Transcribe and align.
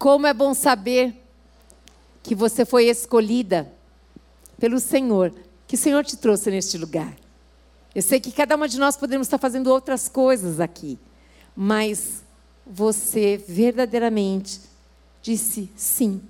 Como 0.00 0.26
é 0.26 0.32
bom 0.32 0.54
saber 0.54 1.14
que 2.22 2.34
você 2.34 2.64
foi 2.64 2.86
escolhida 2.86 3.70
pelo 4.58 4.80
Senhor, 4.80 5.30
que 5.66 5.74
o 5.74 5.78
Senhor 5.78 6.02
te 6.06 6.16
trouxe 6.16 6.50
neste 6.50 6.78
lugar. 6.78 7.14
Eu 7.94 8.00
sei 8.00 8.18
que 8.18 8.32
cada 8.32 8.56
uma 8.56 8.66
de 8.66 8.78
nós 8.78 8.96
podemos 8.96 9.26
estar 9.26 9.36
fazendo 9.36 9.66
outras 9.66 10.08
coisas 10.08 10.58
aqui, 10.58 10.98
mas 11.54 12.22
você 12.66 13.36
verdadeiramente 13.46 14.62
disse 15.20 15.68
sim. 15.76 16.22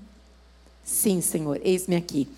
Sim, 0.82 1.21
Senhor, 1.21 1.61
eis-me 1.62 1.95
aqui. 1.95 2.29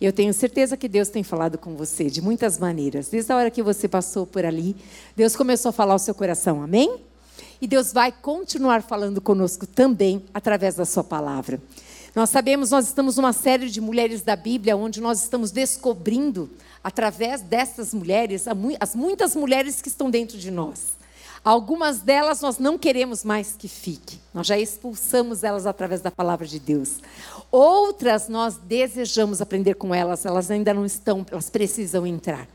Eu 0.00 0.12
tenho 0.12 0.32
certeza 0.32 0.76
que 0.76 0.86
Deus 0.86 1.08
tem 1.08 1.24
falado 1.24 1.58
com 1.58 1.74
você 1.74 2.08
de 2.08 2.22
muitas 2.22 2.60
maneiras. 2.60 3.08
Desde 3.08 3.32
a 3.32 3.36
hora 3.36 3.50
que 3.50 3.60
você 3.60 3.88
passou 3.88 4.24
por 4.24 4.44
ali, 4.44 4.76
Deus 5.16 5.34
começou 5.34 5.70
a 5.70 5.72
falar 5.72 5.94
ao 5.94 5.98
seu 5.98 6.14
coração, 6.14 6.62
amém? 6.62 7.00
E 7.60 7.66
Deus 7.66 7.92
vai 7.92 8.12
continuar 8.12 8.82
falando 8.82 9.20
conosco 9.20 9.66
também 9.66 10.24
através 10.32 10.74
da 10.74 10.84
Sua 10.84 11.04
palavra. 11.04 11.60
Nós 12.14 12.30
sabemos, 12.30 12.70
nós 12.70 12.86
estamos 12.86 13.16
numa 13.16 13.34
série 13.34 13.68
de 13.68 13.80
mulheres 13.80 14.22
da 14.22 14.34
Bíblia, 14.34 14.76
onde 14.76 15.02
nós 15.02 15.22
estamos 15.22 15.50
descobrindo, 15.50 16.48
através 16.82 17.42
dessas 17.42 17.92
mulheres, 17.92 18.46
as 18.80 18.94
muitas 18.94 19.36
mulheres 19.36 19.82
que 19.82 19.88
estão 19.88 20.08
dentro 20.10 20.38
de 20.38 20.50
nós. 20.50 20.96
Algumas 21.44 22.00
delas 22.00 22.40
nós 22.40 22.58
não 22.58 22.76
queremos 22.76 23.22
mais 23.22 23.54
que 23.56 23.68
fique. 23.68 24.18
Nós 24.34 24.46
já 24.46 24.58
expulsamos 24.58 25.44
elas 25.44 25.66
através 25.66 26.00
da 26.00 26.10
palavra 26.10 26.46
de 26.46 26.58
Deus. 26.58 27.00
Outras 27.52 28.28
nós 28.28 28.56
desejamos 28.56 29.40
aprender 29.40 29.74
com 29.74 29.94
elas, 29.94 30.24
elas 30.24 30.50
ainda 30.50 30.74
não 30.74 30.84
estão, 30.84 31.24
elas 31.30 31.50
precisam 31.50 32.06
entrar. 32.06 32.48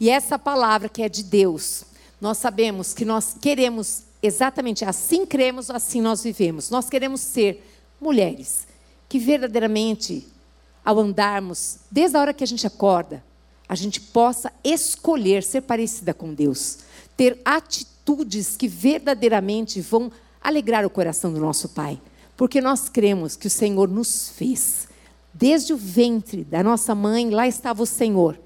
E 0.00 0.10
essa 0.10 0.38
palavra 0.38 0.88
que 0.88 1.02
é 1.02 1.08
de 1.08 1.22
Deus, 1.22 1.84
nós 2.20 2.36
sabemos 2.38 2.92
que 2.92 3.04
nós 3.04 3.36
queremos 3.40 4.07
exatamente 4.22 4.84
assim 4.84 5.24
cremos, 5.24 5.70
assim 5.70 6.00
nós 6.00 6.22
vivemos. 6.22 6.70
Nós 6.70 6.88
queremos 6.88 7.20
ser 7.20 7.64
mulheres 8.00 8.66
que 9.08 9.18
verdadeiramente, 9.18 10.26
ao 10.84 10.98
andarmos, 10.98 11.78
desde 11.90 12.16
a 12.16 12.20
hora 12.20 12.34
que 12.34 12.44
a 12.44 12.46
gente 12.46 12.66
acorda, 12.66 13.24
a 13.68 13.74
gente 13.74 14.00
possa 14.00 14.52
escolher 14.64 15.42
ser 15.42 15.62
parecida 15.62 16.14
com 16.14 16.32
Deus, 16.32 16.78
ter 17.16 17.40
atitudes 17.44 18.56
que 18.56 18.66
verdadeiramente 18.66 19.80
vão 19.80 20.10
alegrar 20.40 20.84
o 20.86 20.90
coração 20.90 21.32
do 21.32 21.40
nosso 21.40 21.68
Pai, 21.70 22.00
porque 22.36 22.60
nós 22.60 22.88
cremos 22.88 23.36
que 23.36 23.46
o 23.46 23.50
Senhor 23.50 23.88
nos 23.88 24.30
fez. 24.30 24.88
Desde 25.34 25.72
o 25.72 25.76
ventre 25.76 26.42
da 26.44 26.62
nossa 26.62 26.94
mãe, 26.94 27.30
lá 27.30 27.46
estava 27.46 27.82
o 27.82 27.86
Senhor, 27.86 28.38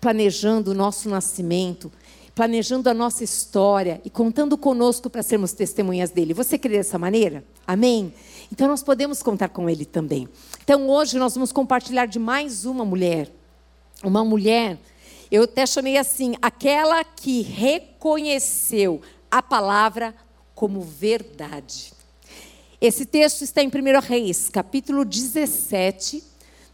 planejando 0.00 0.70
o 0.70 0.74
nosso 0.74 1.08
nascimento, 1.08 1.92
planejando 2.34 2.88
a 2.88 2.94
nossa 2.94 3.22
história 3.22 4.00
e 4.04 4.10
contando 4.10 4.56
conosco 4.56 5.10
para 5.10 5.22
sermos 5.22 5.52
testemunhas 5.52 6.10
dele. 6.10 6.32
Você 6.32 6.58
crê 6.58 6.78
dessa 6.78 6.98
maneira? 6.98 7.44
Amém? 7.66 8.12
Então 8.50 8.68
nós 8.68 8.82
podemos 8.82 9.22
contar 9.22 9.50
com 9.50 9.68
ele 9.68 9.84
também. 9.84 10.28
Então 10.62 10.88
hoje 10.88 11.18
nós 11.18 11.34
vamos 11.34 11.52
compartilhar 11.52 12.06
de 12.06 12.18
mais 12.18 12.64
uma 12.64 12.84
mulher. 12.84 13.30
Uma 14.02 14.24
mulher, 14.24 14.78
eu 15.30 15.44
até 15.44 15.66
chamei 15.66 15.96
assim, 15.96 16.34
aquela 16.40 17.04
que 17.04 17.42
reconheceu 17.42 19.00
a 19.30 19.42
palavra 19.42 20.14
como 20.54 20.80
verdade. 20.80 21.92
Esse 22.80 23.06
texto 23.06 23.42
está 23.42 23.62
em 23.62 23.68
1 23.68 23.70
Reis, 24.00 24.48
capítulo 24.48 25.04
17, 25.04 26.24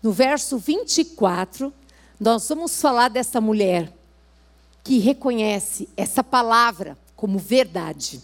no 0.03 0.11
verso 0.11 0.57
24. 0.57 1.73
Nós 2.19 2.49
vamos 2.49 2.81
falar 2.81 3.09
dessa 3.09 3.41
mulher 3.41 3.93
que 4.83 4.99
reconhece 4.99 5.89
essa 5.97 6.23
palavra 6.25 6.97
como 7.15 7.39
verdade. 7.39 8.21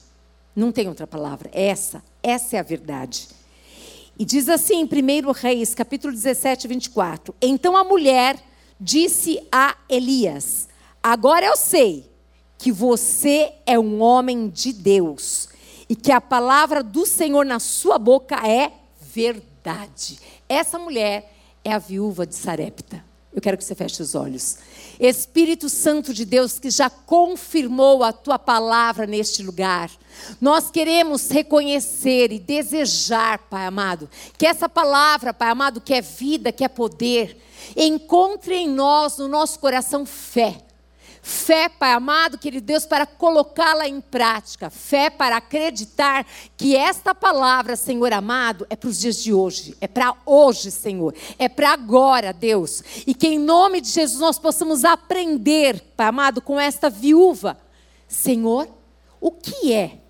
Não 0.55 0.71
tem 0.71 0.89
outra 0.89 1.07
palavra, 1.07 1.51
é 1.53 1.67
essa, 1.67 2.03
essa 2.23 2.57
é 2.57 2.61
a 2.61 2.63
verdade. 2.63 3.29
E 4.19 4.25
diz 4.25 4.49
assim 4.49 4.81
em 4.81 4.85
1 4.85 5.33
Reis, 5.33 5.75
capítulo 5.75 6.13
17, 6.13 6.69
24: 6.69 7.35
Então 7.43 7.77
a 7.77 7.83
mulher 7.83 8.39
disse 8.81 9.45
a 9.51 9.77
Elias: 9.89 10.69
Agora 11.03 11.47
eu 11.47 11.57
sei 11.57 12.09
que 12.57 12.71
você 12.71 13.53
é 13.67 13.79
um 13.79 14.01
homem 14.01 14.49
de 14.49 14.73
Deus 14.73 15.49
e 15.89 15.97
que 15.97 16.13
a 16.13 16.21
palavra 16.21 16.83
do 16.83 17.05
Senhor 17.05 17.45
na 17.45 17.59
sua 17.59 17.99
boca 17.99 18.37
é 18.47 18.73
verdade. 19.01 20.19
Essa 20.49 20.79
mulher 20.79 21.33
é 21.65 21.73
a 21.73 21.79
viúva 21.79 22.27
de 22.27 22.35
Sarepta. 22.35 23.05
Eu 23.35 23.43
quero 23.43 23.57
que 23.57 23.65
você 23.65 23.75
feche 23.75 24.01
os 24.01 24.15
olhos. 24.15 24.59
Espírito 24.99 25.69
Santo 25.69 26.15
de 26.15 26.25
Deus, 26.25 26.59
que 26.59 26.71
já 26.71 26.89
confirmou 26.89 28.05
a 28.05 28.13
tua 28.13 28.39
palavra 28.39 29.07
neste 29.07 29.43
lugar, 29.43 29.91
nós 30.41 30.71
queremos 30.71 31.29
reconhecer 31.29 32.31
e 32.31 32.39
desejar, 32.39 33.39
Pai 33.51 33.67
amado, 33.67 34.09
que 34.39 34.47
essa 34.47 34.69
palavra, 34.69 35.35
Pai 35.35 35.51
amado, 35.51 35.81
que 35.81 35.93
é 35.93 36.01
vida, 36.01 36.53
que 36.53 36.65
é 36.65 36.69
poder, 36.69 37.37
encontre 37.77 38.55
em 38.55 38.69
nós, 38.69 39.19
no 39.19 39.27
nosso 39.27 39.59
coração, 39.59 40.07
fé 40.07 40.64
Fé, 41.27 41.71
Pai 41.71 41.95
amado, 41.95 42.37
querido 42.37 42.67
Deus, 42.67 42.85
para 42.85 43.07
colocá-la 43.07 43.89
em 43.89 43.99
prática. 43.99 44.69
Fé 44.69 45.09
para 45.09 45.39
acreditar 45.39 46.27
que 46.55 46.77
esta 46.77 47.15
palavra, 47.15 47.77
Senhor 47.77 48.13
amado, 48.13 48.67
é 48.69 48.77
para 48.77 48.91
os 48.91 48.99
dias 48.99 49.23
de 49.23 49.33
hoje. 49.33 49.75
É 49.81 49.89
para 49.89 50.15
hoje, 50.27 50.71
Senhor. 50.71 51.15
É 51.39 51.49
para 51.49 51.73
agora, 51.73 52.31
Deus. 52.31 52.85
E 53.07 53.15
que 53.15 53.27
em 53.27 53.39
nome 53.39 53.81
de 53.81 53.89
Jesus 53.89 54.21
nós 54.21 54.39
possamos 54.39 54.85
aprender, 54.85 55.81
Pai 55.97 56.09
amado, 56.09 56.43
com 56.43 56.61
esta 56.61 56.91
viúva. 56.91 57.57
Senhor, 58.07 58.69
o 59.19 59.31
que 59.31 59.73
é 59.73 60.01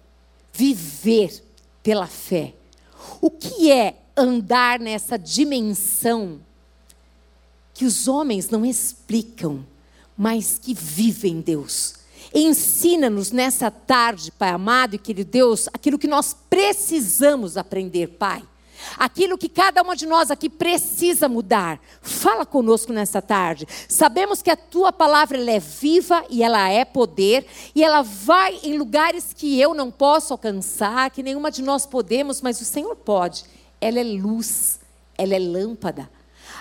viver 0.52 1.44
pela 1.80 2.08
fé? 2.08 2.54
O 3.20 3.30
que 3.30 3.70
é 3.70 3.94
andar 4.16 4.80
nessa 4.80 5.16
dimensão 5.16 6.40
que 7.72 7.84
os 7.84 8.08
homens 8.08 8.50
não 8.50 8.66
explicam? 8.66 9.64
Mas 10.16 10.58
que 10.58 10.74
vivem 10.74 11.40
Deus. 11.40 11.94
Ensina-nos 12.32 13.30
nessa 13.30 13.70
tarde, 13.70 14.32
Pai 14.32 14.50
amado 14.50 14.94
e 14.94 14.98
querido 14.98 15.30
Deus, 15.30 15.68
aquilo 15.72 15.98
que 15.98 16.08
nós 16.08 16.36
precisamos 16.48 17.56
aprender, 17.56 18.08
Pai. 18.08 18.42
Aquilo 18.98 19.38
que 19.38 19.48
cada 19.48 19.82
uma 19.82 19.96
de 19.96 20.04
nós 20.04 20.30
aqui 20.30 20.50
precisa 20.50 21.28
mudar. 21.28 21.80
Fala 22.02 22.44
conosco 22.44 22.92
nessa 22.92 23.22
tarde. 23.22 23.66
Sabemos 23.88 24.42
que 24.42 24.50
a 24.50 24.56
tua 24.56 24.92
palavra 24.92 25.38
é 25.50 25.58
viva 25.58 26.24
e 26.28 26.42
ela 26.42 26.68
é 26.68 26.84
poder 26.84 27.46
e 27.74 27.82
ela 27.82 28.02
vai 28.02 28.58
em 28.62 28.76
lugares 28.76 29.32
que 29.32 29.58
eu 29.60 29.72
não 29.74 29.90
posso 29.90 30.34
alcançar, 30.34 31.10
que 31.10 31.22
nenhuma 31.22 31.50
de 31.50 31.62
nós 31.62 31.86
podemos, 31.86 32.42
mas 32.42 32.60
o 32.60 32.64
Senhor 32.64 32.94
pode. 32.96 33.44
Ela 33.80 34.00
é 34.00 34.04
luz, 34.04 34.80
ela 35.16 35.34
é 35.34 35.38
lâmpada. 35.38 36.08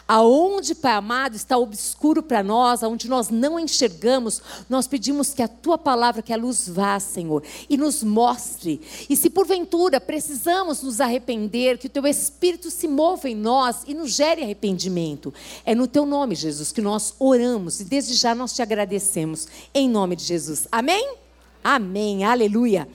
Aonde, 0.07 0.75
Pai 0.75 0.93
amado, 0.93 1.35
está 1.35 1.57
obscuro 1.57 2.21
para 2.21 2.43
nós, 2.43 2.83
aonde 2.83 3.07
nós 3.07 3.29
não 3.29 3.57
enxergamos, 3.57 4.41
nós 4.69 4.85
pedimos 4.85 5.33
que 5.33 5.41
a 5.41 5.47
tua 5.47 5.77
palavra, 5.77 6.21
que 6.21 6.33
a 6.33 6.37
luz 6.37 6.67
vá, 6.67 6.99
Senhor, 6.99 7.41
e 7.69 7.77
nos 7.77 8.03
mostre. 8.03 8.81
E 9.09 9.15
se 9.15 9.29
porventura 9.29 10.01
precisamos 10.01 10.83
nos 10.83 10.99
arrepender, 10.99 11.77
que 11.77 11.87
o 11.87 11.89
teu 11.89 12.05
espírito 12.05 12.69
se 12.69 12.87
mova 12.87 13.29
em 13.29 13.35
nós 13.35 13.83
e 13.87 13.93
nos 13.93 14.11
gere 14.11 14.43
arrependimento. 14.43 15.33
É 15.65 15.73
no 15.73 15.87
teu 15.87 16.05
nome, 16.05 16.35
Jesus, 16.35 16.71
que 16.71 16.81
nós 16.81 17.13
oramos 17.17 17.79
e 17.79 17.85
desde 17.85 18.13
já 18.15 18.35
nós 18.35 18.53
te 18.53 18.61
agradecemos. 18.61 19.47
Em 19.73 19.89
nome 19.89 20.17
de 20.17 20.25
Jesus. 20.25 20.67
Amém? 20.71 21.23
Amém, 21.63 22.25
aleluia. 22.25 22.85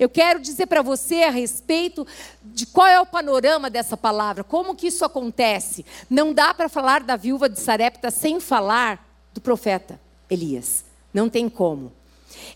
Eu 0.00 0.08
quero 0.08 0.40
dizer 0.40 0.66
para 0.66 0.82
você 0.82 1.22
a 1.22 1.30
respeito 1.30 2.04
de 2.56 2.64
qual 2.64 2.86
é 2.86 2.98
o 2.98 3.04
panorama 3.04 3.68
dessa 3.68 3.98
palavra, 3.98 4.42
como 4.42 4.74
que 4.74 4.86
isso 4.86 5.04
acontece. 5.04 5.84
Não 6.08 6.32
dá 6.32 6.54
para 6.54 6.70
falar 6.70 7.02
da 7.02 7.14
viúva 7.14 7.50
de 7.50 7.60
Sarepta 7.60 8.10
sem 8.10 8.40
falar 8.40 9.06
do 9.34 9.42
profeta 9.42 10.00
Elias. 10.30 10.82
Não 11.12 11.28
tem 11.28 11.50
como. 11.50 11.92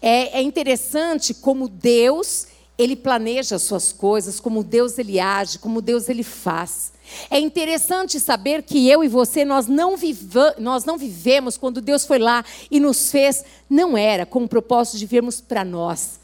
É, 0.01 0.39
é 0.39 0.43
interessante 0.43 1.35
como 1.35 1.69
Deus 1.69 2.47
ele 2.79 2.97
planeja 2.97 3.57
as 3.57 3.63
suas 3.63 3.93
coisas, 3.93 4.41
como 4.41 4.65
Deus 4.65 4.97
ele 4.97 5.21
age, 5.21 5.59
como 5.59 5.83
Deus 5.83 6.09
ele 6.09 6.23
faz. 6.23 6.95
É 7.31 7.39
interessante 7.39 8.19
saber 8.19 8.63
que 8.63 8.89
eu 8.89 9.05
e 9.05 9.09
você, 9.09 9.45
nós 9.45 9.67
não, 9.67 9.99
viva, 9.99 10.55
nós 10.59 10.87
não 10.87 10.97
vivemos 10.97 11.59
quando 11.59 11.83
Deus 11.83 12.07
foi 12.07 12.19
lá 12.19 12.43
e 12.71 12.81
nos 12.81 13.11
fez, 13.11 13.45
não 13.69 13.99
era 13.99 14.25
com 14.25 14.45
o 14.45 14.49
propósito 14.49 14.97
de 14.97 15.05
vivermos 15.05 15.43
para 15.43 15.63
nós. 15.63 16.19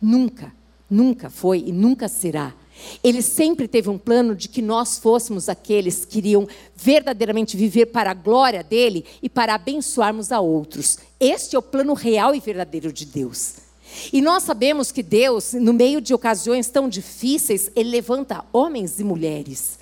Nunca, 0.00 0.54
nunca 0.88 1.28
foi 1.28 1.64
e 1.66 1.70
nunca 1.70 2.08
será. 2.08 2.54
Ele 3.02 3.22
sempre 3.22 3.68
teve 3.68 3.88
um 3.88 3.98
plano 3.98 4.34
de 4.34 4.48
que 4.48 4.62
nós 4.62 4.98
fôssemos 4.98 5.48
aqueles 5.48 6.04
que 6.04 6.18
iriam 6.18 6.46
verdadeiramente 6.76 7.56
viver 7.56 7.86
para 7.86 8.10
a 8.10 8.14
glória 8.14 8.62
dele 8.62 9.04
e 9.22 9.28
para 9.28 9.54
abençoarmos 9.54 10.32
a 10.32 10.40
outros. 10.40 10.98
Este 11.20 11.56
é 11.56 11.58
o 11.58 11.62
plano 11.62 11.94
real 11.94 12.34
e 12.34 12.40
verdadeiro 12.40 12.92
de 12.92 13.06
Deus. 13.06 13.56
E 14.12 14.20
nós 14.20 14.42
sabemos 14.42 14.90
que 14.90 15.02
Deus, 15.02 15.52
no 15.52 15.72
meio 15.72 16.00
de 16.00 16.14
ocasiões 16.14 16.68
tão 16.68 16.88
difíceis, 16.88 17.70
Ele 17.76 17.90
levanta 17.90 18.44
homens 18.52 18.98
e 18.98 19.04
mulheres. 19.04 19.78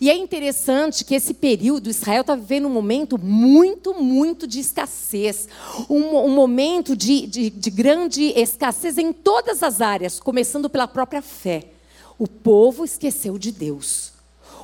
E 0.00 0.08
é 0.08 0.16
interessante 0.16 1.04
que 1.04 1.14
esse 1.14 1.34
período, 1.34 1.90
Israel 1.90 2.22
está 2.22 2.34
vivendo 2.34 2.66
um 2.66 2.72
momento 2.72 3.18
muito, 3.18 3.94
muito 3.94 4.46
de 4.46 4.60
escassez. 4.60 5.48
Um, 5.88 6.16
um 6.16 6.30
momento 6.30 6.96
de, 6.96 7.26
de, 7.26 7.50
de 7.50 7.70
grande 7.70 8.32
escassez 8.36 8.96
em 8.96 9.12
todas 9.12 9.62
as 9.62 9.80
áreas, 9.80 10.20
começando 10.20 10.70
pela 10.70 10.88
própria 10.88 11.20
fé. 11.20 11.71
O 12.22 12.28
povo 12.28 12.84
esqueceu 12.84 13.36
de 13.36 13.50
Deus. 13.50 14.12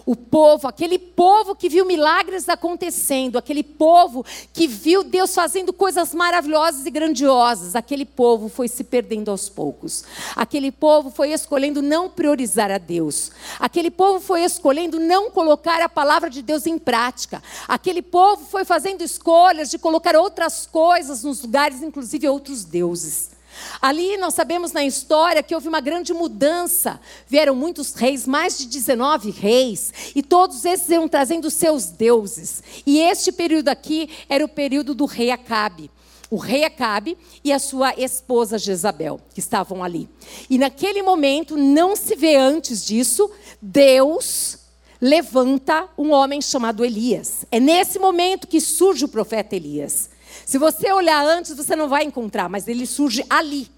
O 0.06 0.14
povo, 0.14 0.68
aquele 0.68 0.96
povo 0.96 1.56
que 1.56 1.68
viu 1.68 1.84
milagres 1.84 2.48
acontecendo, 2.48 3.36
aquele 3.36 3.64
povo 3.64 4.24
que 4.52 4.68
viu 4.68 5.02
Deus 5.02 5.34
fazendo 5.34 5.72
coisas 5.72 6.14
maravilhosas 6.14 6.86
e 6.86 6.90
grandiosas, 6.92 7.74
aquele 7.74 8.04
povo 8.04 8.48
foi 8.48 8.68
se 8.68 8.84
perdendo 8.84 9.32
aos 9.32 9.48
poucos. 9.48 10.04
Aquele 10.36 10.70
povo 10.70 11.10
foi 11.10 11.32
escolhendo 11.32 11.82
não 11.82 12.08
priorizar 12.08 12.70
a 12.70 12.78
Deus. 12.78 13.32
Aquele 13.58 13.90
povo 13.90 14.20
foi 14.20 14.44
escolhendo 14.44 15.00
não 15.00 15.28
colocar 15.28 15.82
a 15.82 15.88
palavra 15.88 16.30
de 16.30 16.42
Deus 16.42 16.64
em 16.64 16.78
prática. 16.78 17.42
Aquele 17.66 18.02
povo 18.02 18.46
foi 18.46 18.64
fazendo 18.64 19.02
escolhas 19.02 19.68
de 19.68 19.78
colocar 19.80 20.14
outras 20.14 20.64
coisas 20.64 21.24
nos 21.24 21.42
lugares, 21.42 21.82
inclusive 21.82 22.28
outros 22.28 22.64
deuses. 22.64 23.36
Ali 23.80 24.16
nós 24.16 24.34
sabemos 24.34 24.72
na 24.72 24.84
história 24.84 25.42
que 25.42 25.54
houve 25.54 25.68
uma 25.68 25.80
grande 25.80 26.12
mudança. 26.12 27.00
Vieram 27.26 27.54
muitos 27.54 27.94
reis, 27.94 28.26
mais 28.26 28.58
de 28.58 28.66
19 28.66 29.30
reis, 29.30 29.92
e 30.14 30.22
todos 30.22 30.64
esses 30.64 30.88
iam 30.90 31.08
trazendo 31.08 31.50
seus 31.50 31.86
deuses. 31.86 32.62
E 32.86 33.00
este 33.00 33.32
período 33.32 33.68
aqui 33.68 34.10
era 34.28 34.44
o 34.44 34.48
período 34.48 34.94
do 34.94 35.04
rei 35.04 35.30
Acabe. 35.30 35.90
O 36.30 36.36
rei 36.36 36.64
Acabe 36.64 37.16
e 37.42 37.52
a 37.52 37.58
sua 37.58 37.94
esposa 37.96 38.58
Jezabel, 38.58 39.20
que 39.32 39.40
estavam 39.40 39.82
ali. 39.82 40.08
E 40.50 40.58
naquele 40.58 41.02
momento, 41.02 41.56
não 41.56 41.96
se 41.96 42.14
vê 42.14 42.36
antes 42.36 42.84
disso, 42.84 43.30
Deus 43.62 44.58
levanta 45.00 45.88
um 45.96 46.10
homem 46.10 46.42
chamado 46.42 46.84
Elias. 46.84 47.46
É 47.50 47.60
nesse 47.60 47.98
momento 47.98 48.46
que 48.46 48.60
surge 48.60 49.04
o 49.04 49.08
profeta 49.08 49.56
Elias. 49.56 50.10
Se 50.48 50.56
você 50.56 50.90
olhar 50.90 51.22
antes, 51.26 51.54
você 51.54 51.76
não 51.76 51.90
vai 51.90 52.04
encontrar, 52.04 52.48
mas 52.48 52.66
ele 52.66 52.86
surge 52.86 53.22
ali. 53.28 53.70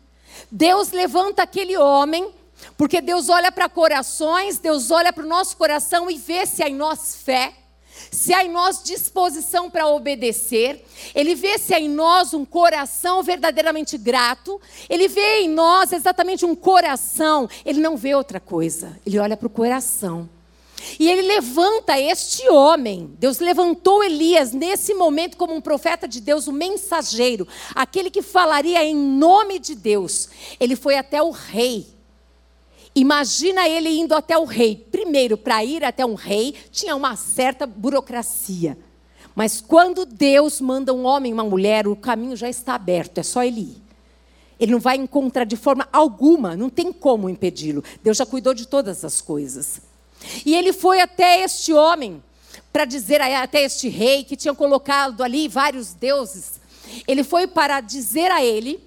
Deus 0.49 0.93
levanta 0.93 1.43
aquele 1.43 1.76
homem, 1.76 2.31
porque 2.76 3.00
Deus 3.00 3.28
olha 3.28 3.50
para 3.50 3.69
corações, 3.69 4.56
Deus 4.58 4.93
olha 4.93 5.12
para 5.12 5.25
o 5.25 5.28
nosso 5.28 5.56
coração 5.56 6.08
e 6.08 6.17
vê 6.17 6.46
se 6.46 6.62
há 6.62 6.69
em 6.69 6.76
nós 6.76 7.17
fé, 7.17 7.52
se 8.12 8.32
há 8.32 8.44
em 8.44 8.49
nós 8.49 8.84
disposição 8.84 9.69
para 9.69 9.88
obedecer, 9.88 10.87
Ele 11.12 11.34
vê 11.34 11.58
se 11.58 11.75
há 11.75 11.81
em 11.81 11.88
nós 11.88 12.34
um 12.34 12.44
coração 12.44 13.20
verdadeiramente 13.20 13.99
grato, 13.99 14.61
Ele 14.88 15.08
vê 15.08 15.40
em 15.40 15.49
nós 15.49 15.93
exatamente 15.93 16.46
um 16.46 16.55
coração, 16.55 17.49
Ele 17.66 17.81
não 17.81 17.96
vê 17.96 18.14
outra 18.14 18.38
coisa, 18.38 18.96
Ele 19.05 19.19
olha 19.19 19.37
para 19.37 19.49
o 19.49 19.50
coração. 19.50 20.28
E 20.99 21.09
ele 21.09 21.23
levanta 21.23 21.99
este 21.99 22.49
homem. 22.49 23.11
Deus 23.19 23.38
levantou 23.38 24.03
Elias 24.03 24.53
nesse 24.53 24.94
momento 24.94 25.37
como 25.37 25.55
um 25.55 25.61
profeta 25.61 26.09
de 26.09 26.21
Deus, 26.21 26.47
o 26.47 26.50
um 26.50 26.55
mensageiro, 26.55 27.47
aquele 27.75 28.11
que 28.11 28.23
falaria 28.23 28.85
em 28.85 28.94
nome 28.94 29.59
de 29.59 29.75
Deus. 29.75 30.29
Ele 30.59 30.77
foi 30.77 30.97
até 30.97 31.23
o 31.23 31.31
rei. 31.31 31.87
Imagina 32.94 33.69
ele 33.69 33.88
indo 33.88 34.15
até 34.15 34.37
o 34.37 34.44
rei. 34.44 34.77
Primeiro, 34.91 35.37
para 35.37 35.65
ir 35.65 35.85
até 35.85 36.05
um 36.05 36.15
rei, 36.15 36.55
tinha 36.71 36.97
uma 36.97 37.15
certa 37.17 37.67
burocracia. 37.67 38.76
Mas 39.35 39.61
quando 39.61 40.05
Deus 40.05 40.61
manda 40.61 40.93
um 40.93 41.05
homem 41.06 41.33
uma 41.33 41.44
mulher, 41.44 41.87
o 41.87 41.94
caminho 41.94 42.37
já 42.37 42.49
está 42.49 42.75
aberto, 42.75 43.19
é 43.19 43.23
só 43.23 43.44
ele 43.44 43.61
ir. 43.61 43.83
Ele 44.59 44.73
não 44.73 44.81
vai 44.81 44.97
encontrar 44.97 45.44
de 45.44 45.56
forma 45.56 45.88
alguma, 45.91 46.55
não 46.55 46.69
tem 46.69 46.93
como 46.93 47.31
impedi-lo. 47.31 47.83
Deus 48.03 48.19
já 48.19 48.26
cuidou 48.26 48.53
de 48.53 48.67
todas 48.67 49.05
as 49.05 49.21
coisas. 49.21 49.81
E 50.44 50.55
ele 50.55 50.72
foi 50.72 51.00
até 51.00 51.43
este 51.43 51.72
homem, 51.72 52.22
para 52.72 52.84
dizer 52.84 53.20
até 53.20 53.62
este 53.62 53.88
rei 53.88 54.25
que 54.25 54.37
tinha 54.37 54.55
colocado 54.55 55.22
ali 55.22 55.49
vários 55.49 55.93
deuses. 55.93 56.61
Ele 57.06 57.25
foi 57.25 57.46
para 57.46 57.81
dizer 57.81 58.31
a 58.31 58.44
ele 58.44 58.82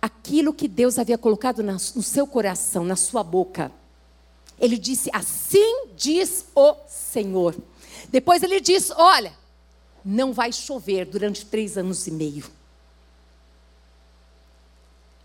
aquilo 0.00 0.52
que 0.52 0.68
Deus 0.68 0.98
havia 0.98 1.18
colocado 1.18 1.62
no 1.62 1.78
seu 1.78 2.26
coração, 2.26 2.84
na 2.84 2.96
sua 2.96 3.22
boca. 3.22 3.72
Ele 4.58 4.78
disse: 4.78 5.10
Assim 5.12 5.88
diz 5.96 6.46
o 6.54 6.76
Senhor. 6.88 7.54
Depois 8.08 8.42
ele 8.42 8.60
disse: 8.60 8.92
Olha, 8.96 9.32
não 10.04 10.32
vai 10.32 10.52
chover 10.52 11.06
durante 11.06 11.44
três 11.44 11.76
anos 11.76 12.06
e 12.06 12.10
meio. 12.10 12.44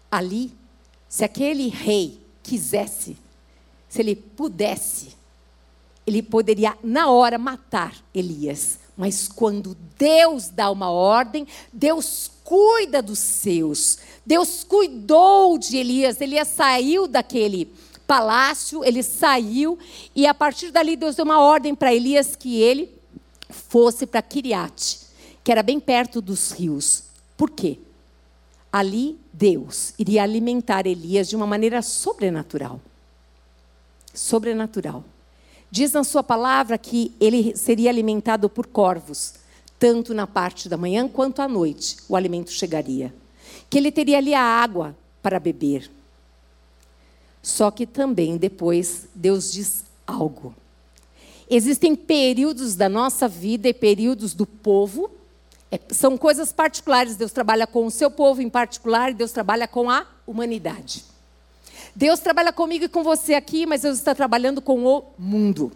Ali, 0.09 0.51
se 1.07 1.23
aquele 1.23 1.69
rei 1.69 2.19
quisesse 2.43 3.15
se 3.91 3.99
ele 3.99 4.15
pudesse, 4.15 5.17
ele 6.07 6.23
poderia 6.23 6.77
na 6.81 7.09
hora 7.09 7.37
matar 7.37 7.93
Elias. 8.15 8.79
Mas 8.95 9.27
quando 9.27 9.75
Deus 9.99 10.47
dá 10.47 10.71
uma 10.71 10.89
ordem, 10.89 11.45
Deus 11.73 12.31
cuida 12.41 13.01
dos 13.01 13.19
seus. 13.19 13.99
Deus 14.25 14.63
cuidou 14.63 15.57
de 15.57 15.75
Elias. 15.75 16.21
Elias 16.21 16.47
saiu 16.47 17.05
daquele 17.05 17.69
palácio, 18.07 18.81
ele 18.81 19.03
saiu 19.03 19.77
e 20.15 20.25
a 20.25 20.33
partir 20.33 20.71
dali 20.71 20.95
Deus 20.95 21.17
deu 21.17 21.25
uma 21.25 21.41
ordem 21.41 21.75
para 21.75 21.93
Elias 21.93 22.33
que 22.33 22.61
ele 22.61 22.89
fosse 23.49 24.07
para 24.07 24.21
Kiriate, 24.21 24.99
que 25.43 25.51
era 25.51 25.61
bem 25.61 25.81
perto 25.81 26.21
dos 26.21 26.51
rios. 26.51 27.03
Por 27.35 27.49
quê? 27.49 27.77
Ali 28.71 29.19
Deus 29.33 29.93
iria 29.99 30.23
alimentar 30.23 30.87
Elias 30.87 31.27
de 31.27 31.35
uma 31.35 31.45
maneira 31.45 31.81
sobrenatural 31.81 32.79
sobrenatural. 34.13 35.03
Diz 35.69 35.93
na 35.93 36.03
sua 36.03 36.21
palavra 36.21 36.77
que 36.77 37.13
ele 37.19 37.55
seria 37.55 37.89
alimentado 37.89 38.49
por 38.49 38.67
corvos, 38.67 39.35
tanto 39.79 40.13
na 40.13 40.27
parte 40.27 40.67
da 40.67 40.77
manhã 40.77 41.07
quanto 41.07 41.41
à 41.41 41.47
noite 41.47 41.97
o 42.09 42.15
alimento 42.15 42.51
chegaria. 42.51 43.13
Que 43.69 43.77
ele 43.77 43.91
teria 43.91 44.17
ali 44.17 44.33
a 44.33 44.41
água 44.41 44.95
para 45.21 45.39
beber. 45.39 45.89
Só 47.41 47.71
que 47.71 47.85
também 47.85 48.37
depois 48.37 49.07
Deus 49.15 49.51
diz 49.51 49.85
algo. 50.05 50.53
Existem 51.49 51.95
períodos 51.95 52.75
da 52.75 52.87
nossa 52.87 53.27
vida 53.27 53.67
e 53.67 53.73
períodos 53.73 54.33
do 54.33 54.45
povo, 54.45 55.11
é, 55.71 55.79
são 55.89 56.17
coisas 56.17 56.51
particulares. 56.51 57.15
Deus 57.15 57.31
trabalha 57.31 57.65
com 57.65 57.85
o 57.85 57.91
seu 57.91 58.11
povo 58.11 58.41
em 58.41 58.49
particular 58.49 59.11
e 59.11 59.13
Deus 59.13 59.31
trabalha 59.31 59.67
com 59.67 59.89
a 59.89 60.05
humanidade. 60.27 61.10
Deus 61.95 62.19
trabalha 62.19 62.53
comigo 62.53 62.85
e 62.85 62.89
com 62.89 63.03
você 63.03 63.33
aqui, 63.33 63.65
mas 63.65 63.81
Deus 63.81 63.97
está 63.97 64.15
trabalhando 64.15 64.61
com 64.61 64.85
o 64.85 65.03
mundo. 65.17 65.71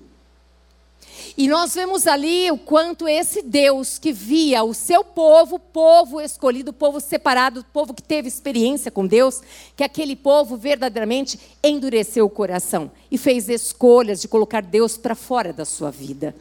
E 1.38 1.48
nós 1.48 1.76
vemos 1.76 2.08
ali 2.08 2.50
o 2.50 2.58
quanto 2.58 3.08
esse 3.08 3.42
Deus 3.42 4.00
que 4.00 4.14
via 4.14 4.64
o 4.64 4.74
seu 4.74 5.04
povo, 5.04 5.60
povo 5.60 6.22
escolhido, 6.22 6.72
povo 6.72 7.02
separado, 7.02 7.66
povo 7.74 7.94
que 7.94 8.02
teve 8.02 8.28
experiência 8.28 8.90
com 8.90 9.06
Deus, 9.06 9.42
que 9.76 9.84
aquele 9.84 10.16
povo 10.16 10.56
verdadeiramente 10.56 11.38
endureceu 11.62 12.26
o 12.26 12.30
coração 12.30 12.90
e 13.12 13.18
fez 13.18 13.50
escolhas 13.50 14.22
de 14.22 14.30
colocar 14.30 14.62
Deus 14.62 14.98
para 14.98 15.16
fora 15.16 15.52
da 15.52 15.66
sua 15.66 15.92
vida. 15.92 16.34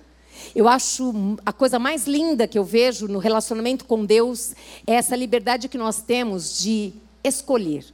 Eu 0.54 0.68
acho 0.68 1.12
a 1.44 1.52
coisa 1.52 1.78
mais 1.78 2.06
linda 2.06 2.46
que 2.46 2.58
eu 2.58 2.64
vejo 2.64 3.08
no 3.08 3.18
relacionamento 3.18 3.84
com 3.84 4.04
Deus 4.04 4.52
é 4.86 4.94
essa 4.94 5.16
liberdade 5.16 5.68
que 5.68 5.78
nós 5.78 6.02
temos 6.02 6.60
de 6.60 6.92
escolher 7.24 7.84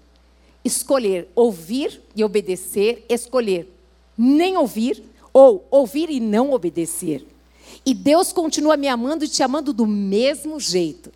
escolher 0.64 1.28
ouvir 1.34 2.00
e 2.14 2.22
obedecer, 2.22 3.04
escolher 3.08 3.72
nem 4.16 4.56
ouvir 4.56 5.02
ou 5.32 5.66
ouvir 5.70 6.10
e 6.10 6.20
não 6.20 6.52
obedecer. 6.52 7.26
E 7.86 7.94
Deus 7.94 8.32
continua 8.32 8.76
me 8.76 8.88
amando 8.88 9.24
e 9.24 9.28
te 9.28 9.42
amando 9.42 9.72
do 9.72 9.86
mesmo 9.86 10.60
jeito. 10.60 11.10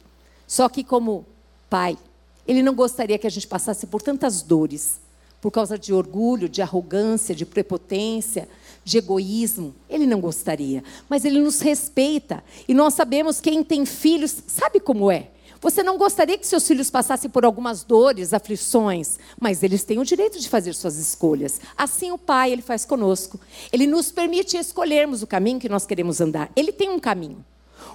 Só 0.46 0.68
que 0.68 0.82
como 0.82 1.26
pai, 1.68 1.98
ele 2.46 2.62
não 2.62 2.74
gostaria 2.74 3.18
que 3.18 3.26
a 3.26 3.30
gente 3.30 3.46
passasse 3.46 3.86
por 3.86 4.00
tantas 4.00 4.40
dores, 4.40 5.00
por 5.40 5.50
causa 5.50 5.78
de 5.78 5.92
orgulho, 5.92 6.48
de 6.48 6.62
arrogância, 6.62 7.34
de 7.34 7.44
prepotência, 7.44 8.48
de 8.82 8.96
egoísmo. 8.96 9.74
Ele 9.90 10.06
não 10.06 10.20
gostaria, 10.20 10.82
mas 11.08 11.24
ele 11.24 11.40
nos 11.40 11.60
respeita. 11.60 12.42
E 12.66 12.72
nós 12.72 12.94
sabemos 12.94 13.40
quem 13.40 13.62
tem 13.62 13.84
filhos, 13.84 14.34
sabe 14.46 14.80
como 14.80 15.10
é? 15.10 15.28
Você 15.64 15.82
não 15.82 15.96
gostaria 15.96 16.36
que 16.36 16.46
seus 16.46 16.68
filhos 16.68 16.90
passassem 16.90 17.30
por 17.30 17.42
algumas 17.42 17.82
dores, 17.82 18.34
aflições, 18.34 19.18
mas 19.40 19.62
eles 19.62 19.82
têm 19.82 19.98
o 19.98 20.04
direito 20.04 20.38
de 20.38 20.46
fazer 20.46 20.74
suas 20.74 20.98
escolhas. 20.98 21.58
Assim 21.74 22.12
o 22.12 22.18
Pai, 22.18 22.52
ele 22.52 22.60
faz 22.60 22.84
conosco. 22.84 23.40
Ele 23.72 23.86
nos 23.86 24.12
permite 24.12 24.58
escolhermos 24.58 25.22
o 25.22 25.26
caminho 25.26 25.58
que 25.58 25.66
nós 25.70 25.86
queremos 25.86 26.20
andar. 26.20 26.52
Ele 26.54 26.70
tem 26.70 26.90
um 26.90 26.98
caminho, 26.98 27.42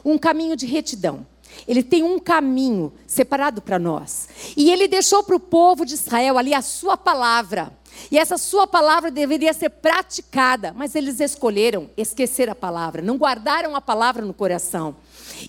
um 0.04 0.18
caminho 0.18 0.56
de 0.56 0.66
retidão. 0.66 1.24
Ele 1.68 1.84
tem 1.84 2.04
um 2.04 2.20
caminho 2.20 2.92
separado 3.06 3.62
para 3.62 3.80
nós. 3.80 4.30
E 4.56 4.72
ele 4.72 4.88
deixou 4.88 5.24
para 5.24 5.36
o 5.36 5.40
povo 5.40 5.86
de 5.86 5.94
Israel 5.94 6.38
ali 6.38 6.54
a 6.54 6.62
sua 6.62 6.98
palavra. 6.98 7.72
E 8.12 8.18
essa 8.18 8.38
sua 8.38 8.66
palavra 8.66 9.12
deveria 9.12 9.54
ser 9.54 9.70
praticada, 9.70 10.74
mas 10.76 10.96
eles 10.96 11.20
escolheram 11.20 11.90
esquecer 11.98 12.50
a 12.50 12.56
palavra, 12.56 13.02
não 13.02 13.18
guardaram 13.18 13.76
a 13.76 13.82
palavra 13.82 14.26
no 14.26 14.34
coração. 14.34 14.96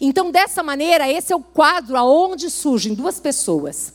Então, 0.00 0.30
dessa 0.30 0.62
maneira, 0.62 1.08
esse 1.08 1.32
é 1.32 1.36
o 1.36 1.42
quadro 1.42 1.96
aonde 1.96 2.50
surgem 2.50 2.94
duas 2.94 3.20
pessoas: 3.20 3.94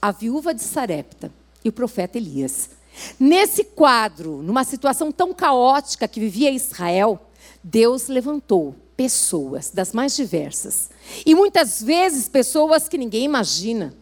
a 0.00 0.12
viúva 0.12 0.52
de 0.52 0.62
Sarepta 0.62 1.32
e 1.64 1.68
o 1.68 1.72
profeta 1.72 2.18
Elias. 2.18 2.70
Nesse 3.18 3.62
quadro, 3.64 4.42
numa 4.42 4.64
situação 4.64 5.12
tão 5.12 5.34
caótica 5.34 6.08
que 6.08 6.20
vivia 6.20 6.50
Israel, 6.50 7.20
Deus 7.62 8.08
levantou 8.08 8.74
pessoas 8.96 9.70
das 9.70 9.92
mais 9.92 10.16
diversas. 10.16 10.88
E 11.24 11.34
muitas 11.34 11.82
vezes 11.82 12.28
pessoas 12.28 12.88
que 12.88 12.98
ninguém 12.98 13.24
imagina, 13.24 13.94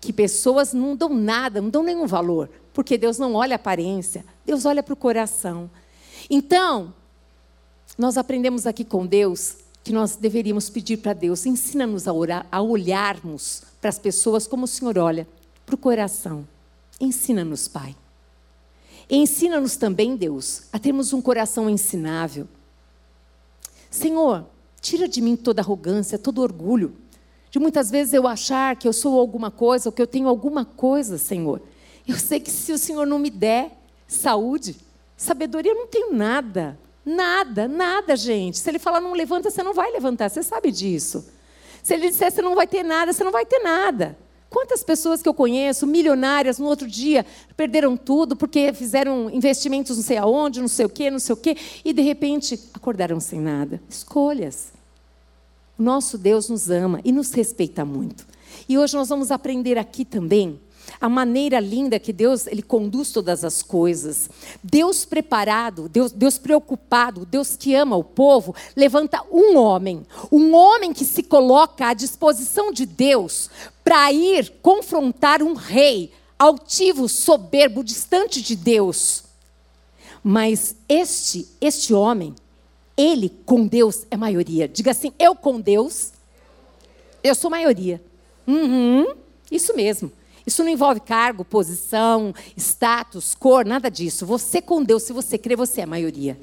que 0.00 0.12
pessoas 0.12 0.72
não 0.72 0.96
dão 0.96 1.10
nada, 1.10 1.60
não 1.60 1.68
dão 1.68 1.82
nenhum 1.82 2.06
valor, 2.06 2.50
porque 2.72 2.96
Deus 2.96 3.18
não 3.18 3.34
olha 3.34 3.54
a 3.54 3.56
aparência, 3.56 4.24
Deus 4.44 4.64
olha 4.64 4.82
para 4.82 4.94
o 4.94 4.96
coração. 4.96 5.70
Então, 6.28 6.94
nós 7.98 8.16
aprendemos 8.16 8.66
aqui 8.66 8.84
com 8.84 9.06
Deus 9.06 9.56
que 9.82 9.92
nós 9.92 10.16
deveríamos 10.16 10.68
pedir 10.70 10.98
para 10.98 11.12
Deus, 11.12 11.46
ensina-nos 11.46 12.06
a, 12.06 12.12
orar, 12.12 12.46
a 12.50 12.60
olharmos 12.60 13.62
para 13.80 13.90
as 13.90 13.98
pessoas 13.98 14.46
como 14.46 14.64
o 14.64 14.68
Senhor 14.68 14.98
olha, 14.98 15.26
para 15.64 15.74
o 15.74 15.78
coração. 15.78 16.46
Ensina-nos, 17.00 17.66
Pai. 17.66 17.96
Ensina-nos 19.08 19.76
também, 19.76 20.16
Deus, 20.16 20.64
a 20.72 20.78
termos 20.78 21.12
um 21.12 21.20
coração 21.20 21.68
ensinável. 21.68 22.46
Senhor, 23.90 24.46
tira 24.80 25.08
de 25.08 25.20
mim 25.20 25.36
toda 25.36 25.60
arrogância, 25.60 26.18
todo 26.18 26.40
orgulho, 26.40 26.96
de 27.50 27.58
muitas 27.58 27.90
vezes 27.90 28.14
eu 28.14 28.26
achar 28.26 28.76
que 28.76 28.86
eu 28.86 28.92
sou 28.92 29.18
alguma 29.18 29.50
coisa, 29.50 29.88
ou 29.88 29.92
que 29.92 30.00
eu 30.00 30.06
tenho 30.06 30.28
alguma 30.28 30.64
coisa, 30.64 31.18
Senhor. 31.18 31.60
Eu 32.06 32.16
sei 32.16 32.40
que 32.40 32.50
se 32.50 32.72
o 32.72 32.78
Senhor 32.78 33.06
não 33.06 33.18
me 33.18 33.30
der 33.30 33.76
saúde, 34.06 34.76
sabedoria, 35.16 35.72
eu 35.72 35.76
não 35.76 35.86
tenho 35.86 36.12
nada. 36.12 36.78
Nada, 37.04 37.66
nada, 37.66 38.14
gente. 38.14 38.58
Se 38.58 38.70
ele 38.70 38.78
falar 38.78 39.00
não 39.00 39.12
levanta, 39.12 39.50
você 39.50 39.62
não 39.62 39.74
vai 39.74 39.90
levantar, 39.90 40.28
você 40.28 40.42
sabe 40.42 40.70
disso. 40.70 41.28
Se 41.82 41.94
ele 41.94 42.10
disser 42.10 42.30
você 42.30 42.42
não 42.42 42.54
vai 42.54 42.66
ter 42.66 42.82
nada, 42.82 43.12
você 43.12 43.24
não 43.24 43.32
vai 43.32 43.44
ter 43.44 43.58
nada. 43.60 44.16
Quantas 44.50 44.82
pessoas 44.82 45.22
que 45.22 45.28
eu 45.28 45.32
conheço, 45.32 45.86
milionárias, 45.86 46.58
no 46.58 46.66
outro 46.66 46.88
dia 46.88 47.24
perderam 47.56 47.96
tudo 47.96 48.34
porque 48.34 48.72
fizeram 48.72 49.30
investimentos 49.30 49.96
não 49.96 50.02
sei 50.02 50.16
aonde, 50.16 50.60
não 50.60 50.66
sei 50.66 50.84
o 50.84 50.88
quê, 50.88 51.08
não 51.08 51.20
sei 51.20 51.32
o 51.32 51.36
quê, 51.36 51.56
e 51.84 51.92
de 51.92 52.02
repente 52.02 52.58
acordaram 52.74 53.20
sem 53.20 53.40
nada. 53.40 53.80
Escolhas. 53.88 54.72
Nosso 55.78 56.18
Deus 56.18 56.50
nos 56.50 56.68
ama 56.68 57.00
e 57.04 57.12
nos 57.12 57.30
respeita 57.30 57.84
muito. 57.84 58.26
E 58.68 58.76
hoje 58.76 58.96
nós 58.96 59.08
vamos 59.08 59.30
aprender 59.30 59.78
aqui 59.78 60.04
também 60.04 60.60
a 61.00 61.08
maneira 61.08 61.60
linda 61.60 61.98
que 61.98 62.12
Deus 62.12 62.46
ele 62.46 62.62
conduz 62.62 63.10
todas 63.10 63.44
as 63.44 63.62
coisas. 63.62 64.30
Deus 64.62 65.04
preparado, 65.04 65.88
Deus, 65.88 66.12
Deus 66.12 66.38
preocupado, 66.38 67.26
Deus 67.26 67.56
que 67.56 67.74
ama 67.74 67.96
o 67.96 68.04
povo, 68.04 68.54
levanta 68.74 69.22
um 69.30 69.56
homem, 69.58 70.06
um 70.32 70.54
homem 70.54 70.92
que 70.92 71.04
se 71.04 71.22
coloca 71.22 71.88
à 71.88 71.94
disposição 71.94 72.72
de 72.72 72.86
Deus 72.86 73.50
para 73.84 74.12
ir 74.12 74.52
confrontar 74.62 75.42
um 75.42 75.54
rei 75.54 76.12
altivo, 76.38 77.08
soberbo, 77.08 77.84
distante 77.84 78.40
de 78.40 78.56
Deus. 78.56 79.24
Mas 80.22 80.74
este, 80.88 81.46
este 81.60 81.92
homem, 81.92 82.34
ele 82.96 83.30
com 83.44 83.66
Deus 83.66 84.06
é 84.10 84.16
maioria. 84.16 84.68
Diga 84.68 84.90
assim: 84.90 85.12
eu 85.18 85.34
com 85.34 85.60
Deus, 85.60 86.12
eu 87.22 87.34
sou 87.34 87.50
maioria. 87.50 88.02
Uhum, 88.46 89.14
isso 89.50 89.74
mesmo. 89.74 90.10
Isso 90.50 90.64
não 90.64 90.70
envolve 90.72 90.98
cargo, 90.98 91.44
posição, 91.44 92.34
status, 92.56 93.36
cor, 93.36 93.64
nada 93.64 93.88
disso. 93.88 94.26
Você 94.26 94.60
com 94.60 94.82
Deus, 94.82 95.04
se 95.04 95.12
você 95.12 95.38
crê, 95.38 95.54
você 95.54 95.80
é 95.80 95.84
a 95.84 95.86
maioria. 95.86 96.36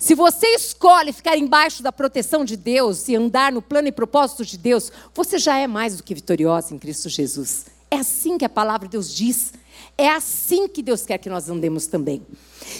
Se 0.00 0.16
você 0.16 0.48
escolhe 0.48 1.12
ficar 1.12 1.38
embaixo 1.38 1.80
da 1.80 1.92
proteção 1.92 2.44
de 2.44 2.56
Deus 2.56 3.06
e 3.06 3.14
andar 3.14 3.52
no 3.52 3.62
plano 3.62 3.86
e 3.86 3.92
propósito 3.92 4.44
de 4.44 4.58
Deus, 4.58 4.90
você 5.14 5.38
já 5.38 5.58
é 5.58 5.68
mais 5.68 5.96
do 5.96 6.02
que 6.02 6.12
vitoriosa 6.12 6.74
em 6.74 6.78
Cristo 6.78 7.08
Jesus. 7.08 7.66
É 7.88 7.98
assim 7.98 8.36
que 8.36 8.44
a 8.44 8.48
palavra 8.48 8.88
de 8.88 8.92
Deus 8.92 9.14
diz. 9.14 9.52
É 9.96 10.08
assim 10.08 10.66
que 10.66 10.82
Deus 10.82 11.06
quer 11.06 11.18
que 11.18 11.30
nós 11.30 11.48
andemos 11.48 11.86
também. 11.86 12.26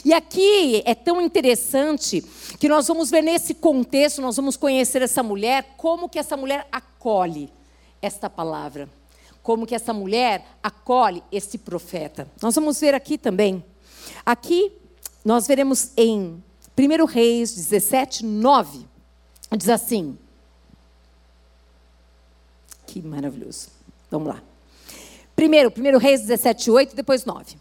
E 0.05 0.13
aqui 0.13 0.83
é 0.85 0.97
tão 0.97 1.21
interessante 1.21 2.25
que 2.59 2.69
nós 2.69 2.89
vamos 2.89 3.09
ver 3.09 3.23
nesse 3.23 3.55
contexto, 3.55 4.21
nós 4.21 4.35
vamos 4.35 4.57
conhecer 4.57 5.01
essa 5.01 5.23
mulher, 5.23 5.75
como 5.77 6.09
que 6.09 6.19
essa 6.19 6.37
mulher 6.37 6.67
acolhe 6.73 7.49
esta 8.03 8.29
palavra 8.29 8.89
como 9.43 9.67
que 9.67 9.75
essa 9.75 9.93
mulher 9.93 10.47
acolhe 10.63 11.23
esse 11.33 11.59
profeta. 11.59 12.29
Nós 12.41 12.55
vamos 12.55 12.79
ver 12.81 12.95
aqui 12.95 13.19
também. 13.19 13.65
Aqui 14.25 14.73
nós 15.25 15.47
veremos 15.47 15.91
em 15.97 16.43
1 16.79 17.05
Reis 17.07 17.55
17, 17.55 18.25
9. 18.25 18.87
Diz 19.57 19.69
assim. 19.69 20.17
Que 22.87 23.03
maravilhoso. 23.03 23.69
Vamos 24.11 24.29
lá. 24.29 24.43
Primeiro, 25.35 25.73
1 25.77 25.99
Reis 25.99 26.21
17, 26.21 26.71
8, 26.71 26.95
depois 26.95 27.25
9. 27.25 27.57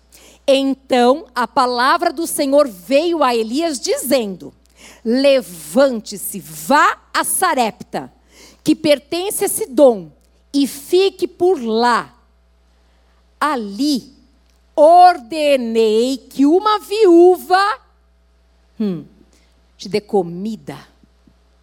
Então 0.47 1.25
a 1.33 1.47
palavra 1.47 2.11
do 2.13 2.27
Senhor 2.27 2.67
veio 2.67 3.23
a 3.23 3.35
Elias 3.35 3.79
dizendo: 3.79 4.53
Levante-se, 5.03 6.39
vá 6.39 6.99
a 7.13 7.23
Sarepta, 7.23 8.11
que 8.63 8.75
pertence 8.75 9.45
a 9.45 9.47
Sidom 9.47 10.11
e 10.53 10.67
fique 10.67 11.27
por 11.27 11.61
lá. 11.61 12.15
Ali 13.39 14.13
ordenei 14.75 16.17
que 16.17 16.45
uma 16.45 16.79
viúva 16.79 17.79
hum, 18.79 19.05
te 19.77 19.89
dê 19.89 20.01
comida, 20.01 20.77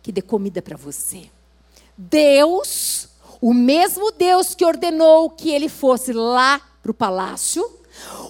que 0.03 0.13
dê 0.13 0.23
comida 0.23 0.61
para 0.63 0.77
você. 0.77 1.31
Deus, 1.97 3.09
o 3.41 3.53
mesmo 3.53 4.13
Deus 4.13 4.55
que 4.55 4.65
ordenou 4.65 5.31
que 5.31 5.51
ele 5.51 5.69
fosse 5.69 6.13
lá 6.13 6.61
para 6.83 6.91
o 6.91 6.95
palácio, 6.95 7.79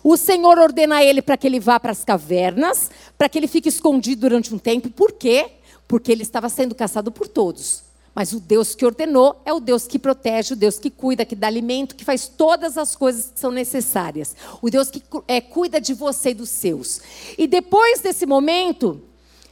o 0.03 0.17
Senhor 0.17 0.59
ordena 0.59 0.97
a 0.97 1.05
ele 1.05 1.21
para 1.21 1.37
que 1.37 1.47
ele 1.47 1.61
vá 1.61 1.79
para 1.79 1.93
as 1.93 2.05
cavernas, 2.05 2.91
para 3.17 3.29
que 3.29 3.39
ele 3.39 3.47
fique 3.47 3.69
escondido 3.69 4.23
durante 4.23 4.55
um 4.55 4.59
tempo. 4.59 4.91
Por 4.91 5.13
quê? 5.13 5.53
Porque 5.87 6.11
ele 6.11 6.23
estava 6.23 6.49
sendo 6.49 6.75
caçado 6.75 7.13
por 7.13 7.29
todos. 7.29 7.83
Mas 8.19 8.33
o 8.33 8.41
Deus 8.41 8.75
que 8.75 8.85
ordenou 8.85 9.41
é 9.45 9.53
o 9.53 9.61
Deus 9.61 9.87
que 9.87 9.97
protege, 9.97 10.55
o 10.55 10.57
Deus 10.57 10.77
que 10.77 10.91
cuida, 10.91 11.25
que 11.25 11.37
dá 11.37 11.47
alimento, 11.47 11.95
que 11.95 12.05
faz 12.05 12.27
todas 12.27 12.77
as 12.77 12.97
coisas 12.97 13.31
que 13.31 13.39
são 13.39 13.53
necessárias. 13.53 14.35
O 14.61 14.69
Deus 14.69 14.91
que 14.91 15.01
é, 15.29 15.41
cuida 15.41 15.81
de 15.81 15.95
você 15.95 16.31
e 16.31 16.35
dos 16.35 16.49
seus. 16.49 17.01
E 17.39 17.47
depois 17.47 18.01
desse 18.01 18.27
momento, 18.27 19.01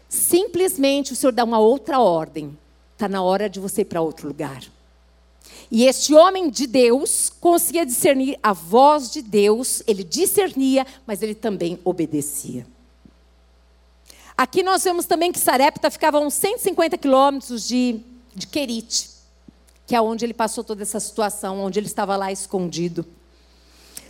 simplesmente 0.08 1.12
o 1.12 1.14
Senhor 1.14 1.30
dá 1.30 1.44
uma 1.44 1.60
outra 1.60 2.00
ordem. 2.00 2.58
Está 2.92 3.08
na 3.08 3.22
hora 3.22 3.48
de 3.48 3.60
você 3.60 3.82
ir 3.82 3.84
para 3.84 4.00
outro 4.00 4.26
lugar. 4.26 4.64
E 5.70 5.86
este 5.86 6.12
homem 6.12 6.50
de 6.50 6.66
Deus 6.66 7.30
conseguia 7.40 7.86
discernir 7.86 8.36
a 8.42 8.52
voz 8.52 9.12
de 9.12 9.22
Deus, 9.22 9.80
ele 9.86 10.02
discernia, 10.02 10.84
mas 11.06 11.22
ele 11.22 11.36
também 11.36 11.78
obedecia. 11.84 12.66
Aqui 14.36 14.64
nós 14.64 14.82
vemos 14.82 15.06
também 15.06 15.30
que 15.30 15.38
Sarepta 15.38 15.88
ficava 15.88 16.18
a 16.18 16.20
uns 16.20 16.34
150 16.34 16.98
quilômetros 16.98 17.68
de 17.68 18.00
de 18.36 18.46
Querite, 18.46 19.08
que 19.86 19.96
é 19.96 20.00
onde 20.00 20.26
ele 20.26 20.34
passou 20.34 20.62
toda 20.62 20.82
essa 20.82 21.00
situação, 21.00 21.58
onde 21.60 21.80
ele 21.80 21.86
estava 21.86 22.16
lá 22.16 22.30
escondido. 22.30 23.06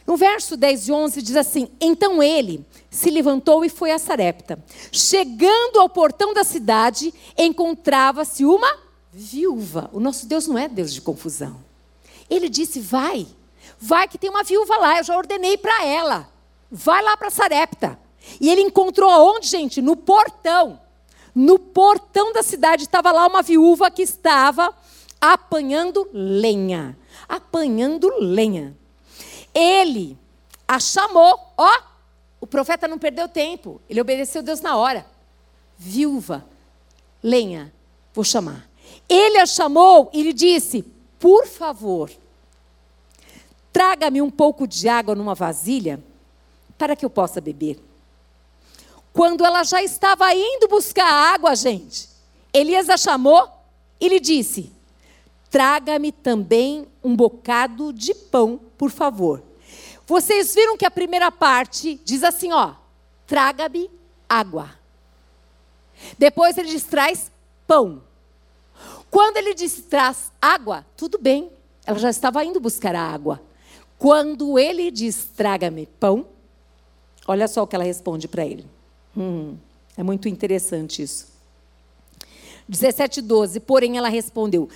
No 0.05 0.17
verso 0.17 0.57
10 0.57 0.89
e 0.89 0.93
11 0.93 1.23
diz 1.23 1.37
assim: 1.37 1.69
Então 1.81 2.23
ele 2.23 2.67
se 2.91 3.09
levantou 3.09 3.65
e 3.65 3.69
foi 3.69 3.93
a 3.93 3.99
Sarepta. 3.99 4.59
Chegando 4.91 5.79
ao 5.79 5.89
portão 5.89 6.35
da 6.35 6.43
cidade, 6.43 7.15
encontrava-se 7.39 8.45
uma 8.45 8.79
viúva. 9.13 9.89
O 9.93 10.01
nosso 10.01 10.27
Deus 10.27 10.47
não 10.47 10.59
é 10.59 10.69
Deus 10.69 10.93
de 10.93 11.01
confusão. 11.01 11.59
Ele 12.29 12.49
disse: 12.49 12.81
Vai, 12.81 13.27
vai 13.79 14.09
que 14.09 14.19
tem 14.19 14.31
uma 14.31 14.43
viúva 14.43 14.77
lá, 14.77 14.99
eu 14.99 15.05
já 15.05 15.17
ordenei 15.17 15.57
para 15.57 15.85
ela. 15.85 16.29
Vai 16.71 17.03
lá 17.03 17.17
para 17.17 17.31
Sarepta. 17.31 17.99
E 18.41 18.51
ele 18.51 18.63
encontrou 18.63 19.09
aonde, 19.09 19.47
gente? 19.47 19.81
No 19.81 19.95
portão. 19.95 20.81
No 21.37 21.59
portão 21.59 22.33
da 22.33 22.43
cidade 22.43 22.85
estava 22.85 23.13
lá 23.13 23.27
uma 23.27 23.43
viúva 23.43 23.91
que 23.91 24.01
estava 24.01 24.75
apanhando 25.21 26.09
lenha. 26.11 26.97
Apanhando 27.29 28.09
lenha. 28.19 28.75
Ele 29.53 30.17
a 30.67 30.81
chamou, 30.81 31.39
ó, 31.59 31.83
o 32.41 32.47
profeta 32.47 32.89
não 32.89 32.99
perdeu 32.99 33.29
tempo, 33.29 33.83
ele 33.87 34.01
obedeceu 34.01 34.43
Deus 34.43 34.63
na 34.63 34.79
hora. 34.79 35.07
Viúva, 35.77 36.43
lenha, 37.23 37.71
vou 38.15 38.25
chamar. 38.25 38.67
Ele 39.07 39.37
a 39.37 39.45
chamou 39.45 40.09
e 40.15 40.23
lhe 40.23 40.33
disse: 40.33 40.83
Por 41.19 41.47
favor, 41.47 42.11
traga-me 43.71 44.23
um 44.23 44.31
pouco 44.31 44.67
de 44.67 44.89
água 44.89 45.15
numa 45.15 45.35
vasilha 45.35 46.03
para 46.79 46.97
que 46.97 47.05
eu 47.05 47.11
possa 47.11 47.43
beber. 47.43 47.79
Quando 49.17 49.47
ela 49.47 49.65
já 49.65 49.83
estava 49.83 50.31
indo 50.35 50.69
buscar 50.69 51.11
água, 51.11 51.57
gente, 51.57 52.07
Elias 52.53 52.91
a 52.91 52.99
chamou 52.99 53.49
e 53.99 54.11
lhe 54.11 54.21
disse: 54.21 54.71
Traga-me 55.49 56.13
também 56.13 56.87
um 57.03 57.17
bocado 57.17 57.95
de 57.95 58.13
pão, 58.15 58.61
por 58.77 58.91
favor. 58.91 59.43
Vocês 60.07 60.55
viram 60.55 60.77
que 60.77 60.85
a 60.85 60.91
primeira 60.91 61.33
parte 61.33 61.99
diz 62.05 62.23
assim, 62.23 62.53
ó: 62.53 62.75
Traga-me 63.27 63.91
água. 64.29 64.69
Depois 66.19 66.59
ele 66.59 66.69
diz: 66.69 66.85
Traz 66.85 67.33
pão. 67.67 68.03
Quando 69.11 69.39
ele 69.39 69.55
disse 69.55 69.81
traz 69.85 70.31
água, 70.43 70.85
tudo 70.95 71.17
bem, 71.17 71.51
ela 71.87 71.99
já 71.99 72.11
estava 72.11 72.45
indo 72.45 72.61
buscar 72.61 72.95
a 72.95 73.01
água. 73.01 73.41
Quando 73.99 74.59
ele 74.59 74.91
diz 74.91 75.25
traga-me 75.35 75.87
pão, 75.87 76.27
olha 77.27 77.49
só 77.49 77.63
o 77.63 77.67
que 77.67 77.75
ela 77.75 77.85
responde 77.85 78.29
para 78.29 78.45
ele. 78.45 78.76
Hum, 79.17 79.57
é 79.97 80.03
muito 80.03 80.29
interessante 80.29 81.03
isso. 81.03 81.29
17, 82.69 83.23
12. 83.23 83.61
Porém, 83.61 83.97
ela 83.97 84.09
respondeu: 84.09 84.69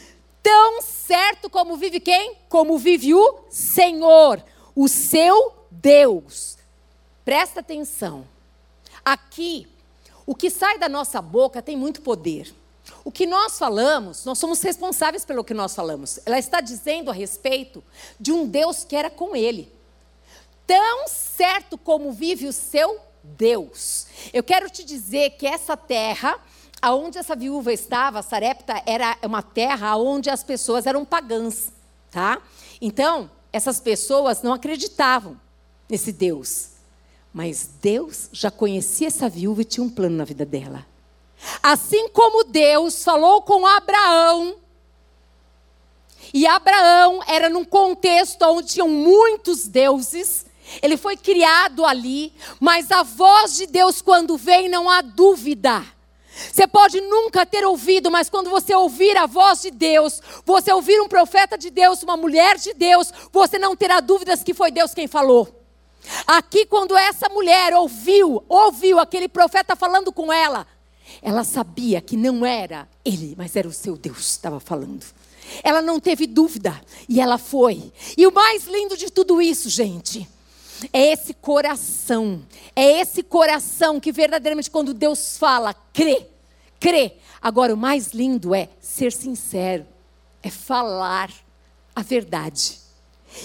Tão 0.43 0.81
certo 0.81 1.51
como 1.51 1.77
vive 1.77 2.01
quem? 2.01 2.37
Como 2.49 2.79
vive 2.79 3.15
o 3.15 3.45
Senhor, 3.51 4.43
o 4.75 4.89
seu 4.89 5.55
Deus. 5.71 6.57
Presta 7.25 7.61
atenção. 7.61 8.27
aqui, 9.05 9.67
o 10.27 10.35
que 10.35 10.51
sai 10.51 10.79
da 10.79 10.89
nossa 10.89 11.21
boca 11.21 11.63
tem 11.63 11.77
muito 11.77 12.03
poder. 12.03 12.55
O 13.05 13.11
que 13.11 13.27
nós 13.27 13.59
falamos, 13.59 14.25
nós 14.25 14.39
somos 14.39 14.61
responsáveis 14.63 15.25
pelo 15.25 15.45
que 15.45 15.55
nós 15.55 15.75
falamos. 15.75 16.21
Ela 16.25 16.39
está 16.39 16.61
dizendo 16.61 17.11
a 17.11 17.15
respeito 17.15 17.83
de 18.19 18.33
um 18.33 18.47
Deus 18.47 18.85
que 18.85 18.95
era 18.95 19.11
com 19.11 19.35
ele. 19.35 19.73
Tão 20.67 21.09
certo 21.09 21.77
como 21.79 22.13
vive 22.13 22.47
o 22.47 22.53
seu 22.53 23.01
Deus. 23.23 24.07
Eu 24.33 24.43
quero 24.43 24.69
te 24.71 24.85
dizer 24.85 25.31
que 25.31 25.47
essa 25.47 25.77
terra, 25.77 26.39
aonde 26.81 27.19
essa 27.19 27.37
viúva 27.37 27.73
estava, 27.73 28.23
Sarepta, 28.23 28.83
era 28.87 29.17
uma 29.23 29.43
terra 29.43 29.97
onde 29.97 30.31
as 30.31 30.43
pessoas 30.43 30.87
eram 30.87 31.05
pagãs, 31.05 31.73
tá? 32.11 32.41
Então, 32.81 33.31
essas 33.53 33.81
pessoas 33.81 34.43
não 34.43 34.53
acreditavam 34.53 35.39
nesse 35.89 36.13
Deus. 36.13 36.71
Mas 37.33 37.71
Deus 37.81 38.29
já 38.33 38.51
conhecia 38.51 39.07
essa 39.07 39.29
viúva 39.29 39.63
e 39.63 39.65
tinha 39.65 39.85
um 39.85 39.91
plano 39.91 40.17
na 40.17 40.25
vida 40.25 40.45
dela. 40.45 40.87
Assim 41.63 42.09
como 42.09 42.45
Deus 42.45 43.03
falou 43.05 43.43
com 43.43 43.67
Abraão, 43.67 44.57
e 46.33 46.47
Abraão 46.47 47.21
era 47.27 47.49
num 47.49 47.65
contexto 47.65 48.43
onde 48.43 48.69
tinham 48.69 48.89
muitos 48.89 49.67
deuses, 49.67 50.47
ele 50.83 50.97
foi 50.97 51.17
criado 51.17 51.85
ali, 51.85 52.33
mas 52.59 52.91
a 52.91 53.03
voz 53.03 53.57
de 53.57 53.67
Deus, 53.67 54.01
quando 54.01 54.37
vem, 54.37 54.69
não 54.69 54.89
há 54.89 55.01
dúvida. 55.01 55.85
Você 56.53 56.67
pode 56.67 57.01
nunca 57.01 57.45
ter 57.45 57.65
ouvido, 57.67 58.11
mas 58.11 58.31
quando 58.31 58.49
você 58.49 58.75
ouvir 58.75 59.17
a 59.17 59.27
voz 59.27 59.63
de 59.63 59.71
Deus, 59.71 60.21
você 60.45 60.73
ouvir 60.73 61.01
um 61.01 61.09
profeta 61.09 61.59
de 61.59 61.71
Deus, 61.71 62.03
uma 62.03 62.17
mulher 62.17 62.57
de 62.57 62.73
Deus, 62.73 63.13
você 63.33 63.59
não 63.59 63.77
terá 63.77 64.01
dúvidas 64.01 64.43
que 64.43 64.55
foi 64.55 64.71
Deus 64.71 64.95
quem 64.95 65.07
falou. 65.07 65.49
Aqui, 66.27 66.65
quando 66.65 66.97
essa 66.97 67.29
mulher 67.29 67.75
ouviu, 67.75 68.43
ouviu 68.49 68.99
aquele 68.99 69.29
profeta 69.29 69.77
falando 69.77 70.13
com 70.13 70.33
ela, 70.33 70.67
ela 71.21 71.45
sabia 71.45 72.01
que 72.01 72.17
não 72.17 72.47
era 72.47 72.89
ele, 73.05 73.35
mas 73.37 73.57
era 73.57 73.69
o 73.69 73.73
seu 73.73 73.97
Deus 73.97 74.17
que 74.17 74.23
estava 74.23 74.61
falando. 74.61 75.05
Ela 75.63 75.83
não 75.83 75.99
teve 75.99 76.27
dúvida 76.27 76.81
e 77.09 77.21
ela 77.21 77.37
foi. 77.37 77.93
E 78.17 78.27
o 78.27 78.33
mais 78.33 78.67
lindo 78.67 78.97
de 78.97 79.11
tudo 79.11 79.43
isso, 79.43 79.69
gente, 79.69 80.29
é 80.93 81.13
esse 81.13 81.35
coração. 81.35 82.43
É 82.75 83.01
esse 83.01 83.23
coração 83.23 84.01
que 84.01 84.13
verdadeiramente, 84.13 84.71
quando 84.71 84.95
Deus 84.95 85.37
fala, 85.37 85.75
crê. 85.93 86.27
Crê. 86.79 87.15
Agora, 87.41 87.75
o 87.75 87.77
mais 87.77 88.13
lindo 88.13 88.55
é 88.55 88.69
ser 88.81 89.13
sincero, 89.13 89.87
é 90.43 90.51
falar 90.51 91.31
a 91.95 92.03
verdade. 92.03 92.79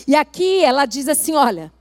E 0.08 0.16
aqui 0.16 0.64
ela 0.64 0.86
diz 0.86 1.08
assim: 1.08 1.34
olha, 1.36 1.72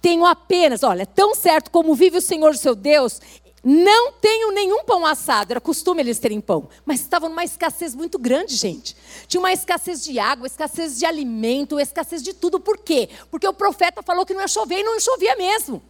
tenho 0.00 0.24
apenas, 0.24 0.82
olha, 0.82 1.06
tão 1.06 1.34
certo 1.34 1.70
como 1.70 1.94
vive 1.94 2.18
o 2.18 2.22
Senhor 2.22 2.56
seu 2.56 2.74
Deus, 2.74 3.20
não 3.62 4.12
tenho 4.12 4.52
nenhum 4.52 4.84
pão 4.84 5.04
assado. 5.04 5.52
Era 5.52 5.60
costume 5.60 6.00
eles 6.00 6.18
terem 6.18 6.40
pão. 6.40 6.68
Mas 6.84 7.00
estavam 7.00 7.28
numa 7.28 7.44
escassez 7.44 7.94
muito 7.94 8.18
grande, 8.18 8.56
gente. 8.56 8.96
Tinha 9.28 9.40
uma 9.40 9.52
escassez 9.52 10.02
de 10.02 10.18
água, 10.18 10.46
escassez 10.46 10.98
de 10.98 11.04
alimento, 11.04 11.78
escassez 11.78 12.22
de 12.22 12.32
tudo. 12.32 12.58
Por 12.58 12.78
quê? 12.78 13.08
Porque 13.30 13.46
o 13.46 13.52
profeta 13.52 14.02
falou 14.02 14.24
que 14.24 14.32
não 14.32 14.40
ia 14.40 14.48
chover 14.48 14.80
e 14.80 14.84
não 14.84 14.98
chovia 14.98 15.36
mesmo. 15.36 15.82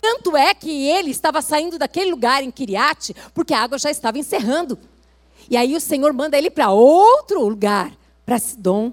Tanto 0.00 0.36
é 0.36 0.52
que 0.54 0.86
ele 0.86 1.10
estava 1.10 1.40
saindo 1.40 1.78
daquele 1.78 2.10
lugar 2.10 2.42
em 2.42 2.50
Kiriate, 2.50 3.14
porque 3.32 3.54
a 3.54 3.62
água 3.62 3.78
já 3.78 3.90
estava 3.90 4.18
encerrando. 4.18 4.78
E 5.50 5.56
aí 5.56 5.74
o 5.74 5.80
Senhor 5.80 6.12
manda 6.12 6.36
ele 6.36 6.50
para 6.50 6.70
outro 6.70 7.42
lugar, 7.44 7.92
para 8.26 8.38
Sidom. 8.38 8.92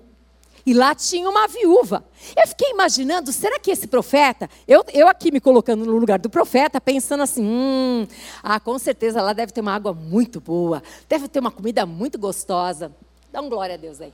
E 0.65 0.73
lá 0.73 0.95
tinha 0.95 1.29
uma 1.29 1.47
viúva. 1.47 2.03
Eu 2.35 2.47
fiquei 2.47 2.71
imaginando, 2.71 3.31
será 3.31 3.59
que 3.59 3.69
esse 3.69 3.87
profeta, 3.87 4.49
eu, 4.67 4.83
eu 4.93 5.07
aqui 5.07 5.31
me 5.31 5.39
colocando 5.39 5.85
no 5.85 5.97
lugar 5.97 6.17
do 6.17 6.29
profeta, 6.29 6.81
pensando 6.81 7.21
assim, 7.21 7.43
hum, 7.43 8.07
ah, 8.41 8.59
com 8.59 8.79
certeza 8.79 9.21
lá 9.21 9.31
deve 9.31 9.51
ter 9.51 9.61
uma 9.61 9.75
água 9.75 9.93
muito 9.93 10.41
boa, 10.41 10.81
deve 11.07 11.27
ter 11.27 11.39
uma 11.39 11.51
comida 11.51 11.85
muito 11.85 12.17
gostosa. 12.17 12.91
Dá 13.31 13.41
um 13.41 13.49
glória 13.49 13.75
a 13.75 13.77
Deus 13.77 14.01
aí. 14.01 14.11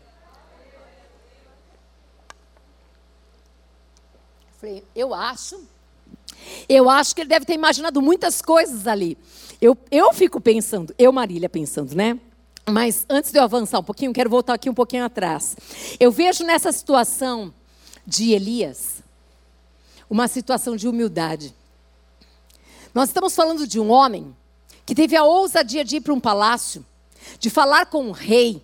Falei, 4.59 4.83
eu 4.93 5.13
acho, 5.13 5.59
eu 6.67 6.89
acho 6.89 7.15
que 7.15 7.21
ele 7.21 7.29
deve 7.29 7.45
ter 7.45 7.53
imaginado 7.53 8.01
muitas 8.01 8.41
coisas 8.41 8.87
ali. 8.87 9.17
Eu, 9.61 9.77
eu 9.89 10.11
fico 10.11 10.41
pensando, 10.41 10.93
eu, 10.97 11.11
Marília, 11.13 11.47
pensando, 11.47 11.95
né? 11.95 12.19
Mas 12.69 13.05
antes 13.09 13.31
de 13.31 13.39
eu 13.39 13.43
avançar 13.43 13.79
um 13.79 13.83
pouquinho, 13.83 14.13
quero 14.13 14.29
voltar 14.29 14.53
aqui 14.53 14.69
um 14.69 14.73
pouquinho 14.73 15.05
atrás. 15.05 15.55
Eu 15.99 16.11
vejo 16.11 16.43
nessa 16.43 16.71
situação 16.71 17.53
de 18.05 18.31
Elias 18.31 19.01
uma 20.09 20.27
situação 20.27 20.75
de 20.75 20.87
humildade. 20.87 21.55
Nós 22.93 23.09
estamos 23.09 23.33
falando 23.33 23.65
de 23.65 23.79
um 23.79 23.89
homem 23.89 24.35
que 24.85 24.93
teve 24.93 25.15
a 25.15 25.23
ousadia 25.23 25.85
de 25.85 25.97
ir 25.97 26.01
para 26.01 26.13
um 26.13 26.19
palácio, 26.19 26.85
de 27.39 27.49
falar 27.49 27.85
com 27.85 28.09
o 28.09 28.11
rei, 28.11 28.61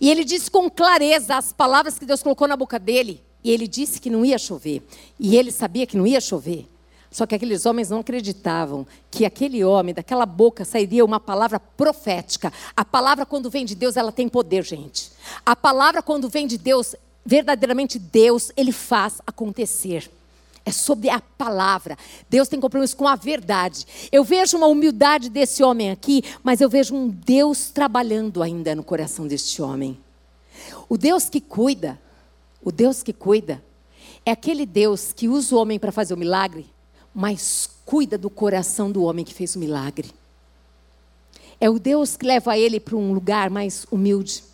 e 0.00 0.10
ele 0.10 0.24
disse 0.24 0.50
com 0.50 0.70
clareza 0.70 1.36
as 1.36 1.52
palavras 1.52 1.98
que 1.98 2.06
Deus 2.06 2.22
colocou 2.22 2.46
na 2.46 2.56
boca 2.56 2.78
dele, 2.78 3.22
e 3.42 3.50
ele 3.50 3.66
disse 3.66 4.00
que 4.00 4.10
não 4.10 4.24
ia 4.24 4.38
chover, 4.38 4.86
e 5.18 5.36
ele 5.36 5.50
sabia 5.50 5.86
que 5.86 5.96
não 5.96 6.06
ia 6.06 6.20
chover. 6.20 6.68
Só 7.10 7.26
que 7.26 7.34
aqueles 7.34 7.64
homens 7.64 7.90
não 7.90 8.00
acreditavam 8.00 8.86
que 9.10 9.24
aquele 9.24 9.64
homem, 9.64 9.94
daquela 9.94 10.26
boca, 10.26 10.64
sairia 10.64 11.04
uma 11.04 11.20
palavra 11.20 11.58
profética. 11.58 12.52
A 12.76 12.84
palavra, 12.84 13.24
quando 13.24 13.48
vem 13.48 13.64
de 13.64 13.74
Deus, 13.74 13.96
ela 13.96 14.12
tem 14.12 14.28
poder, 14.28 14.64
gente. 14.64 15.10
A 15.44 15.56
palavra, 15.56 16.02
quando 16.02 16.28
vem 16.28 16.46
de 16.46 16.58
Deus, 16.58 16.94
verdadeiramente 17.24 17.98
Deus, 17.98 18.52
ele 18.56 18.72
faz 18.72 19.20
acontecer. 19.26 20.10
É 20.64 20.72
sobre 20.72 21.08
a 21.08 21.20
palavra. 21.20 21.96
Deus 22.28 22.48
tem 22.48 22.58
compromisso 22.58 22.96
com 22.96 23.06
a 23.06 23.14
verdade. 23.14 23.86
Eu 24.10 24.24
vejo 24.24 24.56
uma 24.56 24.66
humildade 24.66 25.30
desse 25.30 25.62
homem 25.62 25.92
aqui, 25.92 26.24
mas 26.42 26.60
eu 26.60 26.68
vejo 26.68 26.94
um 26.94 27.08
Deus 27.08 27.70
trabalhando 27.70 28.42
ainda 28.42 28.74
no 28.74 28.82
coração 28.82 29.28
deste 29.28 29.62
homem. 29.62 29.96
O 30.88 30.98
Deus 30.98 31.28
que 31.28 31.40
cuida, 31.40 31.98
o 32.62 32.72
Deus 32.72 33.02
que 33.02 33.12
cuida, 33.12 33.62
é 34.24 34.32
aquele 34.32 34.66
Deus 34.66 35.12
que 35.12 35.28
usa 35.28 35.54
o 35.54 35.58
homem 35.58 35.78
para 35.78 35.92
fazer 35.92 36.14
o 36.14 36.16
milagre, 36.16 36.66
mas 37.16 37.70
cuida 37.86 38.18
do 38.18 38.28
coração 38.28 38.92
do 38.92 39.02
homem 39.02 39.24
que 39.24 39.32
fez 39.32 39.56
o 39.56 39.58
milagre. 39.58 40.10
É 41.58 41.70
o 41.70 41.78
Deus 41.78 42.14
que 42.14 42.26
leva 42.26 42.58
ele 42.58 42.78
para 42.78 42.94
um 42.94 43.14
lugar 43.14 43.48
mais 43.48 43.86
humilde, 43.90 44.44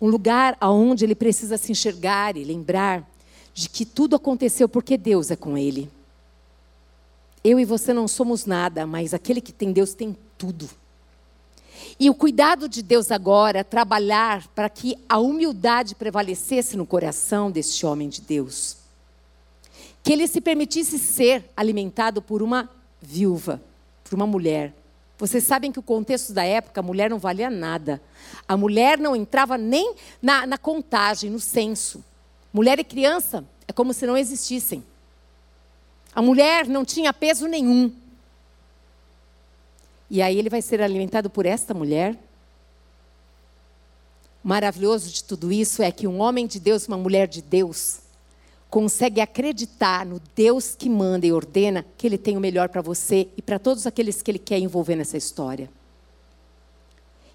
um 0.00 0.08
lugar 0.08 0.56
aonde 0.58 1.04
ele 1.04 1.14
precisa 1.14 1.58
se 1.58 1.70
enxergar 1.70 2.34
e 2.34 2.44
lembrar 2.44 3.06
de 3.52 3.68
que 3.68 3.84
tudo 3.84 4.16
aconteceu 4.16 4.66
porque 4.70 4.96
Deus 4.96 5.30
é 5.30 5.36
com 5.36 5.58
ele. 5.58 5.90
Eu 7.44 7.60
e 7.60 7.64
você 7.66 7.92
não 7.92 8.08
somos 8.08 8.46
nada, 8.46 8.86
mas 8.86 9.12
aquele 9.12 9.42
que 9.42 9.52
tem 9.52 9.70
Deus 9.70 9.92
tem 9.92 10.16
tudo. 10.38 10.66
E 12.00 12.08
o 12.08 12.14
cuidado 12.14 12.70
de 12.70 12.82
Deus 12.82 13.10
agora 13.10 13.58
é 13.58 13.64
trabalhar 13.64 14.48
para 14.54 14.70
que 14.70 14.96
a 15.06 15.18
humildade 15.18 15.94
prevalecesse 15.94 16.74
no 16.74 16.86
coração 16.86 17.50
deste 17.50 17.84
homem 17.84 18.08
de 18.08 18.22
Deus 18.22 18.77
que 20.08 20.12
ele 20.14 20.26
se 20.26 20.40
permitisse 20.40 20.98
ser 20.98 21.50
alimentado 21.54 22.22
por 22.22 22.42
uma 22.42 22.70
viúva, 22.98 23.60
por 24.02 24.14
uma 24.14 24.26
mulher. 24.26 24.72
Vocês 25.18 25.44
sabem 25.44 25.70
que 25.70 25.78
o 25.78 25.82
contexto 25.82 26.32
da 26.32 26.42
época, 26.42 26.80
a 26.80 26.82
mulher 26.82 27.10
não 27.10 27.18
valia 27.18 27.50
nada. 27.50 28.00
A 28.48 28.56
mulher 28.56 28.96
não 28.96 29.14
entrava 29.14 29.58
nem 29.58 29.94
na, 30.22 30.46
na 30.46 30.56
contagem, 30.56 31.28
no 31.28 31.38
censo. 31.38 32.02
Mulher 32.50 32.78
e 32.78 32.84
criança 32.84 33.44
é 33.66 33.72
como 33.74 33.92
se 33.92 34.06
não 34.06 34.16
existissem. 34.16 34.82
A 36.14 36.22
mulher 36.22 36.66
não 36.66 36.86
tinha 36.86 37.12
peso 37.12 37.46
nenhum. 37.46 37.92
E 40.08 40.22
aí 40.22 40.38
ele 40.38 40.48
vai 40.48 40.62
ser 40.62 40.80
alimentado 40.80 41.28
por 41.28 41.44
esta 41.44 41.74
mulher. 41.74 42.18
Maravilhoso 44.42 45.10
de 45.10 45.22
tudo 45.22 45.52
isso 45.52 45.82
é 45.82 45.92
que 45.92 46.06
um 46.06 46.18
homem 46.18 46.46
de 46.46 46.58
Deus, 46.58 46.88
uma 46.88 46.96
mulher 46.96 47.28
de 47.28 47.42
Deus, 47.42 48.07
consegue 48.70 49.20
acreditar 49.20 50.04
no 50.04 50.20
Deus 50.34 50.74
que 50.76 50.88
manda 50.88 51.26
e 51.26 51.32
ordena 51.32 51.84
que 51.96 52.06
Ele 52.06 52.18
tem 52.18 52.36
o 52.36 52.40
melhor 52.40 52.68
para 52.68 52.82
você 52.82 53.28
e 53.36 53.42
para 53.42 53.58
todos 53.58 53.86
aqueles 53.86 54.22
que 54.22 54.30
Ele 54.30 54.38
quer 54.38 54.58
envolver 54.58 54.96
nessa 54.96 55.16
história. 55.16 55.70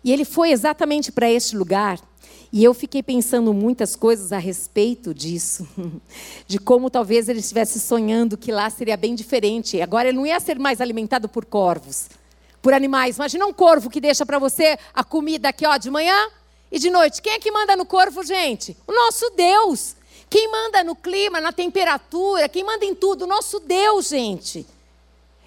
E 0.04 0.12
ele 0.12 0.26
foi 0.26 0.52
exatamente 0.52 1.12
para 1.12 1.32
este 1.32 1.56
lugar, 1.56 1.98
e 2.52 2.64
eu 2.64 2.74
fiquei 2.74 3.02
pensando 3.02 3.54
muitas 3.54 3.96
coisas 3.96 4.34
a 4.34 4.38
respeito 4.38 5.14
disso, 5.14 5.68
de 6.46 6.60
como 6.60 6.90
talvez 6.90 7.30
ele 7.30 7.40
estivesse 7.40 7.80
sonhando 7.80 8.38
que 8.38 8.52
lá 8.52 8.70
seria 8.70 8.98
bem 8.98 9.16
diferente. 9.16 9.82
Agora 9.82 10.10
ele 10.10 10.18
não 10.18 10.26
ia 10.26 10.40
ser 10.40 10.60
mais 10.60 10.82
alimentado 10.82 11.30
por 11.30 11.46
corvos, 11.46 12.10
por 12.62 12.74
animais. 12.74 13.16
Imagina 13.16 13.46
um 13.46 13.54
corvo 13.54 13.90
que 13.90 14.02
deixa 14.02 14.26
para 14.26 14.38
você 14.38 14.78
a 14.94 15.04
comida 15.04 15.50
aqui 15.50 15.66
ó, 15.66 15.78
de 15.78 15.90
manhã 15.90 16.30
e 16.72 16.78
de 16.78 16.90
noite. 16.92 17.22
Quem 17.22 17.34
é 17.34 17.40
que 17.40 17.52
manda 17.52 17.76
no 17.76 17.86
corvo, 17.86 18.24
gente? 18.24 18.76
O 18.86 18.94
nosso 18.94 19.32
Deus. 19.32 19.96
Quem 20.34 20.48
manda 20.50 20.84
no 20.84 20.96
clima, 20.96 21.40
na 21.40 21.52
temperatura, 21.52 22.50
quem 22.50 22.64
manda 22.64 22.84
em 22.84 22.96
tudo? 22.96 23.26
O 23.26 23.28
nosso 23.28 23.60
Deus, 23.60 24.08
gente. 24.08 24.66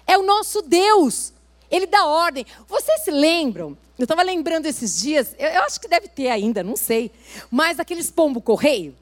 É 0.07 0.17
o 0.17 0.23
nosso 0.23 0.61
Deus. 0.61 1.33
Ele 1.69 1.85
dá 1.85 2.05
ordem. 2.05 2.45
Vocês 2.69 3.01
se 3.01 3.11
lembram? 3.11 3.77
Eu 3.99 4.03
estava 4.03 4.23
lembrando 4.23 4.65
esses 4.65 5.01
dias, 5.01 5.35
eu, 5.37 5.49
eu, 5.49 5.63
acho 5.63 5.81
que 5.81 5.89
deve 5.89 6.07
ter 6.07 6.29
ainda, 6.29 6.63
não 6.63 6.77
sei. 6.77 7.11
Mas 7.51 7.81
aqueles 7.81 8.09
pombo 8.09 8.39
correio. 8.39 8.95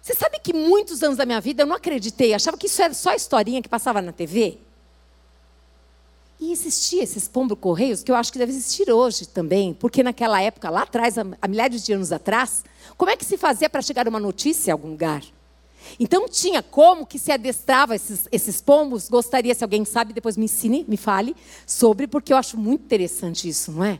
Você 0.00 0.14
sabe 0.14 0.38
que 0.38 0.54
muitos 0.54 1.02
anos 1.02 1.18
da 1.18 1.26
minha 1.26 1.40
vida 1.42 1.64
eu 1.64 1.66
não 1.66 1.76
acreditei, 1.76 2.32
achava 2.32 2.56
que 2.56 2.66
isso 2.66 2.80
era 2.80 2.94
só 2.94 3.12
historinha 3.12 3.60
que 3.60 3.68
passava 3.68 4.00
na 4.00 4.10
TV? 4.10 4.56
E 6.38 6.52
existia 6.52 7.02
esses 7.02 7.26
pombo 7.26 7.56
correios 7.56 8.02
que 8.02 8.10
eu 8.10 8.14
acho 8.14 8.30
que 8.30 8.38
deve 8.38 8.52
existir 8.52 8.90
hoje 8.90 9.26
também, 9.26 9.72
porque 9.72 10.02
naquela 10.02 10.40
época, 10.40 10.68
lá 10.68 10.82
atrás, 10.82 11.16
há 11.16 11.48
milhares 11.48 11.82
de 11.82 11.94
anos 11.94 12.12
atrás, 12.12 12.62
como 12.96 13.10
é 13.10 13.16
que 13.16 13.24
se 13.24 13.38
fazia 13.38 13.70
para 13.70 13.80
chegar 13.80 14.06
uma 14.06 14.20
notícia 14.20 14.72
a 14.72 14.74
algum 14.74 14.90
lugar? 14.90 15.22
Então 15.98 16.28
tinha 16.28 16.62
como 16.62 17.06
que 17.06 17.18
se 17.18 17.32
adestrava 17.32 17.94
esses, 17.94 18.28
esses 18.30 18.60
pombos. 18.60 19.08
Gostaria, 19.08 19.54
se 19.54 19.64
alguém 19.64 19.84
sabe, 19.84 20.12
depois 20.12 20.36
me 20.36 20.44
ensine, 20.44 20.84
me 20.86 20.96
fale 20.96 21.34
sobre, 21.66 22.06
porque 22.06 22.32
eu 22.32 22.36
acho 22.36 22.58
muito 22.58 22.82
interessante 22.84 23.48
isso, 23.48 23.72
não 23.72 23.84
é? 23.84 23.98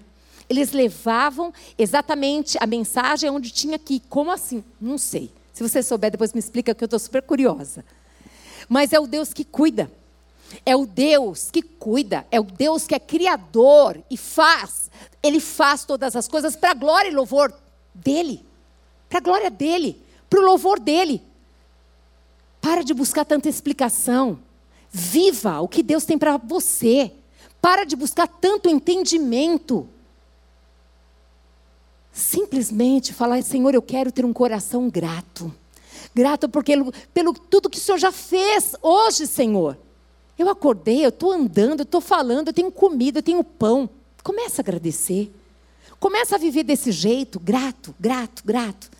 Eles 0.48 0.72
levavam 0.72 1.52
exatamente 1.78 2.56
a 2.60 2.66
mensagem 2.66 3.30
onde 3.30 3.50
tinha 3.50 3.78
que 3.78 3.94
ir. 3.94 4.02
Como 4.08 4.30
assim? 4.30 4.62
Não 4.80 4.98
sei. 4.98 5.30
Se 5.52 5.62
você 5.62 5.82
souber, 5.82 6.10
depois 6.10 6.32
me 6.32 6.38
explica, 6.38 6.74
que 6.74 6.84
eu 6.84 6.86
estou 6.86 6.98
super 6.98 7.22
curiosa. 7.22 7.84
Mas 8.68 8.92
é 8.92 9.00
o 9.00 9.06
Deus 9.06 9.32
que 9.32 9.44
cuida. 9.44 9.90
É 10.64 10.74
o 10.74 10.86
Deus 10.86 11.50
que 11.50 11.62
cuida, 11.62 12.26
é 12.30 12.40
o 12.40 12.44
Deus 12.44 12.86
que 12.86 12.94
é 12.94 12.98
criador 12.98 14.02
e 14.10 14.16
faz. 14.16 14.90
Ele 15.22 15.40
faz 15.40 15.84
todas 15.84 16.16
as 16.16 16.28
coisas 16.28 16.56
para 16.56 16.70
a 16.70 16.74
glória 16.74 17.08
e 17.08 17.14
louvor 17.14 17.52
dele. 17.94 18.44
Para 19.08 19.18
a 19.18 19.22
glória 19.22 19.50
dele, 19.50 20.02
para 20.28 20.40
o 20.40 20.44
louvor 20.44 20.80
dele. 20.80 21.22
Para 22.60 22.82
de 22.82 22.92
buscar 22.94 23.24
tanta 23.24 23.48
explicação. 23.48 24.38
Viva 24.90 25.60
o 25.60 25.68
que 25.68 25.82
Deus 25.82 26.04
tem 26.04 26.18
para 26.18 26.36
você. 26.36 27.12
Para 27.60 27.84
de 27.84 27.96
buscar 27.96 28.26
tanto 28.26 28.68
entendimento. 28.68 29.88
Simplesmente 32.12 33.12
falar, 33.12 33.42
Senhor, 33.42 33.74
eu 33.74 33.82
quero 33.82 34.10
ter 34.10 34.24
um 34.24 34.32
coração 34.32 34.88
grato. 34.88 35.54
Grato 36.14 36.48
porque 36.48 36.72
pelo 37.12 37.34
tudo 37.34 37.68
que 37.68 37.78
o 37.78 37.80
Senhor 37.80 37.98
já 37.98 38.10
fez 38.10 38.74
hoje, 38.80 39.26
Senhor. 39.26 39.76
Eu 40.38 40.48
acordei, 40.48 41.04
eu 41.04 41.08
estou 41.08 41.32
andando, 41.32 41.80
eu 41.80 41.84
estou 41.84 42.00
falando, 42.00 42.48
eu 42.48 42.52
tenho 42.52 42.70
comida, 42.70 43.18
eu 43.18 43.22
tenho 43.22 43.42
pão. 43.42 43.88
Começa 44.22 44.60
a 44.60 44.64
agradecer. 44.64 45.32
Começa 45.98 46.34
a 46.34 46.38
viver 46.38 46.62
desse 46.62 46.92
jeito, 46.92 47.40
grato, 47.40 47.94
grato, 47.98 48.42
grato. 48.44 48.90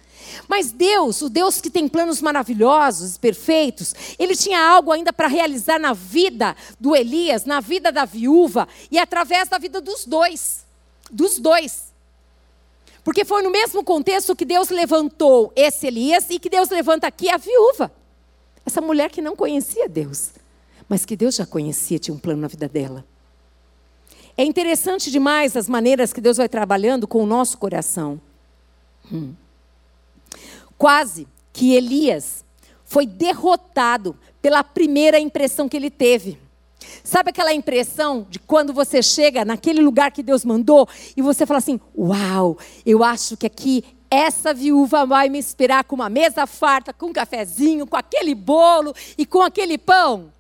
Mas 0.49 0.73
Deus, 0.73 1.21
o 1.23 1.29
Deus 1.29 1.61
que 1.61 1.71
tem 1.71 1.89
planos 1.89 2.21
maravilhosos, 2.21 3.19
perfeitos, 3.19 3.95
ele 4.19 4.35
tinha 4.35 4.59
algo 4.59 4.91
ainda 4.91 5.13
para 5.13 5.29
realizar 5.29 5.79
na 5.79 5.93
vida 5.93 6.57
do 6.81 6.97
Elias, 6.97 7.45
na 7.45 7.61
vida 7.61 7.93
da 7.93 8.05
viúva 8.05 8.67
e 8.91 8.99
através 8.99 9.49
da 9.49 9.59
vida 9.59 9.81
dos 9.81 10.05
dois. 10.05 10.65
Dos 11.11 11.39
dois. 11.39 11.93
Porque 13.05 13.25
foi 13.25 13.43
no 13.43 13.51
mesmo 13.51 13.85
contexto 13.85 14.35
que 14.35 14.45
Deus 14.45 14.69
levantou 14.69 15.53
esse 15.55 15.87
Elias 15.87 16.27
e 16.29 16.41
que 16.41 16.51
Deus 16.51 16.71
levanta 16.71 17.07
aqui 17.07 17.31
a 17.31 17.37
viúva. 17.37 17.93
Essa 18.65 18.81
mulher 18.81 19.11
que 19.11 19.23
não 19.23 19.37
conhecia 19.37 19.89
Deus, 19.89 20.31
mas 20.89 21.05
que 21.05 21.17
Deus 21.17 21.35
já 21.35 21.47
conhecia, 21.47 21.99
tinha 21.99 22.15
um 22.15 22.19
plano 22.19 22.43
na 22.43 22.49
vida 22.49 22.69
dela. 22.69 23.05
É 24.37 24.45
interessante 24.45 25.11
demais 25.11 25.57
as 25.57 25.69
maneiras 25.69 26.13
que 26.13 26.21
Deus 26.21 26.37
vai 26.37 26.49
trabalhando 26.49 27.09
com 27.09 27.23
o 27.23 27.27
nosso 27.27 27.57
coração. 27.57 28.21
Hum. 29.11 29.33
Quase 30.77 31.27
que 31.53 31.75
Elias 31.75 32.45
foi 32.85 33.07
derrotado 33.07 34.17
pela 34.43 34.63
primeira 34.63 35.19
impressão 35.19 35.69
que 35.69 35.77
ele 35.77 35.91
teve. 35.91 36.39
Sabe 37.03 37.31
aquela 37.31 37.53
impressão 37.53 38.27
de 38.29 38.39
quando 38.39 38.73
você 38.73 39.03
chega 39.03 39.45
naquele 39.45 39.81
lugar 39.81 40.13
que 40.13 40.23
Deus 40.23 40.45
mandou 40.45 40.87
e 41.17 41.23
você 41.23 41.47
fala 41.47 41.59
assim: 41.59 41.81
Uau, 41.97 42.59
eu 42.85 43.03
acho 43.03 43.37
que 43.37 43.47
aqui 43.47 43.83
essa 44.11 44.55
viúva 44.55 45.05
vai 45.07 45.29
me 45.29 45.39
esperar 45.39 45.85
com 45.85 45.97
uma 45.97 46.11
mesa 46.11 46.47
farta, 46.47 46.93
com 46.93 47.07
um 47.07 47.13
cafezinho, 47.13 47.87
com 47.87 47.97
aquele 47.97 48.35
bolo 48.35 48.95
e 49.17 49.25
com 49.25 49.43
aquele 49.43 49.79
pão. 49.79 50.33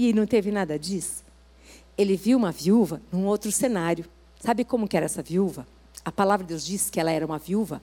E 0.00 0.14
não 0.14 0.26
teve 0.26 0.50
nada 0.50 0.78
disso. 0.78 1.22
Ele 1.98 2.16
viu 2.16 2.38
uma 2.38 2.50
viúva 2.50 3.02
num 3.12 3.26
outro 3.26 3.52
cenário. 3.52 4.06
Sabe 4.40 4.64
como 4.64 4.88
que 4.88 4.96
era 4.96 5.04
essa 5.04 5.22
viúva? 5.22 5.66
A 6.02 6.10
palavra 6.10 6.44
de 6.44 6.54
Deus 6.54 6.64
diz 6.64 6.88
que 6.88 6.98
ela 6.98 7.10
era 7.10 7.26
uma 7.26 7.38
viúva 7.38 7.82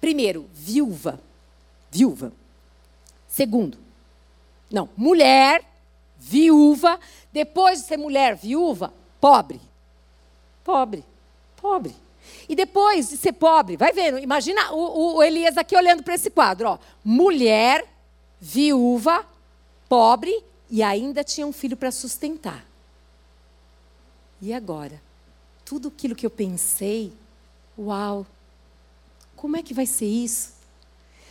Primeiro, 0.00 0.48
viúva. 0.52 1.20
Viúva. 1.90 2.32
Segundo, 3.26 3.78
não, 4.70 4.88
mulher, 4.96 5.64
viúva. 6.18 7.00
Depois 7.32 7.80
de 7.80 7.86
ser 7.86 7.96
mulher, 7.96 8.36
viúva, 8.36 8.92
pobre. 9.20 9.60
Pobre. 10.62 11.04
Pobre. 11.56 11.96
E 12.48 12.54
depois 12.54 13.08
de 13.08 13.16
ser 13.16 13.32
pobre, 13.32 13.76
vai 13.76 13.92
vendo, 13.92 14.18
imagina 14.18 14.72
o, 14.72 15.16
o 15.16 15.22
Elias 15.22 15.56
aqui 15.56 15.74
olhando 15.74 16.02
para 16.02 16.14
esse 16.14 16.30
quadro, 16.30 16.68
ó. 16.68 16.78
Mulher, 17.02 17.84
viúva, 18.38 19.24
pobre 19.88 20.44
e 20.70 20.82
ainda 20.82 21.24
tinha 21.24 21.46
um 21.46 21.52
filho 21.52 21.76
para 21.76 21.90
sustentar. 21.90 22.64
E 24.40 24.52
agora? 24.52 25.00
Tudo 25.64 25.88
aquilo 25.88 26.14
que 26.14 26.24
eu 26.24 26.30
pensei, 26.30 27.12
uau, 27.78 28.26
como 29.36 29.56
é 29.56 29.62
que 29.62 29.74
vai 29.74 29.86
ser 29.86 30.06
isso? 30.06 30.58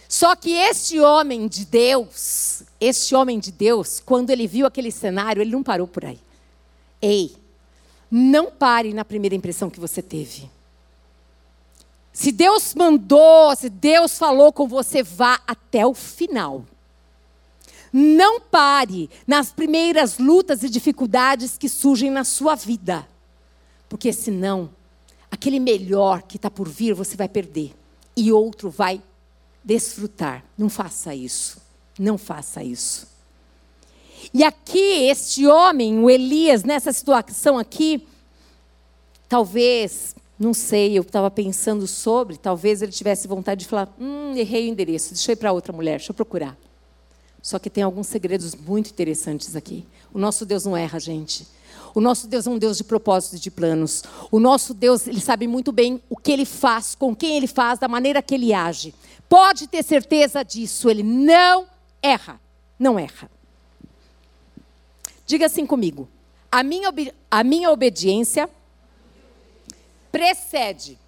Só 0.07 0.35
que 0.35 0.51
este 0.53 0.99
homem 0.99 1.47
de 1.47 1.65
Deus, 1.65 2.63
este 2.79 3.13
homem 3.13 3.39
de 3.39 3.51
Deus, 3.51 3.99
quando 3.99 4.29
ele 4.29 4.47
viu 4.47 4.65
aquele 4.65 4.91
cenário, 4.91 5.41
ele 5.41 5.51
não 5.51 5.63
parou 5.63 5.87
por 5.87 6.05
aí. 6.05 6.19
Ei, 7.01 7.35
não 8.09 8.49
pare 8.49 8.93
na 8.93 9.03
primeira 9.03 9.35
impressão 9.35 9.69
que 9.69 9.79
você 9.79 10.01
teve. 10.01 10.49
Se 12.13 12.31
Deus 12.31 12.73
mandou, 12.73 13.55
se 13.55 13.69
Deus 13.69 14.17
falou 14.17 14.51
com 14.51 14.67
você, 14.67 15.03
vá 15.03 15.39
até 15.45 15.85
o 15.85 15.93
final. 15.93 16.65
Não 17.91 18.39
pare 18.39 19.09
nas 19.25 19.51
primeiras 19.51 20.17
lutas 20.17 20.63
e 20.63 20.69
dificuldades 20.69 21.57
que 21.57 21.69
surgem 21.69 22.11
na 22.11 22.23
sua 22.23 22.55
vida. 22.55 23.07
Porque 23.89 24.11
senão, 24.11 24.69
aquele 25.31 25.59
melhor 25.59 26.23
que 26.23 26.37
está 26.37 26.49
por 26.49 26.67
vir, 26.67 26.93
você 26.93 27.15
vai 27.15 27.29
perder 27.29 27.73
e 28.15 28.31
outro 28.31 28.69
vai 28.69 29.01
desfrutar. 29.63 30.43
Não 30.57 30.69
faça 30.69 31.13
isso. 31.13 31.61
Não 31.99 32.17
faça 32.17 32.63
isso. 32.63 33.07
E 34.33 34.43
aqui, 34.43 35.07
este 35.07 35.47
homem, 35.47 35.99
o 35.99 36.09
Elias, 36.09 36.63
nessa 36.63 36.91
situação 36.91 37.57
aqui, 37.57 38.05
talvez, 39.29 40.15
não 40.37 40.53
sei, 40.53 40.97
eu 40.97 41.01
estava 41.01 41.29
pensando 41.31 41.87
sobre, 41.87 42.37
talvez 42.37 42.81
ele 42.81 42.91
tivesse 42.91 43.27
vontade 43.27 43.61
de 43.61 43.67
falar: 43.67 43.93
hum, 43.99 44.35
errei 44.35 44.67
o 44.67 44.71
endereço, 44.71 45.13
ir 45.31 45.35
para 45.35 45.51
outra 45.51 45.73
mulher, 45.73 45.97
deixa 45.97 46.11
eu 46.11 46.15
procurar. 46.15 46.57
Só 47.47 47.57
que 47.57 47.69
tem 47.69 47.81
alguns 47.81 48.07
segredos 48.07 48.53
muito 48.53 48.89
interessantes 48.89 49.55
aqui. 49.55 49.87
O 50.13 50.19
nosso 50.19 50.45
Deus 50.45 50.65
não 50.65 50.75
erra, 50.75 50.99
gente. 50.99 51.47
O 51.95 52.01
nosso 52.01 52.27
Deus 52.27 52.45
é 52.45 52.49
um 52.49 52.57
Deus 52.57 52.75
de 52.75 52.83
propósitos 52.83 53.39
e 53.39 53.41
de 53.41 53.49
planos. 53.49 54.03
O 54.29 54.37
nosso 54.37 54.73
Deus, 54.73 55.07
ele 55.07 55.21
sabe 55.21 55.47
muito 55.47 55.71
bem 55.71 56.03
o 56.09 56.17
que 56.17 56.33
ele 56.33 56.43
faz, 56.43 56.93
com 56.93 57.15
quem 57.15 57.37
ele 57.37 57.47
faz, 57.47 57.79
da 57.79 57.87
maneira 57.87 58.21
que 58.21 58.35
ele 58.35 58.53
age. 58.53 58.93
Pode 59.29 59.65
ter 59.65 59.81
certeza 59.81 60.43
disso, 60.43 60.89
ele 60.89 61.03
não 61.03 61.67
erra. 62.01 62.37
Não 62.77 62.99
erra. 62.99 63.31
Diga 65.25 65.45
assim 65.45 65.65
comigo: 65.65 66.09
a 66.51 66.61
minha, 66.63 66.93
a 67.31 67.45
minha 67.45 67.71
obediência 67.71 68.49
precede 70.11 70.99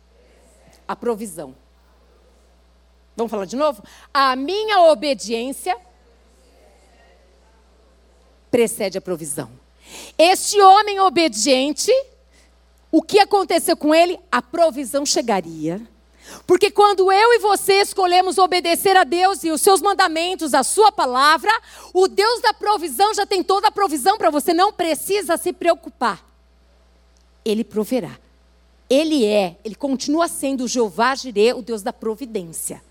a 0.88 0.95
provisão. 0.95 1.54
Vamos 3.17 3.30
falar 3.30 3.43
de 3.43 3.58
novo? 3.58 3.84
A 4.13 4.38
minha 4.38 4.84
obediência 4.84 5.75
precede 8.50 8.98
a 8.98 9.02
provisão. 9.02 9.50
Este 10.18 10.60
homem 10.62 11.00
obediente, 11.00 11.92
o 12.92 13.02
que 13.02 13.20
aconteceu 13.20 13.76
com 13.76 13.94
ele? 13.94 14.20
A 14.32 14.42
provisão 14.42 15.06
chegaria. 15.06 15.82
Porque 16.46 16.70
quando 16.70 17.12
eu 17.12 17.34
e 17.34 17.40
você 17.40 17.82
escolhemos 17.82 18.38
obedecer 18.38 18.96
a 18.96 19.04
Deus 19.04 19.44
e 19.44 19.52
os 19.52 19.62
seus 19.62 19.82
mandamentos, 19.82 20.54
a 20.54 20.64
sua 20.64 20.92
palavra, 20.92 21.52
o 21.94 22.08
Deus 22.08 22.42
da 22.42 22.54
provisão 22.54 23.14
já 23.14 23.26
tem 23.26 23.44
toda 23.44 23.68
a 23.68 23.72
provisão 23.72 24.18
para 24.18 24.30
você, 24.30 24.54
não 24.54 24.72
precisa 24.72 25.38
se 25.38 25.52
preocupar. 25.52 26.24
Ele 27.44 27.64
proverá. 27.64 28.18
Ele 28.90 29.26
é, 29.26 29.58
ele 29.64 29.76
continua 29.76 30.28
sendo 30.28 30.64
o 30.64 30.68
Jeová 30.68 31.14
Jireh, 31.16 31.54
o 31.54 31.62
Deus 31.62 31.84
da 31.84 31.94
providência. 31.94 32.82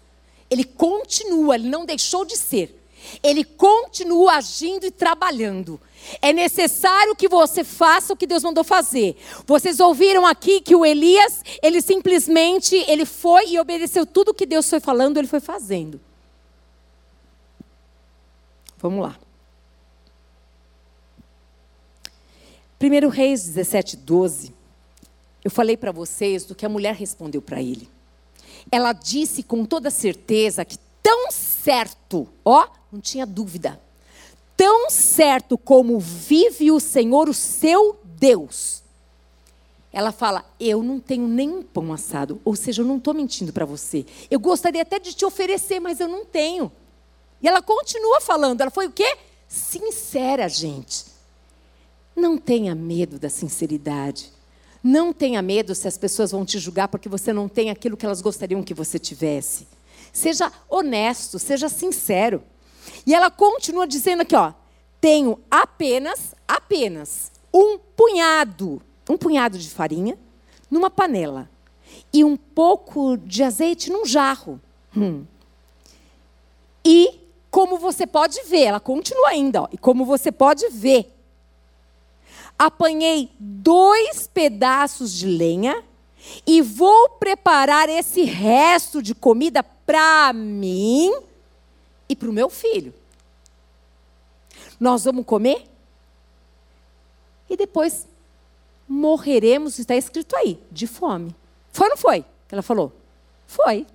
Ele 0.48 0.64
continua, 0.64 1.56
ele 1.56 1.68
não 1.68 1.84
deixou 1.84 2.24
de 2.24 2.36
ser. 2.36 2.77
Ele 3.22 3.44
continua 3.44 4.34
agindo 4.34 4.86
e 4.86 4.90
trabalhando. 4.90 5.80
É 6.22 6.32
necessário 6.32 7.16
que 7.16 7.28
você 7.28 7.64
faça 7.64 8.12
o 8.12 8.16
que 8.16 8.26
Deus 8.26 8.42
mandou 8.42 8.64
fazer. 8.64 9.16
Vocês 9.46 9.80
ouviram 9.80 10.24
aqui 10.26 10.60
que 10.60 10.74
o 10.74 10.84
Elias, 10.84 11.42
ele 11.62 11.80
simplesmente, 11.80 12.74
ele 12.88 13.04
foi 13.04 13.50
e 13.50 13.58
obedeceu 13.58 14.06
tudo 14.06 14.34
que 14.34 14.46
Deus 14.46 14.68
foi 14.68 14.80
falando, 14.80 15.18
ele 15.18 15.26
foi 15.26 15.40
fazendo. 15.40 16.00
Vamos 18.78 19.02
lá. 19.02 19.18
1 22.80 23.08
Reis 23.08 23.44
17, 23.44 23.96
12. 23.96 24.54
Eu 25.44 25.50
falei 25.50 25.76
para 25.76 25.90
vocês 25.90 26.44
do 26.44 26.54
que 26.54 26.64
a 26.64 26.68
mulher 26.68 26.94
respondeu 26.94 27.42
para 27.42 27.60
ele. 27.60 27.88
Ela 28.70 28.92
disse 28.92 29.42
com 29.42 29.64
toda 29.64 29.90
certeza 29.90 30.64
que 30.64 30.78
tão 31.02 31.30
certo, 31.30 32.28
ó, 32.44 32.68
não 32.92 33.00
tinha 33.00 33.26
dúvida, 33.26 33.80
tão 34.56 34.90
certo 34.90 35.56
como 35.56 35.98
vive 35.98 36.70
o 36.72 36.80
Senhor, 36.80 37.28
o 37.28 37.34
seu 37.34 37.98
Deus. 38.04 38.82
Ela 39.92 40.12
fala: 40.12 40.44
Eu 40.60 40.82
não 40.82 41.00
tenho 41.00 41.26
nenhum 41.26 41.62
pão 41.62 41.92
assado. 41.92 42.40
Ou 42.44 42.54
seja, 42.54 42.82
eu 42.82 42.86
não 42.86 42.98
estou 42.98 43.14
mentindo 43.14 43.52
para 43.52 43.64
você. 43.64 44.04
Eu 44.30 44.38
gostaria 44.38 44.82
até 44.82 44.98
de 44.98 45.14
te 45.14 45.24
oferecer, 45.24 45.80
mas 45.80 46.00
eu 46.00 46.08
não 46.08 46.24
tenho. 46.24 46.70
E 47.42 47.48
ela 47.48 47.62
continua 47.62 48.20
falando. 48.20 48.60
Ela 48.60 48.70
foi 48.70 48.86
o 48.86 48.92
quê? 48.92 49.16
Sincera, 49.46 50.48
gente. 50.48 51.06
Não 52.14 52.36
tenha 52.36 52.74
medo 52.74 53.18
da 53.18 53.30
sinceridade. 53.30 54.32
Não 54.82 55.12
tenha 55.12 55.40
medo 55.42 55.74
se 55.74 55.88
as 55.88 55.96
pessoas 55.96 56.30
vão 56.30 56.44
te 56.44 56.58
julgar 56.58 56.88
porque 56.88 57.08
você 57.08 57.32
não 57.32 57.48
tem 57.48 57.70
aquilo 57.70 57.96
que 57.96 58.06
elas 58.06 58.20
gostariam 58.20 58.62
que 58.62 58.74
você 58.74 58.98
tivesse. 58.98 59.66
Seja 60.12 60.52
honesto, 60.68 61.38
seja 61.38 61.68
sincero. 61.68 62.42
E 63.06 63.14
ela 63.14 63.30
continua 63.30 63.86
dizendo 63.86 64.22
aqui, 64.22 64.34
ó: 64.34 64.52
tenho 65.00 65.38
apenas, 65.50 66.34
apenas 66.46 67.30
um 67.52 67.78
punhado, 67.78 68.82
um 69.08 69.16
punhado 69.16 69.58
de 69.58 69.70
farinha 69.70 70.18
numa 70.70 70.90
panela 70.90 71.48
e 72.12 72.24
um 72.24 72.36
pouco 72.36 73.16
de 73.16 73.42
azeite 73.42 73.90
num 73.90 74.04
jarro. 74.04 74.60
Hum. 74.96 75.24
E 76.84 77.20
como 77.50 77.78
você 77.78 78.06
pode 78.06 78.42
ver, 78.44 78.64
ela 78.64 78.80
continua 78.80 79.28
ainda, 79.30 79.62
ó, 79.62 79.68
e 79.72 79.78
como 79.78 80.04
você 80.04 80.30
pode 80.30 80.68
ver, 80.68 81.14
apanhei 82.58 83.30
dois 83.38 84.26
pedaços 84.26 85.12
de 85.12 85.26
lenha 85.26 85.82
e 86.46 86.60
vou 86.60 87.10
preparar 87.10 87.88
esse 87.88 88.22
resto 88.22 89.02
de 89.02 89.14
comida 89.14 89.62
para 89.62 90.32
mim 90.32 91.12
e 92.08 92.16
para 92.16 92.28
o 92.28 92.32
meu 92.32 92.48
filho. 92.48 92.94
Nós 94.78 95.04
vamos 95.04 95.26
comer 95.26 95.68
e 97.50 97.56
depois 97.56 98.06
morreremos, 98.86 99.78
está 99.78 99.94
escrito 99.96 100.36
aí, 100.36 100.62
de 100.70 100.86
fome. 100.86 101.34
Foi 101.72 101.86
ou 101.86 101.90
não 101.90 101.96
foi? 101.96 102.24
Ela 102.50 102.62
falou? 102.62 102.92
Foi. 103.46 103.86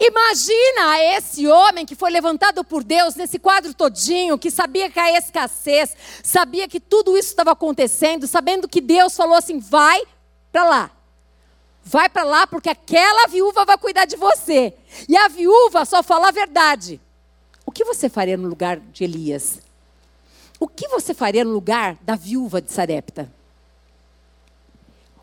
Imagina 0.00 1.00
esse 1.16 1.46
homem 1.46 1.86
que 1.86 1.94
foi 1.94 2.10
levantado 2.10 2.64
por 2.64 2.82
Deus 2.82 3.14
nesse 3.14 3.38
quadro 3.38 3.72
todinho, 3.72 4.38
que 4.38 4.50
sabia 4.50 4.90
que 4.90 4.98
a 4.98 5.16
escassez, 5.16 5.96
sabia 6.22 6.66
que 6.66 6.80
tudo 6.80 7.16
isso 7.16 7.28
estava 7.28 7.52
acontecendo, 7.52 8.26
sabendo 8.26 8.68
que 8.68 8.80
Deus 8.80 9.16
falou 9.16 9.36
assim: 9.36 9.60
vai 9.60 10.02
para 10.50 10.64
lá. 10.64 10.97
Vai 11.88 12.06
para 12.06 12.22
lá 12.22 12.46
porque 12.46 12.68
aquela 12.68 13.26
viúva 13.28 13.64
vai 13.64 13.78
cuidar 13.78 14.04
de 14.04 14.14
você. 14.14 14.74
E 15.08 15.16
a 15.16 15.26
viúva 15.26 15.86
só 15.86 16.02
fala 16.02 16.28
a 16.28 16.30
verdade. 16.30 17.00
O 17.64 17.72
que 17.72 17.82
você 17.82 18.10
faria 18.10 18.36
no 18.36 18.46
lugar 18.46 18.78
de 18.78 19.04
Elias? 19.04 19.58
O 20.60 20.68
que 20.68 20.86
você 20.88 21.14
faria 21.14 21.46
no 21.46 21.50
lugar 21.50 21.96
da 22.02 22.14
viúva 22.14 22.60
de 22.60 22.70
Sarepta? 22.70 23.32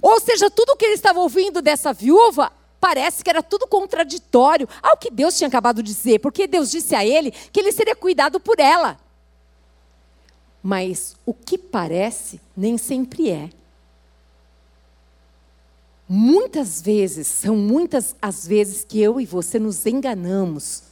Ou 0.01 0.19
seja, 0.19 0.49
tudo 0.49 0.71
o 0.71 0.75
que 0.75 0.86
ele 0.86 0.95
estava 0.95 1.19
ouvindo 1.19 1.62
dessa 1.62 1.93
viúva 1.93 2.51
parece 2.82 3.23
que 3.23 3.30
era 3.30 3.43
tudo 3.43 3.67
contraditório 3.67 4.67
ao 4.82 4.97
que 4.97 5.12
Deus 5.12 5.38
tinha 5.38 5.47
acabado 5.47 5.84
de 5.84 5.93
dizer, 5.93 6.17
porque 6.17 6.47
Deus 6.47 6.71
disse 6.71 6.95
a 6.95 7.06
ele 7.06 7.30
que 7.30 7.60
ele 7.60 7.71
seria 7.71 7.95
cuidado 7.95 8.39
por 8.39 8.60
ela. 8.60 8.97
Mas 10.63 11.15
o 11.28 11.34
que 11.34 11.60
parece 11.60 12.41
nem 12.58 12.75
sempre 12.75 13.30
é. 13.30 13.51
Muitas 16.07 16.81
vezes, 16.81 17.27
são 17.27 17.55
muitas 17.55 18.15
as 18.21 18.45
vezes 18.45 18.83
que 18.83 19.01
eu 19.01 19.19
e 19.19 19.25
você 19.25 19.57
nos 19.57 19.85
enganamos, 19.85 20.83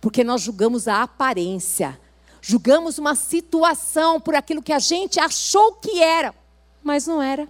porque 0.00 0.22
nós 0.22 0.42
julgamos 0.42 0.86
a 0.86 1.02
aparência, 1.02 1.98
julgamos 2.42 2.98
uma 2.98 3.14
situação 3.14 4.20
por 4.20 4.34
aquilo 4.34 4.62
que 4.62 4.72
a 4.72 4.78
gente 4.78 5.18
achou 5.18 5.74
que 5.74 6.02
era, 6.02 6.34
mas 6.82 7.06
não 7.06 7.22
era. 7.22 7.48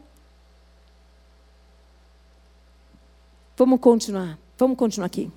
Vamos 3.56 3.80
continuar. 3.80 4.38
Vamos 4.56 4.78
continuar 4.78 5.06
aqui. 5.06 5.30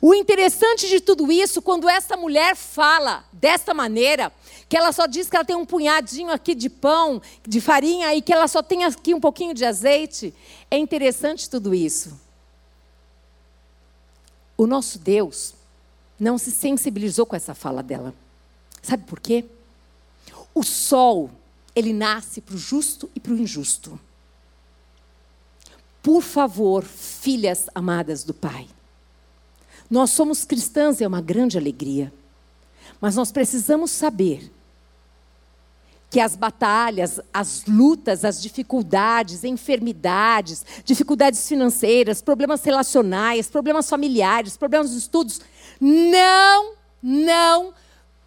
O 0.00 0.14
interessante 0.14 0.88
de 0.88 1.00
tudo 1.00 1.30
isso, 1.30 1.62
quando 1.62 1.88
essa 1.88 2.16
mulher 2.16 2.56
fala 2.56 3.24
desta 3.32 3.72
maneira, 3.72 4.32
que 4.74 4.78
ela 4.78 4.90
só 4.90 5.06
diz 5.06 5.30
que 5.30 5.36
ela 5.36 5.44
tem 5.44 5.54
um 5.54 5.64
punhadinho 5.64 6.32
aqui 6.32 6.52
de 6.52 6.68
pão, 6.68 7.22
de 7.46 7.60
farinha, 7.60 8.12
e 8.12 8.20
que 8.20 8.32
ela 8.32 8.48
só 8.48 8.60
tem 8.60 8.82
aqui 8.82 9.14
um 9.14 9.20
pouquinho 9.20 9.54
de 9.54 9.64
azeite, 9.64 10.34
é 10.68 10.76
interessante 10.76 11.48
tudo 11.48 11.72
isso. 11.72 12.18
O 14.56 14.66
nosso 14.66 14.98
Deus 14.98 15.54
não 16.18 16.36
se 16.36 16.50
sensibilizou 16.50 17.24
com 17.24 17.36
essa 17.36 17.54
fala 17.54 17.84
dela. 17.84 18.12
Sabe 18.82 19.04
por 19.04 19.20
quê? 19.20 19.44
O 20.52 20.64
sol, 20.64 21.30
ele 21.72 21.92
nasce 21.92 22.40
para 22.40 22.56
o 22.56 22.58
justo 22.58 23.08
e 23.14 23.20
para 23.20 23.32
o 23.32 23.38
injusto. 23.38 23.96
Por 26.02 26.20
favor, 26.20 26.82
filhas 26.82 27.68
amadas 27.72 28.24
do 28.24 28.34
Pai. 28.34 28.66
Nós 29.88 30.10
somos 30.10 30.44
cristãs, 30.44 31.00
é 31.00 31.06
uma 31.06 31.20
grande 31.20 31.56
alegria. 31.56 32.12
Mas 33.00 33.14
nós 33.14 33.30
precisamos 33.30 33.92
saber 33.92 34.50
que 36.14 36.20
as 36.20 36.36
batalhas, 36.36 37.18
as 37.32 37.64
lutas, 37.66 38.24
as 38.24 38.40
dificuldades, 38.40 39.42
enfermidades, 39.42 40.64
dificuldades 40.84 41.48
financeiras, 41.48 42.22
problemas 42.22 42.62
relacionais, 42.62 43.50
problemas 43.50 43.90
familiares, 43.90 44.56
problemas 44.56 44.92
de 44.92 44.98
estudos, 44.98 45.40
não, 45.80 46.74
não 47.02 47.74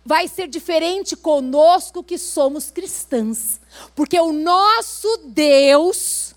vai 0.05 0.27
ser 0.27 0.49
diferente 0.49 1.15
conosco 1.15 2.03
que 2.03 2.17
somos 2.17 2.69
cristãs. 2.69 3.61
Porque 3.95 4.19
o 4.19 4.33
nosso 4.33 5.21
Deus 5.27 6.35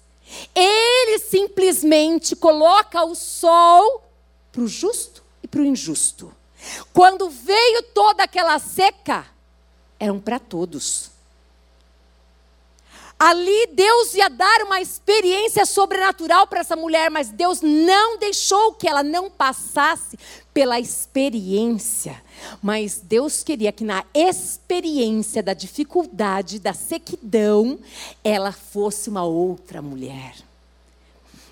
ele 0.55 1.19
simplesmente 1.19 2.37
coloca 2.37 3.03
o 3.03 3.17
sol 3.17 4.05
para 4.53 4.63
o 4.63 4.69
justo 4.69 5.25
e 5.43 5.49
para 5.49 5.63
o 5.63 5.67
injusto. 5.67 6.33
Quando 6.93 7.29
veio 7.29 7.83
toda 7.93 8.23
aquela 8.23 8.57
seca, 8.61 9.27
eram 9.99 10.21
para 10.21 10.39
todos. 10.39 11.10
Ali 13.23 13.67
Deus 13.75 14.15
ia 14.15 14.31
dar 14.31 14.63
uma 14.63 14.81
experiência 14.81 15.67
sobrenatural 15.67 16.47
para 16.47 16.61
essa 16.61 16.75
mulher, 16.75 17.11
mas 17.11 17.29
Deus 17.29 17.61
não 17.61 18.17
deixou 18.17 18.73
que 18.73 18.89
ela 18.89 19.03
não 19.03 19.29
passasse 19.29 20.19
pela 20.55 20.81
experiência. 20.81 22.19
Mas 22.63 22.99
Deus 22.99 23.43
queria 23.43 23.73
que 23.73 23.85
na 23.85 24.07
experiência 24.15 25.43
da 25.43 25.53
dificuldade, 25.53 26.59
da 26.59 26.73
sequidão, 26.73 27.79
ela 28.25 28.53
fosse 28.53 29.11
uma 29.11 29.23
outra 29.23 29.83
mulher. 29.83 30.37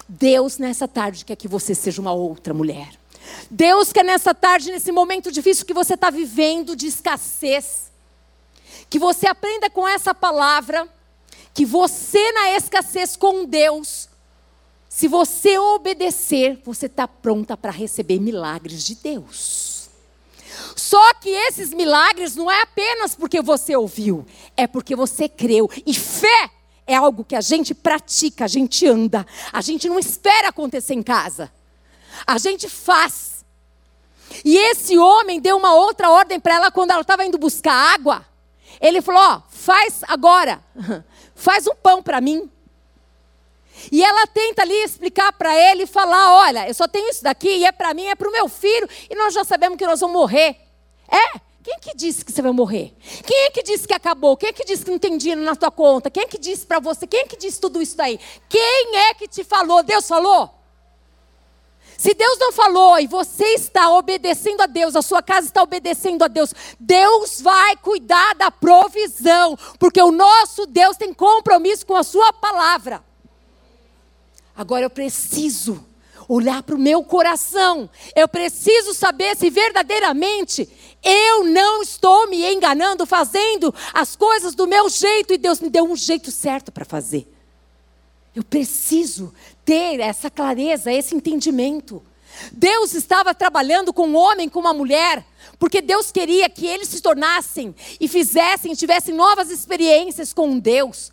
Deus 0.08 0.56
nessa 0.56 0.88
tarde 0.88 1.22
quer 1.22 1.36
que 1.36 1.46
você 1.46 1.74
seja 1.74 2.00
uma 2.00 2.14
outra 2.14 2.54
mulher. 2.54 2.98
Deus 3.50 3.92
quer 3.92 4.06
nessa 4.06 4.34
tarde, 4.34 4.72
nesse 4.72 4.90
momento 4.90 5.30
difícil 5.30 5.66
que 5.66 5.74
você 5.74 5.92
está 5.92 6.08
vivendo 6.08 6.74
de 6.74 6.86
escassez, 6.86 7.90
que 8.88 8.98
você 8.98 9.26
aprenda 9.26 9.68
com 9.68 9.86
essa 9.86 10.14
palavra 10.14 10.88
que 11.58 11.64
você, 11.64 12.30
na 12.30 12.52
escassez 12.52 13.16
com 13.16 13.44
Deus, 13.44 14.08
se 14.88 15.08
você 15.08 15.58
obedecer, 15.58 16.62
você 16.64 16.86
está 16.86 17.08
pronta 17.08 17.56
para 17.56 17.72
receber 17.72 18.20
milagres 18.20 18.84
de 18.84 18.94
Deus. 18.94 19.90
Só 20.76 21.14
que 21.14 21.28
esses 21.28 21.74
milagres 21.74 22.36
não 22.36 22.48
é 22.48 22.62
apenas 22.62 23.16
porque 23.16 23.42
você 23.42 23.74
ouviu, 23.74 24.24
é 24.56 24.68
porque 24.68 24.94
você 24.94 25.28
creu. 25.28 25.68
E 25.84 25.92
fé 25.92 26.48
é 26.86 26.94
algo 26.94 27.24
que 27.24 27.34
a 27.34 27.40
gente 27.40 27.74
pratica, 27.74 28.44
a 28.44 28.48
gente 28.48 28.86
anda, 28.86 29.26
a 29.52 29.60
gente 29.60 29.88
não 29.88 29.98
espera 29.98 30.50
acontecer 30.50 30.94
em 30.94 31.02
casa, 31.02 31.52
a 32.24 32.38
gente 32.38 32.68
faz. 32.68 33.44
E 34.44 34.56
esse 34.56 34.96
homem 34.96 35.40
deu 35.40 35.56
uma 35.56 35.74
outra 35.74 36.08
ordem 36.08 36.38
para 36.38 36.54
ela 36.54 36.70
quando 36.70 36.92
ela 36.92 37.00
estava 37.00 37.24
indo 37.24 37.36
buscar 37.36 37.74
água. 37.74 38.24
Ele 38.80 39.02
falou: 39.02 39.20
Ó, 39.20 39.42
faz 39.50 40.02
agora. 40.06 40.62
faz 41.38 41.66
um 41.66 41.74
pão 41.74 42.02
para 42.02 42.20
mim. 42.20 42.50
E 43.92 44.02
ela 44.02 44.26
tenta 44.26 44.62
ali 44.62 44.74
explicar 44.82 45.32
para 45.32 45.56
ele 45.56 45.84
e 45.84 45.86
falar: 45.86 46.34
olha, 46.34 46.68
eu 46.68 46.74
só 46.74 46.88
tenho 46.88 47.08
isso 47.08 47.22
daqui 47.22 47.48
e 47.48 47.64
é 47.64 47.72
para 47.72 47.94
mim, 47.94 48.06
é 48.06 48.14
para 48.14 48.28
o 48.28 48.32
meu 48.32 48.48
filho, 48.48 48.88
e 49.08 49.14
nós 49.14 49.32
já 49.32 49.44
sabemos 49.44 49.78
que 49.78 49.86
nós 49.86 50.00
vamos 50.00 50.16
morrer. 50.16 50.56
É? 51.08 51.40
Quem 51.62 51.74
é 51.74 51.78
que 51.78 51.96
disse 51.96 52.24
que 52.24 52.32
você 52.32 52.42
vai 52.42 52.50
morrer? 52.50 52.94
Quem 53.24 53.44
é 53.44 53.50
que 53.50 53.62
disse 53.62 53.86
que 53.86 53.94
acabou? 53.94 54.36
Quem 54.36 54.48
é 54.48 54.52
que 54.52 54.64
disse 54.64 54.84
que 54.84 54.90
não 54.90 54.98
tem 54.98 55.16
dinheiro 55.16 55.42
na 55.42 55.54
tua 55.54 55.70
conta? 55.70 56.10
Quem 56.10 56.22
é 56.22 56.26
que 56.26 56.38
disse 56.38 56.66
para 56.66 56.80
você? 56.80 57.06
Quem 57.06 57.20
é 57.20 57.24
que 57.24 57.36
disse 57.36 57.60
tudo 57.60 57.80
isso 57.80 57.96
daí? 57.96 58.18
Quem 58.48 58.96
é 58.96 59.14
que 59.14 59.28
te 59.28 59.44
falou? 59.44 59.82
Deus 59.82 60.08
falou? 60.08 60.57
Se 61.98 62.14
Deus 62.14 62.38
não 62.38 62.52
falou 62.52 62.96
e 63.00 63.08
você 63.08 63.44
está 63.54 63.90
obedecendo 63.90 64.60
a 64.60 64.66
Deus, 64.66 64.94
a 64.94 65.02
sua 65.02 65.20
casa 65.20 65.48
está 65.48 65.60
obedecendo 65.60 66.22
a 66.22 66.28
Deus, 66.28 66.54
Deus 66.78 67.40
vai 67.40 67.76
cuidar 67.76 68.36
da 68.36 68.52
provisão, 68.52 69.58
porque 69.80 70.00
o 70.00 70.12
nosso 70.12 70.64
Deus 70.64 70.96
tem 70.96 71.12
compromisso 71.12 71.84
com 71.84 71.96
a 71.96 72.04
sua 72.04 72.32
palavra. 72.32 73.02
Agora 74.56 74.84
eu 74.84 74.90
preciso 74.90 75.84
olhar 76.28 76.62
para 76.62 76.76
o 76.76 76.78
meu 76.78 77.02
coração. 77.02 77.90
Eu 78.14 78.28
preciso 78.28 78.94
saber 78.94 79.36
se 79.36 79.50
verdadeiramente 79.50 80.68
eu 81.02 81.42
não 81.42 81.82
estou 81.82 82.28
me 82.28 82.44
enganando, 82.44 83.06
fazendo 83.06 83.74
as 83.92 84.14
coisas 84.14 84.54
do 84.54 84.68
meu 84.68 84.88
jeito 84.88 85.32
e 85.32 85.38
Deus 85.38 85.58
me 85.58 85.68
deu 85.68 85.84
um 85.84 85.96
jeito 85.96 86.30
certo 86.30 86.70
para 86.70 86.84
fazer. 86.84 87.26
Eu 88.36 88.44
preciso 88.44 89.34
ter 89.68 90.00
essa 90.00 90.30
clareza, 90.30 90.90
esse 90.90 91.14
entendimento. 91.14 92.02
Deus 92.50 92.94
estava 92.94 93.34
trabalhando 93.34 93.92
com 93.92 94.08
um 94.08 94.16
homem, 94.16 94.48
com 94.48 94.60
uma 94.60 94.72
mulher, 94.72 95.22
porque 95.58 95.82
Deus 95.82 96.10
queria 96.10 96.48
que 96.48 96.66
eles 96.66 96.88
se 96.88 97.02
tornassem 97.02 97.74
e 98.00 98.08
fizessem, 98.08 98.72
tivessem 98.72 99.14
novas 99.14 99.50
experiências 99.50 100.32
com 100.32 100.58
Deus, 100.58 101.12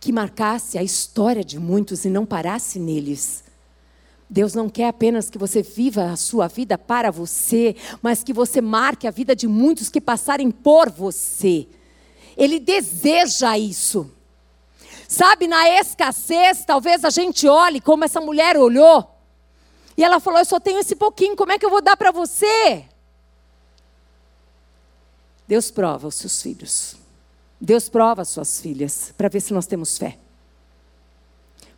que 0.00 0.10
marcasse 0.10 0.76
a 0.76 0.82
história 0.82 1.44
de 1.44 1.56
muitos 1.56 2.04
e 2.04 2.08
não 2.08 2.26
parasse 2.26 2.80
neles. 2.80 3.44
Deus 4.28 4.54
não 4.54 4.68
quer 4.68 4.88
apenas 4.88 5.30
que 5.30 5.38
você 5.38 5.62
viva 5.62 6.10
a 6.10 6.16
sua 6.16 6.48
vida 6.48 6.76
para 6.76 7.12
você, 7.12 7.76
mas 8.02 8.24
que 8.24 8.32
você 8.32 8.60
marque 8.60 9.06
a 9.06 9.12
vida 9.12 9.36
de 9.36 9.46
muitos 9.46 9.88
que 9.88 10.00
passarem 10.00 10.50
por 10.50 10.90
você. 10.90 11.68
Ele 12.36 12.58
deseja 12.58 13.56
isso. 13.56 14.10
Sabe, 15.08 15.46
na 15.46 15.68
escassez, 15.68 16.64
talvez 16.64 17.04
a 17.04 17.10
gente 17.10 17.46
olhe 17.46 17.80
como 17.80 18.04
essa 18.04 18.20
mulher 18.20 18.56
olhou. 18.56 19.10
E 19.96 20.04
ela 20.04 20.20
falou: 20.20 20.40
Eu 20.40 20.44
só 20.44 20.58
tenho 20.58 20.78
esse 20.78 20.96
pouquinho, 20.96 21.36
como 21.36 21.52
é 21.52 21.58
que 21.58 21.66
eu 21.66 21.70
vou 21.70 21.82
dar 21.82 21.96
para 21.96 22.10
você? 22.10 22.84
Deus 25.46 25.70
prova 25.70 26.08
os 26.08 26.14
seus 26.14 26.40
filhos. 26.40 26.96
Deus 27.60 27.88
prova 27.88 28.22
as 28.22 28.28
suas 28.28 28.60
filhas, 28.60 29.12
para 29.16 29.28
ver 29.28 29.40
se 29.40 29.52
nós 29.52 29.66
temos 29.66 29.96
fé. 29.96 30.18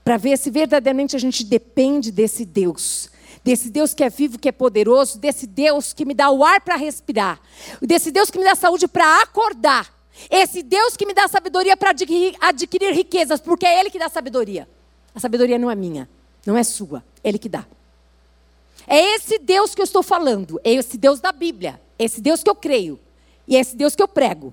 Para 0.03 0.17
ver 0.17 0.39
se 0.39 0.51
verdadeiramente 0.51 1.17
a 1.17 1.19
gente 1.19 1.45
depende 1.45 2.11
desse 2.11 2.45
Deus. 2.45 3.11
Desse 3.45 3.71
Deus 3.71 3.95
que 3.95 4.03
é 4.03 4.11
vivo, 4.11 4.39
que 4.39 4.49
é 4.49 4.53
poderoso, 4.53 5.19
desse 5.19 5.47
Deus 5.47 5.93
que 5.93 6.05
me 6.05 6.15
dá 6.15 6.31
o 6.31 6.45
ar 6.45 6.61
para 6.61 6.75
respirar, 6.77 7.41
desse 7.81 8.11
Deus 8.11 8.31
que 8.31 8.39
me 8.39 8.45
dá 8.45 8.57
saúde 8.57 8.89
para 8.89 9.23
acordar, 9.23 9.96
esse 10.31 10.63
Deus 10.63 10.97
que 10.97 11.07
me 11.07 11.15
dá 11.15 11.29
sabedoria 11.29 11.77
para 11.77 11.91
adquirir, 11.91 12.35
adquirir 12.41 12.93
riquezas, 12.93 13.41
porque 13.41 13.67
é 13.67 13.81
Ele 13.81 13.91
que 13.91 13.99
dá 13.99 14.09
sabedoria. 14.09 14.69
A 15.15 15.21
sabedoria 15.21 15.59
não 15.59 15.71
é 15.71 15.75
minha, 15.75 16.09
não 16.45 16.57
é 16.57 16.63
sua, 16.63 17.05
é 17.23 17.29
Ele 17.29 17.39
que 17.39 17.49
dá. 17.49 17.67
É 18.87 19.15
esse 19.15 19.39
Deus 19.39 19.75
que 19.75 19.81
eu 19.81 19.85
estou 19.85 20.03
falando, 20.03 20.61
é 20.65 20.73
esse 20.73 20.97
Deus 20.97 21.21
da 21.21 21.33
Bíblia, 21.33 21.81
é 21.99 22.05
esse 22.05 22.21
Deus 22.21 22.43
que 22.43 22.51
eu 22.51 22.55
creio, 22.55 22.99
e 23.47 23.57
é 23.57 23.61
esse 23.61 23.77
Deus 23.77 23.95
que 23.95 24.03
eu 24.03 24.09
prego. 24.09 24.53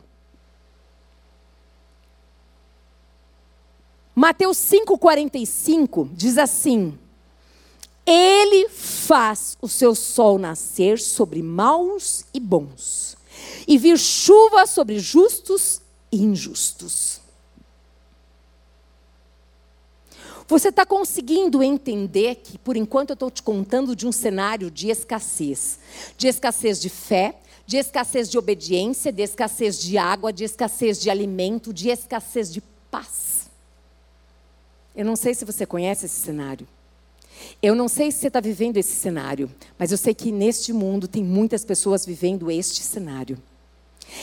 Mateus 4.15 4.57
5,45 4.57 6.09
diz 6.13 6.37
assim: 6.37 6.97
Ele 8.05 8.69
faz 8.69 9.57
o 9.61 9.67
seu 9.67 9.95
sol 9.95 10.37
nascer 10.37 10.99
sobre 10.99 11.41
maus 11.41 12.25
e 12.33 12.39
bons 12.39 13.17
e 13.67 13.77
vir 13.77 13.97
chuva 13.97 14.65
sobre 14.65 14.99
justos 14.99 15.81
e 16.11 16.17
injustos. 16.17 17.21
Você 20.47 20.69
está 20.69 20.85
conseguindo 20.85 21.63
entender 21.63 22.35
que, 22.35 22.57
por 22.57 22.75
enquanto, 22.75 23.11
eu 23.11 23.13
estou 23.15 23.31
te 23.31 23.41
contando 23.41 23.95
de 23.95 24.05
um 24.05 24.11
cenário 24.11 24.69
de 24.69 24.89
escassez 24.89 25.79
de 26.17 26.27
escassez 26.27 26.79
de 26.81 26.89
fé, 26.89 27.35
de 27.65 27.77
escassez 27.77 28.29
de 28.29 28.37
obediência, 28.37 29.11
de 29.11 29.23
escassez 29.23 29.79
de 29.79 29.97
água, 29.97 30.33
de 30.33 30.43
escassez 30.43 30.99
de 31.01 31.09
alimento, 31.09 31.73
de 31.73 31.89
escassez 31.89 32.51
de 32.51 32.61
paz. 32.91 33.49
Eu 34.95 35.05
não 35.05 35.15
sei 35.15 35.33
se 35.33 35.45
você 35.45 35.65
conhece 35.65 36.05
esse 36.05 36.19
cenário. 36.19 36.67
Eu 37.61 37.75
não 37.75 37.87
sei 37.87 38.11
se 38.11 38.19
você 38.19 38.27
está 38.27 38.39
vivendo 38.39 38.77
esse 38.77 38.95
cenário, 38.95 39.49
mas 39.77 39.91
eu 39.91 39.97
sei 39.97 40.13
que 40.13 40.31
neste 40.31 40.73
mundo 40.73 41.07
tem 41.07 41.23
muitas 41.23 41.63
pessoas 41.63 42.05
vivendo 42.05 42.51
este 42.51 42.81
cenário. 42.81 43.37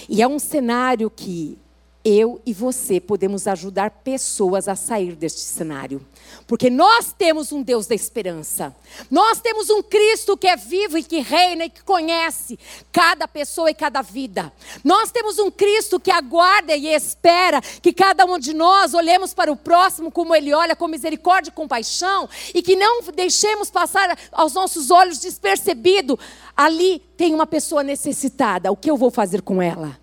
E 0.08 0.22
é 0.22 0.28
um 0.28 0.38
cenário 0.38 1.10
que 1.10 1.58
eu 2.04 2.40
e 2.46 2.54
você 2.54 2.98
podemos 2.98 3.46
ajudar 3.46 3.90
pessoas 3.90 4.68
a 4.68 4.74
sair 4.74 5.14
deste 5.14 5.40
cenário. 5.40 6.04
Porque 6.46 6.70
nós 6.70 7.12
temos 7.12 7.52
um 7.52 7.62
Deus 7.62 7.86
da 7.86 7.94
esperança. 7.94 8.74
Nós 9.10 9.40
temos 9.40 9.68
um 9.68 9.82
Cristo 9.82 10.36
que 10.36 10.46
é 10.46 10.56
vivo 10.56 10.96
e 10.96 11.02
que 11.02 11.20
reina 11.20 11.66
e 11.66 11.70
que 11.70 11.82
conhece 11.82 12.58
cada 12.90 13.28
pessoa 13.28 13.70
e 13.70 13.74
cada 13.74 14.00
vida. 14.00 14.50
Nós 14.82 15.10
temos 15.10 15.38
um 15.38 15.50
Cristo 15.50 16.00
que 16.00 16.10
aguarda 16.10 16.74
e 16.74 16.86
espera 16.86 17.60
que 17.60 17.92
cada 17.92 18.24
um 18.24 18.38
de 18.38 18.54
nós 18.54 18.94
olhemos 18.94 19.34
para 19.34 19.52
o 19.52 19.56
próximo 19.56 20.10
como 20.10 20.34
ele 20.34 20.54
olha, 20.54 20.74
com 20.74 20.88
misericórdia 20.88 21.50
e 21.50 21.54
compaixão, 21.54 22.28
e 22.54 22.62
que 22.62 22.76
não 22.76 23.02
deixemos 23.14 23.70
passar 23.70 24.18
aos 24.32 24.54
nossos 24.54 24.90
olhos 24.90 25.18
despercebido. 25.18 26.18
Ali 26.56 27.00
tem 27.16 27.34
uma 27.34 27.46
pessoa 27.46 27.82
necessitada. 27.82 28.72
O 28.72 28.76
que 28.76 28.90
eu 28.90 28.96
vou 28.96 29.10
fazer 29.10 29.42
com 29.42 29.60
ela? 29.60 29.99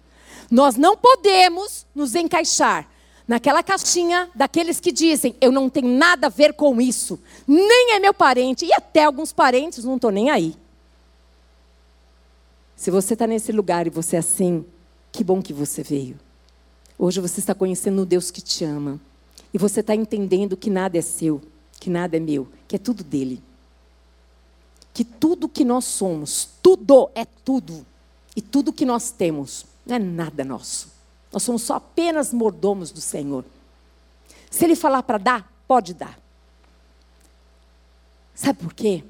Nós 0.49 0.75
não 0.75 0.95
podemos 0.95 1.85
nos 1.93 2.15
encaixar 2.15 2.89
naquela 3.27 3.61
caixinha 3.61 4.29
daqueles 4.33 4.79
que 4.79 4.91
dizem: 4.91 5.35
eu 5.41 5.51
não 5.51 5.69
tenho 5.69 5.89
nada 5.89 6.27
a 6.27 6.29
ver 6.29 6.53
com 6.53 6.79
isso, 6.79 7.19
nem 7.47 7.93
é 7.93 7.99
meu 7.99 8.13
parente, 8.13 8.65
e 8.65 8.73
até 8.73 9.03
alguns 9.03 9.33
parentes 9.33 9.83
não 9.83 9.95
estou 9.95 10.11
nem 10.11 10.29
aí. 10.29 10.55
Se 12.75 12.91
você 12.91 13.13
está 13.13 13.25
nesse 13.25 13.51
lugar 13.51 13.87
e 13.87 13.89
você 13.89 14.15
é 14.15 14.19
assim, 14.19 14.63
que 15.11 15.23
bom 15.23 15.41
que 15.41 15.51
você 15.51 15.81
veio. 15.81 16.17
Hoje 16.97 17.19
você 17.19 17.39
está 17.39 17.53
conhecendo 17.53 18.01
o 18.01 18.05
Deus 18.05 18.31
que 18.31 18.41
te 18.41 18.63
ama. 18.63 18.99
E 19.53 19.57
você 19.57 19.79
está 19.79 19.95
entendendo 19.95 20.55
que 20.55 20.69
nada 20.69 20.97
é 20.97 21.01
seu, 21.01 21.41
que 21.79 21.89
nada 21.89 22.17
é 22.17 22.19
meu, 22.19 22.47
que 22.67 22.75
é 22.75 22.79
tudo 22.79 23.03
dele. 23.03 23.41
Que 24.93 25.03
tudo 25.03 25.49
que 25.49 25.63
nós 25.63 25.85
somos, 25.85 26.49
tudo 26.61 27.09
é 27.15 27.25
tudo. 27.25 27.85
E 28.35 28.41
tudo 28.41 28.73
que 28.73 28.85
nós 28.85 29.09
temos 29.09 29.65
não 29.87 29.95
é 29.95 29.99
nada 29.99 30.43
nosso. 30.43 30.91
Nós 31.31 31.43
somos 31.43 31.61
só 31.61 31.75
apenas 31.75 32.33
mordomos 32.33 32.91
do 32.91 33.01
Senhor. 33.01 33.45
Se 34.49 34.65
Ele 34.65 34.75
falar 34.75 35.03
para 35.03 35.17
dar, 35.17 35.53
pode 35.67 35.93
dar. 35.93 36.19
Sabe 38.33 38.59
por 38.59 38.73
quê? 38.73 39.03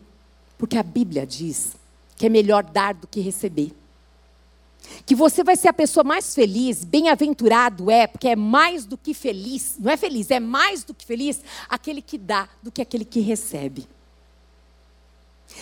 Porque 0.57 0.77
a 0.77 0.83
Bíblia 0.83 1.25
diz 1.25 1.75
que 2.15 2.25
é 2.25 2.29
melhor 2.29 2.63
dar 2.63 2.93
do 2.93 3.07
que 3.07 3.19
receber. 3.19 3.73
Que 5.05 5.15
você 5.15 5.43
vai 5.43 5.55
ser 5.55 5.67
a 5.67 5.73
pessoa 5.73 6.03
mais 6.03 6.33
feliz, 6.33 6.83
bem-aventurado 6.83 7.91
é, 7.91 8.07
porque 8.07 8.29
é 8.29 8.35
mais 8.35 8.85
do 8.85 8.97
que 8.97 9.13
feliz, 9.13 9.75
não 9.79 9.91
é 9.91 9.97
feliz, 9.97 10.31
é 10.31 10.39
mais 10.39 10.83
do 10.83 10.93
que 10.93 11.05
feliz 11.05 11.41
aquele 11.67 12.01
que 12.01 12.17
dá 12.17 12.47
do 12.61 12.71
que 12.71 12.81
aquele 12.81 13.03
que 13.03 13.19
recebe. 13.19 13.87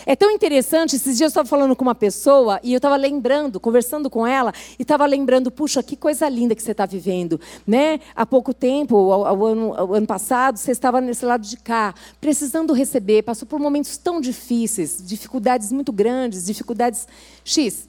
É 0.04 0.14
tão 0.14 0.30
interessante, 0.30 0.96
esses 0.96 1.16
dias 1.16 1.20
eu 1.20 1.28
estava 1.28 1.48
falando 1.48 1.74
com 1.74 1.82
uma 1.82 1.94
pessoa 1.94 2.60
e 2.62 2.72
eu 2.72 2.76
estava 2.76 2.96
lembrando, 2.96 3.58
conversando 3.58 4.10
com 4.10 4.26
ela, 4.26 4.52
e 4.78 4.82
estava 4.82 5.06
lembrando, 5.06 5.50
puxa, 5.50 5.82
que 5.82 5.96
coisa 5.96 6.28
linda 6.28 6.54
que 6.54 6.62
você 6.62 6.72
está 6.72 6.84
vivendo. 6.84 7.40
Né? 7.66 8.00
Há 8.14 8.26
pouco 8.26 8.52
tempo, 8.52 8.96
ao, 9.10 9.26
ao 9.26 9.44
ano, 9.44 9.74
ao 9.74 9.94
ano 9.94 10.06
passado, 10.06 10.58
você 10.58 10.72
estava 10.72 11.00
nesse 11.00 11.24
lado 11.24 11.42
de 11.42 11.56
cá, 11.56 11.94
precisando 12.20 12.72
receber, 12.72 13.22
passou 13.22 13.46
por 13.48 13.58
momentos 13.58 13.96
tão 13.96 14.20
difíceis, 14.20 15.02
dificuldades 15.02 15.72
muito 15.72 15.92
grandes, 15.92 16.44
dificuldades 16.46 17.06
X, 17.44 17.88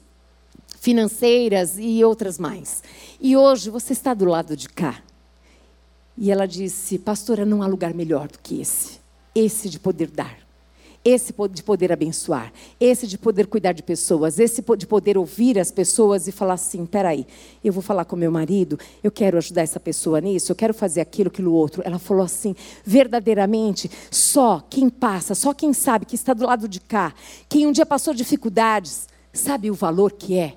financeiras 0.80 1.76
e 1.78 2.04
outras 2.04 2.38
mais. 2.38 2.82
E 3.20 3.36
hoje 3.36 3.68
você 3.68 3.92
está 3.92 4.14
do 4.14 4.24
lado 4.24 4.56
de 4.56 4.68
cá. 4.68 5.02
E 6.16 6.32
ela 6.32 6.46
disse, 6.46 6.98
pastora, 6.98 7.44
não 7.44 7.62
há 7.62 7.66
lugar 7.66 7.94
melhor 7.94 8.28
do 8.28 8.38
que 8.40 8.60
esse. 8.60 8.98
Esse 9.34 9.68
de 9.68 9.78
poder 9.78 10.08
dar 10.10 10.47
esse 11.04 11.32
de 11.50 11.62
poder 11.62 11.92
abençoar, 11.92 12.52
esse 12.78 13.06
de 13.06 13.16
poder 13.16 13.46
cuidar 13.46 13.72
de 13.72 13.82
pessoas, 13.82 14.38
esse 14.38 14.62
de 14.76 14.86
poder 14.86 15.16
ouvir 15.16 15.58
as 15.58 15.70
pessoas 15.70 16.28
e 16.28 16.32
falar 16.32 16.54
assim: 16.54 16.84
peraí, 16.84 17.26
eu 17.62 17.72
vou 17.72 17.82
falar 17.82 18.04
com 18.04 18.16
meu 18.16 18.30
marido, 18.30 18.78
eu 19.02 19.10
quero 19.10 19.38
ajudar 19.38 19.62
essa 19.62 19.80
pessoa 19.80 20.20
nisso, 20.20 20.52
eu 20.52 20.56
quero 20.56 20.74
fazer 20.74 21.00
aquilo, 21.00 21.28
aquilo 21.28 21.52
outro. 21.52 21.82
Ela 21.84 21.98
falou 21.98 22.24
assim: 22.24 22.54
verdadeiramente, 22.84 23.90
só 24.10 24.62
quem 24.68 24.90
passa, 24.90 25.34
só 25.34 25.54
quem 25.54 25.72
sabe 25.72 26.04
que 26.04 26.14
está 26.14 26.34
do 26.34 26.46
lado 26.46 26.68
de 26.68 26.80
cá, 26.80 27.14
quem 27.48 27.66
um 27.66 27.72
dia 27.72 27.86
passou 27.86 28.12
dificuldades, 28.12 29.08
sabe 29.32 29.70
o 29.70 29.74
valor 29.74 30.12
que 30.12 30.36
é 30.36 30.56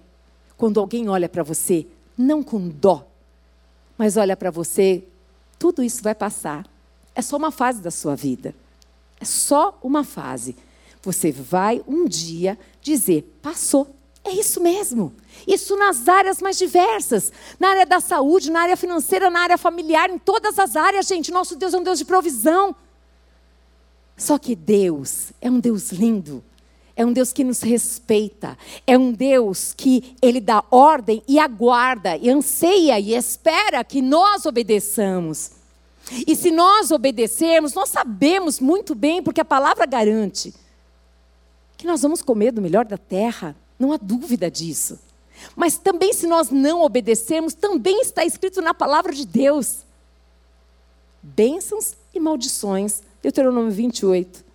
quando 0.58 0.80
alguém 0.80 1.10
olha 1.10 1.28
para 1.28 1.42
você, 1.42 1.88
não 2.16 2.44
com 2.44 2.70
dó, 2.70 3.08
mas 3.98 4.16
olha 4.16 4.38
para 4.38 4.52
você, 4.52 5.04
tudo 5.58 5.82
isso 5.82 6.04
vai 6.04 6.14
passar. 6.14 6.68
É 7.16 7.22
só 7.22 7.36
uma 7.36 7.52
fase 7.52 7.82
da 7.82 7.90
sua 7.90 8.16
vida. 8.16 8.54
É 9.22 9.26
só 9.26 9.78
uma 9.84 10.04
fase. 10.04 10.56
Você 11.04 11.32
vai 11.32 11.82
um 11.88 12.08
dia 12.08 12.58
dizer: 12.82 13.38
passou. 13.42 13.96
É 14.24 14.32
isso 14.32 14.62
mesmo. 14.62 15.14
Isso 15.48 15.76
nas 15.76 16.08
áreas 16.08 16.42
mais 16.42 16.58
diversas. 16.58 17.32
Na 17.60 17.70
área 17.70 17.86
da 17.88 18.00
saúde, 18.00 18.52
na 18.52 18.62
área 18.62 18.78
financeira, 18.78 19.32
na 19.32 19.40
área 19.40 19.58
familiar, 19.58 20.12
em 20.12 20.20
todas 20.20 20.60
as 20.60 20.76
áreas, 20.76 21.08
gente. 21.08 21.32
Nosso 21.32 21.56
Deus 21.56 21.74
é 21.74 21.78
um 21.78 21.84
Deus 21.84 21.98
de 21.98 22.06
provisão. 22.06 22.76
Só 24.16 24.38
que 24.38 24.56
Deus 24.56 25.32
é 25.42 25.50
um 25.50 25.60
Deus 25.60 25.92
lindo. 25.92 26.44
É 26.96 27.04
um 27.04 27.12
Deus 27.12 27.34
que 27.34 27.44
nos 27.44 27.62
respeita. 27.62 28.56
É 28.86 28.96
um 28.96 29.12
Deus 29.12 29.74
que 29.76 30.16
Ele 30.22 30.40
dá 30.40 30.64
ordem 30.70 31.24
e 31.28 31.40
aguarda, 31.40 32.16
e 32.18 32.30
anseia 32.30 33.00
e 33.00 33.16
espera 33.16 33.84
que 33.84 34.04
nós 34.04 34.46
obedeçamos. 34.46 35.61
E 36.28 36.36
se 36.36 36.52
nós 36.52 36.92
obedecermos, 36.92 37.74
nós 37.74 37.90
sabemos 37.90 38.60
muito 38.60 38.94
bem, 38.96 39.22
porque 39.22 39.42
a 39.42 39.46
palavra 39.46 39.86
garante 39.86 40.54
que 41.82 41.88
nós 41.88 42.04
vamos 42.04 42.22
comer 42.22 42.52
do 42.52 42.62
melhor 42.62 42.86
da 42.86 42.98
terra, 42.98 43.56
não 43.80 43.92
há 43.92 43.98
dúvida 43.98 44.52
disso. 44.52 45.00
Mas 45.56 45.80
também, 45.80 46.14
se 46.14 46.28
nós 46.28 46.52
não 46.52 46.84
obedecermos, 46.84 47.56
também 47.56 48.02
está 48.02 48.24
escrito 48.24 48.62
na 48.62 48.72
palavra 48.72 49.12
de 49.12 49.26
Deus: 49.26 49.80
bênçãos 51.24 51.96
e 52.14 52.20
maldições. 52.20 53.02
Deuteronômio 53.22 53.72
28. 53.72 54.46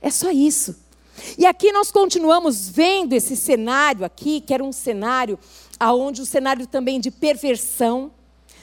É 0.00 0.10
só 0.10 0.30
isso. 0.30 0.76
E 1.36 1.44
aqui 1.44 1.72
nós 1.72 1.90
continuamos 1.90 2.68
vendo 2.68 3.12
esse 3.12 3.36
cenário 3.36 4.04
aqui, 4.04 4.40
que 4.40 4.54
era 4.54 4.62
um 4.62 4.72
cenário 4.72 5.36
aonde 5.78 6.20
o 6.20 6.22
um 6.22 6.26
cenário 6.26 6.66
também 6.66 7.00
de 7.00 7.10
perversão, 7.10 8.12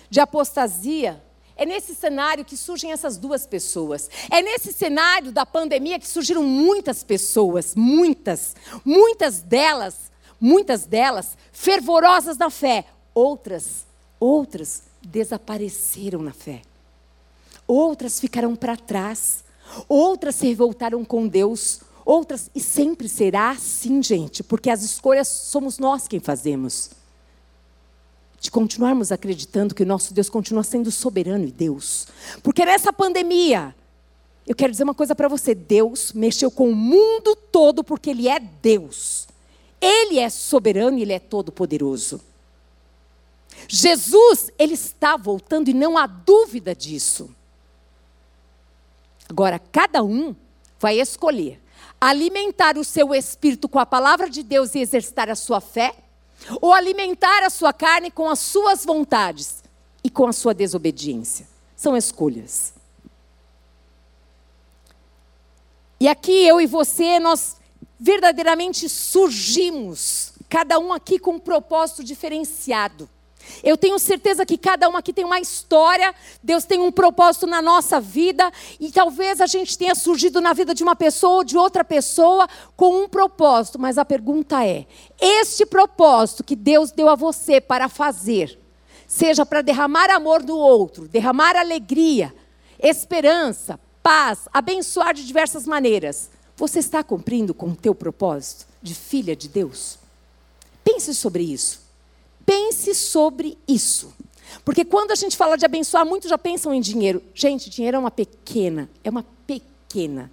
de 0.09 0.21
apostasia, 0.21 1.21
é 1.57 1.65
nesse 1.65 1.95
cenário 1.95 2.45
que 2.45 2.55
surgem 2.55 2.91
essas 2.91 3.17
duas 3.17 3.45
pessoas. 3.45 4.09
É 4.29 4.41
nesse 4.41 4.71
cenário 4.71 5.31
da 5.31 5.45
pandemia 5.45 5.99
que 5.99 6.07
surgiram 6.07 6.43
muitas 6.43 7.03
pessoas, 7.03 7.73
muitas, 7.75 8.55
muitas 8.85 9.41
delas, 9.41 10.11
muitas 10.39 10.85
delas 10.85 11.35
fervorosas 11.51 12.37
na 12.37 12.51
fé, 12.51 12.85
outras, 13.13 13.85
outras 14.19 14.83
desapareceram 15.01 16.21
na 16.21 16.31
fé. 16.31 16.61
Outras 17.67 18.19
ficaram 18.19 18.55
para 18.55 18.77
trás, 18.77 19.43
outras 19.89 20.35
se 20.35 20.47
revoltaram 20.47 21.03
com 21.03 21.27
Deus, 21.27 21.81
outras 22.05 22.49
e 22.53 22.61
sempre 22.61 23.09
será 23.09 23.49
assim, 23.49 24.01
gente, 24.01 24.43
porque 24.43 24.69
as 24.69 24.83
escolhas 24.83 25.27
somos 25.27 25.79
nós 25.79 26.07
quem 26.07 26.19
fazemos 26.19 26.91
de 28.39 28.51
continuarmos 28.51 29.11
acreditando 29.11 29.73
que 29.73 29.83
o 29.83 29.85
nosso 29.85 30.13
Deus 30.13 30.29
continua 30.29 30.63
sendo 30.63 30.91
soberano 30.91 31.45
e 31.45 31.51
Deus. 31.51 32.07
Porque 32.43 32.65
nessa 32.65 32.93
pandemia, 32.93 33.75
eu 34.45 34.55
quero 34.55 34.71
dizer 34.71 34.83
uma 34.83 34.93
coisa 34.93 35.15
para 35.15 35.27
você: 35.27 35.55
Deus 35.55 36.13
mexeu 36.13 36.51
com 36.51 36.69
o 36.69 36.75
mundo 36.75 37.35
todo 37.35 37.83
porque 37.83 38.11
Ele 38.11 38.27
é 38.27 38.39
Deus. 38.39 39.27
Ele 39.81 40.19
é 40.19 40.29
soberano 40.29 40.97
e 40.97 41.01
Ele 41.01 41.13
é 41.13 41.19
todo-poderoso. 41.19 42.21
Jesus, 43.67 44.51
Ele 44.57 44.73
está 44.73 45.17
voltando 45.17 45.69
e 45.69 45.73
não 45.73 45.97
há 45.97 46.07
dúvida 46.07 46.75
disso. 46.75 47.29
Agora, 49.27 49.59
cada 49.59 50.03
um 50.03 50.35
vai 50.79 50.99
escolher 50.99 51.59
alimentar 51.99 52.77
o 52.77 52.83
seu 52.83 53.13
espírito 53.13 53.67
com 53.67 53.79
a 53.79 53.85
palavra 53.85 54.29
de 54.29 54.43
Deus 54.43 54.75
e 54.75 54.79
exercitar 54.79 55.29
a 55.29 55.35
sua 55.35 55.59
fé 55.59 55.95
ou 56.61 56.73
alimentar 56.73 57.43
a 57.43 57.49
sua 57.49 57.73
carne 57.73 58.11
com 58.11 58.29
as 58.29 58.39
suas 58.39 58.85
vontades 58.85 59.63
e 60.03 60.09
com 60.09 60.27
a 60.27 60.33
sua 60.33 60.53
desobediência. 60.53 61.47
São 61.75 61.95
escolhas. 61.95 62.73
E 65.99 66.07
aqui 66.07 66.45
eu 66.45 66.61
e 66.61 66.67
você, 66.67 67.19
nós 67.19 67.57
verdadeiramente 67.99 68.87
surgimos, 68.87 70.33
cada 70.47 70.79
um 70.79 70.93
aqui 70.93 71.17
com 71.17 71.31
um 71.31 71.39
propósito 71.39 72.03
diferenciado. 72.03 73.09
Eu 73.63 73.77
tenho 73.77 73.97
certeza 73.99 74.45
que 74.45 74.57
cada 74.57 74.89
um 74.89 74.95
aqui 74.95 75.11
tem 75.11 75.25
uma 75.25 75.39
história, 75.39 76.13
Deus 76.43 76.65
tem 76.65 76.79
um 76.79 76.91
propósito 76.91 77.47
na 77.47 77.61
nossa 77.61 77.99
vida, 77.99 78.51
e 78.79 78.91
talvez 78.91 79.41
a 79.41 79.47
gente 79.47 79.77
tenha 79.77 79.95
surgido 79.95 80.39
na 80.41 80.53
vida 80.53 80.73
de 80.73 80.83
uma 80.83 80.95
pessoa 80.95 81.37
ou 81.37 81.43
de 81.43 81.57
outra 81.57 81.83
pessoa 81.83 82.47
com 82.75 83.03
um 83.03 83.09
propósito, 83.09 83.79
mas 83.79 83.97
a 83.97 84.05
pergunta 84.05 84.65
é: 84.65 84.85
este 85.19 85.65
propósito 85.65 86.43
que 86.43 86.55
Deus 86.55 86.91
deu 86.91 87.09
a 87.09 87.15
você 87.15 87.59
para 87.61 87.89
fazer, 87.89 88.59
seja 89.07 89.45
para 89.45 89.61
derramar 89.61 90.09
amor 90.09 90.43
no 90.43 90.57
outro, 90.57 91.07
derramar 91.07 91.55
alegria, 91.55 92.33
esperança, 92.79 93.79
paz, 94.03 94.47
abençoar 94.53 95.13
de 95.13 95.25
diversas 95.25 95.65
maneiras, 95.65 96.29
você 96.55 96.79
está 96.79 97.03
cumprindo 97.03 97.53
com 97.53 97.67
o 97.69 97.75
teu 97.75 97.93
propósito 97.93 98.65
de 98.81 98.95
filha 98.95 99.35
de 99.35 99.47
Deus? 99.47 99.99
Pense 100.83 101.13
sobre 101.13 101.43
isso. 101.43 101.86
Pense 102.47 102.95
sobre 102.95 103.57
isso. 103.67 104.15
Porque 104.63 104.85
quando 104.85 105.11
a 105.11 105.15
gente 105.15 105.35
fala 105.35 105.57
de 105.57 105.65
abençoar, 105.65 106.05
muitos 106.05 106.29
já 106.29 106.37
pensam 106.37 106.73
em 106.73 106.79
dinheiro. 106.79 107.21
Gente, 107.33 107.69
dinheiro 107.69 107.97
é 107.97 107.99
uma 107.99 108.09
pequena, 108.09 108.89
é 109.03 109.09
uma 109.09 109.25
pequena 109.45 110.31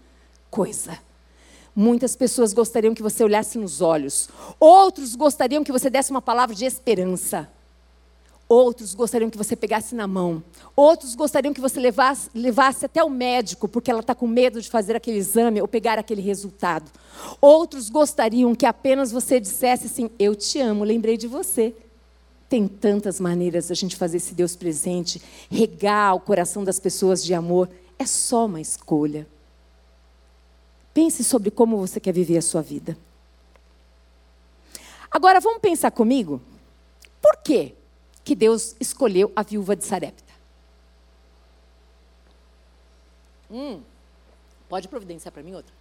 coisa. 0.48 0.96
Muitas 1.74 2.14
pessoas 2.14 2.52
gostariam 2.52 2.94
que 2.94 3.02
você 3.02 3.24
olhasse 3.24 3.58
nos 3.58 3.80
olhos. 3.80 4.28
Outros 4.60 5.16
gostariam 5.16 5.64
que 5.64 5.72
você 5.72 5.90
desse 5.90 6.12
uma 6.12 6.22
palavra 6.22 6.54
de 6.54 6.64
esperança. 6.64 7.50
Outros 8.48 8.94
gostariam 8.94 9.28
que 9.28 9.38
você 9.38 9.56
pegasse 9.56 9.92
na 9.96 10.06
mão. 10.06 10.40
Outros 10.76 11.16
gostariam 11.16 11.52
que 11.52 11.60
você 11.60 11.80
levasse, 11.80 12.30
levasse 12.32 12.86
até 12.86 13.02
o 13.02 13.10
médico, 13.10 13.66
porque 13.66 13.90
ela 13.90 14.00
está 14.00 14.14
com 14.14 14.28
medo 14.28 14.60
de 14.62 14.70
fazer 14.70 14.94
aquele 14.94 15.16
exame 15.16 15.60
ou 15.60 15.66
pegar 15.66 15.98
aquele 15.98 16.22
resultado. 16.22 16.88
Outros 17.40 17.90
gostariam 17.90 18.54
que 18.54 18.66
apenas 18.66 19.10
você 19.10 19.40
dissesse 19.40 19.86
assim: 19.86 20.08
Eu 20.16 20.36
te 20.36 20.60
amo, 20.60 20.84
lembrei 20.84 21.16
de 21.16 21.26
você. 21.26 21.74
Tem 22.48 22.68
tantas 22.68 23.18
maneiras 23.18 23.68
da 23.68 23.74
gente 23.74 23.96
fazer 23.96 24.18
esse 24.18 24.34
Deus 24.34 24.54
presente, 24.54 25.20
regar 25.50 26.14
o 26.14 26.20
coração 26.20 26.62
das 26.62 26.78
pessoas 26.78 27.24
de 27.24 27.34
amor. 27.34 27.68
É 27.98 28.06
só 28.06 28.46
uma 28.46 28.60
escolha. 28.60 29.26
Pense 30.92 31.24
sobre 31.24 31.50
como 31.50 31.76
você 31.76 31.98
quer 31.98 32.12
viver 32.12 32.36
a 32.36 32.42
sua 32.42 32.62
vida. 32.62 32.96
Agora 35.10 35.40
vamos 35.40 35.60
pensar 35.60 35.90
comigo? 35.90 36.40
Por 37.20 37.36
quê 37.38 37.74
que 38.22 38.34
Deus 38.34 38.76
escolheu 38.80 39.32
a 39.34 39.42
viúva 39.42 39.74
de 39.74 39.84
Sarepta? 39.84 40.32
Hum, 43.50 43.80
pode 44.68 44.88
providenciar 44.88 45.32
para 45.32 45.42
mim 45.42 45.54
outra? 45.54 45.72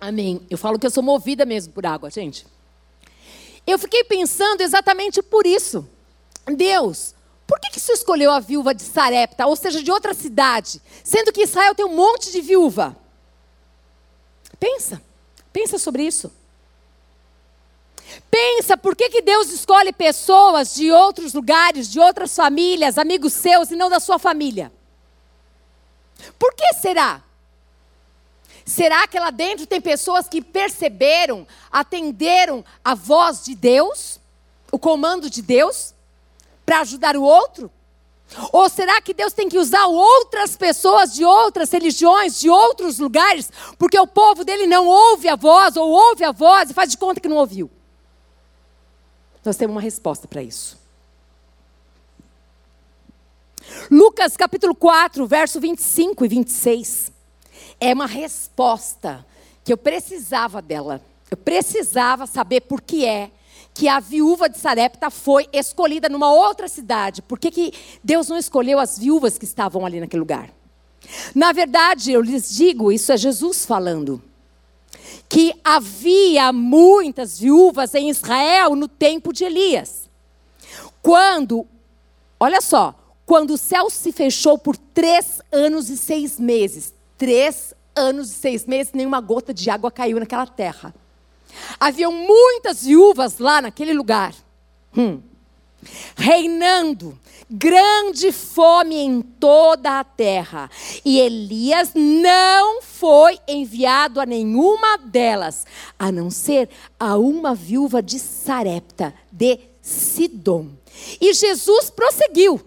Amém. 0.00 0.46
Eu 0.48 0.56
falo 0.56 0.78
que 0.78 0.86
eu 0.86 0.90
sou 0.90 1.02
movida 1.02 1.44
mesmo 1.44 1.72
por 1.72 1.84
água, 1.84 2.10
gente. 2.10 2.46
Eu 3.66 3.78
fiquei 3.78 4.04
pensando 4.04 4.60
exatamente 4.60 5.22
por 5.22 5.46
isso. 5.46 5.88
Deus, 6.46 7.14
por 7.46 7.58
que, 7.60 7.70
que 7.70 7.80
você 7.80 7.92
escolheu 7.92 8.30
a 8.30 8.40
viúva 8.40 8.74
de 8.74 8.82
Sarepta, 8.82 9.46
ou 9.46 9.56
seja, 9.56 9.82
de 9.82 9.90
outra 9.90 10.14
cidade, 10.14 10.80
sendo 11.02 11.32
que 11.32 11.42
Israel 11.42 11.74
tem 11.74 11.84
um 11.84 11.94
monte 11.94 12.30
de 12.30 12.40
viúva? 12.40 12.96
Pensa, 14.58 15.02
pensa 15.52 15.78
sobre 15.78 16.04
isso. 16.04 16.32
Pensa 18.30 18.76
por 18.76 18.96
que, 18.96 19.08
que 19.08 19.22
Deus 19.22 19.50
escolhe 19.50 19.92
pessoas 19.92 20.74
de 20.74 20.90
outros 20.90 21.32
lugares, 21.32 21.90
de 21.90 22.00
outras 22.00 22.34
famílias, 22.34 22.98
amigos 22.98 23.32
seus 23.32 23.70
e 23.70 23.76
não 23.76 23.88
da 23.88 24.00
sua 24.00 24.18
família. 24.18 24.72
Por 26.38 26.54
que 26.54 26.74
será? 26.74 27.22
Será 28.70 29.08
que 29.08 29.18
lá 29.18 29.32
dentro 29.32 29.66
tem 29.66 29.80
pessoas 29.80 30.28
que 30.28 30.40
perceberam, 30.40 31.44
atenderam 31.72 32.64
a 32.84 32.94
voz 32.94 33.44
de 33.44 33.56
Deus, 33.56 34.20
o 34.70 34.78
comando 34.78 35.28
de 35.28 35.42
Deus, 35.42 35.92
para 36.64 36.78
ajudar 36.82 37.16
o 37.16 37.22
outro? 37.24 37.68
Ou 38.52 38.68
será 38.68 39.00
que 39.02 39.12
Deus 39.12 39.32
tem 39.32 39.48
que 39.48 39.58
usar 39.58 39.86
outras 39.86 40.56
pessoas 40.56 41.12
de 41.12 41.24
outras 41.24 41.68
religiões, 41.72 42.38
de 42.38 42.48
outros 42.48 43.00
lugares, 43.00 43.50
porque 43.76 43.98
o 43.98 44.06
povo 44.06 44.44
dele 44.44 44.68
não 44.68 44.86
ouve 44.86 45.28
a 45.28 45.34
voz, 45.34 45.76
ou 45.76 45.90
ouve 45.90 46.22
a 46.22 46.30
voz 46.30 46.70
e 46.70 46.74
faz 46.74 46.92
de 46.92 46.96
conta 46.96 47.20
que 47.20 47.28
não 47.28 47.38
ouviu? 47.38 47.68
Nós 49.44 49.56
temos 49.56 49.74
uma 49.74 49.82
resposta 49.82 50.28
para 50.28 50.44
isso. 50.44 50.78
Lucas 53.90 54.36
capítulo 54.36 54.76
4, 54.76 55.26
verso 55.26 55.58
25 55.58 56.24
e 56.24 56.28
26 56.28 57.19
é 57.80 57.94
uma 57.94 58.06
resposta 58.06 59.26
que 59.64 59.72
eu 59.72 59.78
precisava 59.78 60.60
dela. 60.60 61.00
Eu 61.30 61.36
precisava 61.36 62.26
saber 62.26 62.62
por 62.62 62.80
que 62.80 63.06
é 63.06 63.30
que 63.72 63.88
a 63.88 64.00
viúva 64.00 64.48
de 64.48 64.58
Sarepta 64.58 65.10
foi 65.10 65.48
escolhida 65.52 66.08
numa 66.08 66.32
outra 66.32 66.68
cidade. 66.68 67.22
Por 67.22 67.38
que, 67.38 67.50
que 67.50 67.72
Deus 68.02 68.28
não 68.28 68.36
escolheu 68.36 68.78
as 68.78 68.98
viúvas 68.98 69.38
que 69.38 69.44
estavam 69.44 69.86
ali 69.86 70.00
naquele 70.00 70.20
lugar? 70.20 70.50
Na 71.34 71.52
verdade, 71.52 72.12
eu 72.12 72.20
lhes 72.20 72.54
digo, 72.54 72.92
isso 72.92 73.12
é 73.12 73.16
Jesus 73.16 73.64
falando, 73.64 74.22
que 75.28 75.54
havia 75.64 76.52
muitas 76.52 77.38
viúvas 77.38 77.94
em 77.94 78.10
Israel 78.10 78.74
no 78.74 78.88
tempo 78.88 79.32
de 79.32 79.44
Elias. 79.44 80.10
Quando, 81.00 81.66
olha 82.38 82.60
só, 82.60 82.94
quando 83.24 83.52
o 83.52 83.58
céu 83.58 83.88
se 83.88 84.12
fechou 84.12 84.58
por 84.58 84.76
três 84.76 85.40
anos 85.50 85.88
e 85.88 85.96
seis 85.96 86.38
meses, 86.38 86.92
três 87.20 87.74
anos 87.94 88.30
e 88.30 88.34
seis 88.34 88.64
meses, 88.64 88.94
nenhuma 88.94 89.20
gota 89.20 89.52
de 89.52 89.68
água 89.68 89.90
caiu 89.90 90.18
naquela 90.18 90.46
terra. 90.46 90.94
Haviam 91.78 92.10
muitas 92.10 92.82
viúvas 92.82 93.38
lá 93.38 93.60
naquele 93.60 93.92
lugar. 93.92 94.34
Hum. 94.96 95.20
Reinando 96.16 97.18
grande 97.50 98.32
fome 98.32 98.96
em 98.96 99.20
toda 99.20 100.00
a 100.00 100.04
terra. 100.04 100.70
E 101.04 101.18
Elias 101.18 101.90
não 101.94 102.80
foi 102.80 103.38
enviado 103.46 104.18
a 104.18 104.24
nenhuma 104.24 104.96
delas, 104.96 105.66
a 105.98 106.10
não 106.10 106.30
ser 106.30 106.70
a 106.98 107.18
uma 107.18 107.54
viúva 107.54 108.02
de 108.02 108.18
Sarepta, 108.18 109.12
de 109.30 109.60
Sidom. 109.82 110.70
E 111.20 111.34
Jesus 111.34 111.90
prosseguiu. 111.90 112.58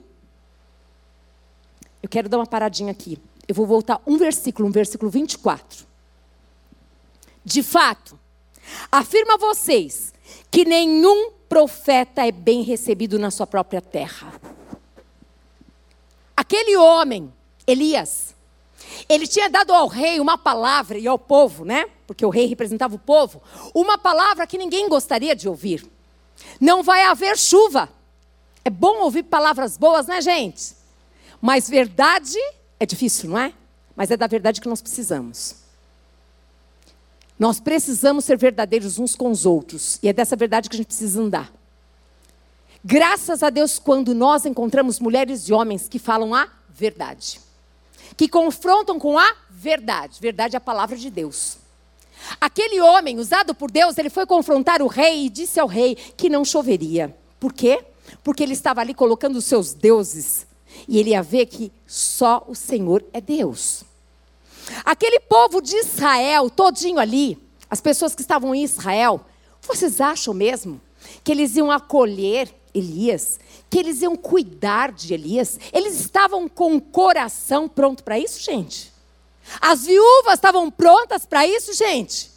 Eu 2.03 2.09
quero 2.09 2.29
dar 2.29 2.37
uma 2.37 2.45
paradinha 2.45 2.91
aqui. 2.91 3.17
Eu 3.47 3.55
vou 3.55 3.65
voltar 3.65 4.01
um 4.05 4.17
versículo, 4.17 4.67
um 4.67 4.71
versículo 4.71 5.11
24. 5.11 5.85
De 7.43 7.61
fato, 7.61 8.17
afirma 8.91 9.37
vocês 9.37 10.13
que 10.49 10.63
nenhum 10.63 11.31
profeta 11.49 12.25
é 12.25 12.31
bem 12.31 12.61
recebido 12.61 13.19
na 13.19 13.29
sua 13.29 13.45
própria 13.45 13.81
terra. 13.81 14.33
Aquele 16.35 16.77
homem, 16.77 17.31
Elias, 17.67 18.33
ele 19.07 19.27
tinha 19.27 19.49
dado 19.49 19.73
ao 19.73 19.87
rei 19.87 20.19
uma 20.19 20.37
palavra 20.37 20.97
e 20.97 21.07
ao 21.07 21.19
povo, 21.19 21.65
né? 21.65 21.85
Porque 22.07 22.25
o 22.25 22.29
rei 22.29 22.45
representava 22.45 22.95
o 22.95 22.99
povo, 22.99 23.41
uma 23.73 23.97
palavra 23.97 24.47
que 24.47 24.57
ninguém 24.57 24.87
gostaria 24.87 25.35
de 25.35 25.47
ouvir. 25.47 25.85
Não 26.59 26.81
vai 26.81 27.03
haver 27.03 27.37
chuva. 27.37 27.89
É 28.65 28.69
bom 28.69 29.01
ouvir 29.01 29.23
palavras 29.23 29.77
boas, 29.77 30.07
né, 30.07 30.21
gente? 30.21 30.75
Mas 31.41 31.69
verdade 31.69 32.39
é 32.83 32.85
difícil, 32.85 33.29
não 33.29 33.39
é? 33.39 33.53
Mas 33.95 34.11
é 34.11 34.17
da 34.17 34.27
verdade 34.27 34.59
que 34.59 34.67
nós 34.67 34.81
precisamos. 34.81 35.55
Nós 37.39 37.59
precisamos 37.59 38.25
ser 38.25 38.37
verdadeiros 38.37 38.99
uns 38.99 39.15
com 39.15 39.31
os 39.31 39.45
outros. 39.45 39.99
E 40.03 40.07
é 40.07 40.13
dessa 40.13 40.35
verdade 40.35 40.69
que 40.69 40.75
a 40.75 40.77
gente 40.77 40.87
precisa 40.87 41.21
andar. 41.21 41.51
Graças 42.83 43.41
a 43.41 43.49
Deus, 43.49 43.79
quando 43.79 44.13
nós 44.13 44.45
encontramos 44.45 44.99
mulheres 44.99 45.47
e 45.47 45.53
homens 45.53 45.87
que 45.87 45.97
falam 45.97 46.35
a 46.35 46.49
verdade, 46.69 47.39
que 48.17 48.27
confrontam 48.27 48.99
com 48.99 49.17
a 49.17 49.33
verdade. 49.49 50.19
Verdade 50.19 50.55
é 50.55 50.57
a 50.57 50.61
palavra 50.61 50.97
de 50.97 51.09
Deus. 51.09 51.57
Aquele 52.39 52.81
homem 52.81 53.17
usado 53.17 53.55
por 53.55 53.71
Deus, 53.71 53.97
ele 53.97 54.09
foi 54.09 54.25
confrontar 54.25 54.81
o 54.81 54.87
rei 54.87 55.25
e 55.25 55.29
disse 55.29 55.59
ao 55.59 55.67
rei 55.67 55.95
que 55.95 56.29
não 56.29 56.43
choveria. 56.43 57.15
Por 57.39 57.53
quê? 57.53 57.83
Porque 58.23 58.43
ele 58.43 58.53
estava 58.53 58.81
ali 58.81 58.93
colocando 58.93 59.37
os 59.37 59.45
seus 59.45 59.73
deuses. 59.73 60.45
E 60.87 60.99
ele 60.99 61.11
ia 61.11 61.23
ver 61.23 61.45
que 61.45 61.71
só 61.87 62.43
o 62.47 62.55
Senhor 62.55 63.03
é 63.13 63.21
Deus. 63.21 63.83
Aquele 64.85 65.19
povo 65.19 65.61
de 65.61 65.75
Israel, 65.75 66.49
todinho 66.49 66.99
ali, 66.99 67.37
as 67.69 67.81
pessoas 67.81 68.15
que 68.15 68.21
estavam 68.21 68.53
em 68.53 68.63
Israel, 68.63 69.25
vocês 69.61 69.99
acham 69.99 70.33
mesmo 70.33 70.79
que 71.23 71.31
eles 71.31 71.55
iam 71.55 71.71
acolher 71.71 72.53
Elias? 72.73 73.39
Que 73.69 73.79
eles 73.79 74.01
iam 74.01 74.15
cuidar 74.15 74.91
de 74.91 75.13
Elias? 75.13 75.59
Eles 75.71 75.99
estavam 75.99 76.47
com 76.47 76.75
o 76.75 76.81
coração 76.81 77.67
pronto 77.67 78.03
para 78.03 78.19
isso, 78.19 78.41
gente? 78.41 78.91
As 79.59 79.85
viúvas 79.85 80.35
estavam 80.35 80.69
prontas 80.71 81.25
para 81.25 81.45
isso, 81.45 81.73
gente? 81.73 82.31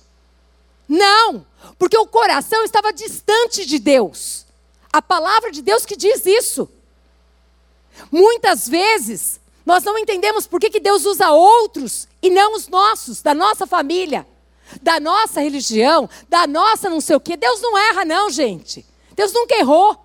Não, 0.89 1.45
porque 1.79 1.99
o 1.99 2.07
coração 2.07 2.65
estava 2.65 2.93
distante 2.93 3.65
de 3.67 3.79
Deus. 3.79 4.47
A 4.93 5.03
palavra 5.03 5.51
de 5.51 5.63
Deus 5.63 5.85
que 5.85 5.97
diz 5.97 6.25
isso. 6.25 6.69
Muitas 8.11 8.69
vezes, 8.69 9.41
nós 9.65 9.83
não 9.83 9.99
entendemos 9.99 10.47
por 10.47 10.61
que, 10.61 10.71
que 10.71 10.81
Deus 10.81 11.05
usa 11.05 11.31
outros 11.31 12.07
e 12.23 12.31
não 12.31 12.55
os 12.55 12.69
nossos, 12.69 13.23
da 13.23 13.35
nossa 13.35 13.67
família, 13.67 14.27
da 14.81 15.01
nossa 15.01 15.41
religião, 15.41 16.09
da 16.29 16.47
nossa 16.47 16.89
não 16.89 17.01
sei 17.01 17.17
o 17.17 17.21
quê. 17.21 17.37
Deus 17.37 17.61
não 17.61 17.77
erra, 17.77 18.05
não, 18.05 18.31
gente. 18.31 18.87
Deus 19.15 19.33
nunca 19.33 19.57
errou. 19.57 19.97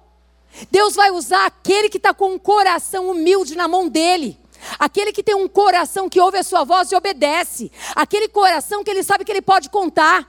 Deus 0.69 0.95
vai 0.95 1.11
usar 1.11 1.45
aquele 1.45 1.89
que 1.89 1.97
está 1.97 2.13
com 2.13 2.33
um 2.33 2.39
coração 2.39 3.09
humilde 3.09 3.55
na 3.55 3.67
mão 3.67 3.87
dele. 3.87 4.39
Aquele 4.77 5.11
que 5.11 5.23
tem 5.23 5.35
um 5.35 5.47
coração 5.47 6.09
que 6.09 6.19
ouve 6.19 6.37
a 6.37 6.43
sua 6.43 6.63
voz 6.63 6.91
e 6.91 6.95
obedece. 6.95 7.71
Aquele 7.95 8.27
coração 8.27 8.83
que 8.83 8.91
ele 8.91 9.03
sabe 9.03 9.25
que 9.25 9.31
ele 9.31 9.41
pode 9.41 9.69
contar. 9.69 10.27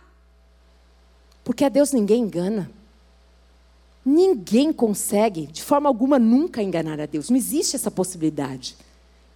Porque 1.45 1.65
a 1.65 1.69
Deus 1.69 1.93
ninguém 1.93 2.23
engana. 2.23 2.71
Ninguém 4.05 4.73
consegue, 4.73 5.47
de 5.47 5.63
forma 5.63 5.89
alguma, 5.89 6.19
nunca 6.19 6.63
enganar 6.63 7.01
a 7.01 7.07
Deus. 7.07 7.31
Não 7.31 7.37
existe 7.37 7.77
essa 7.77 7.91
possibilidade. 7.91 8.77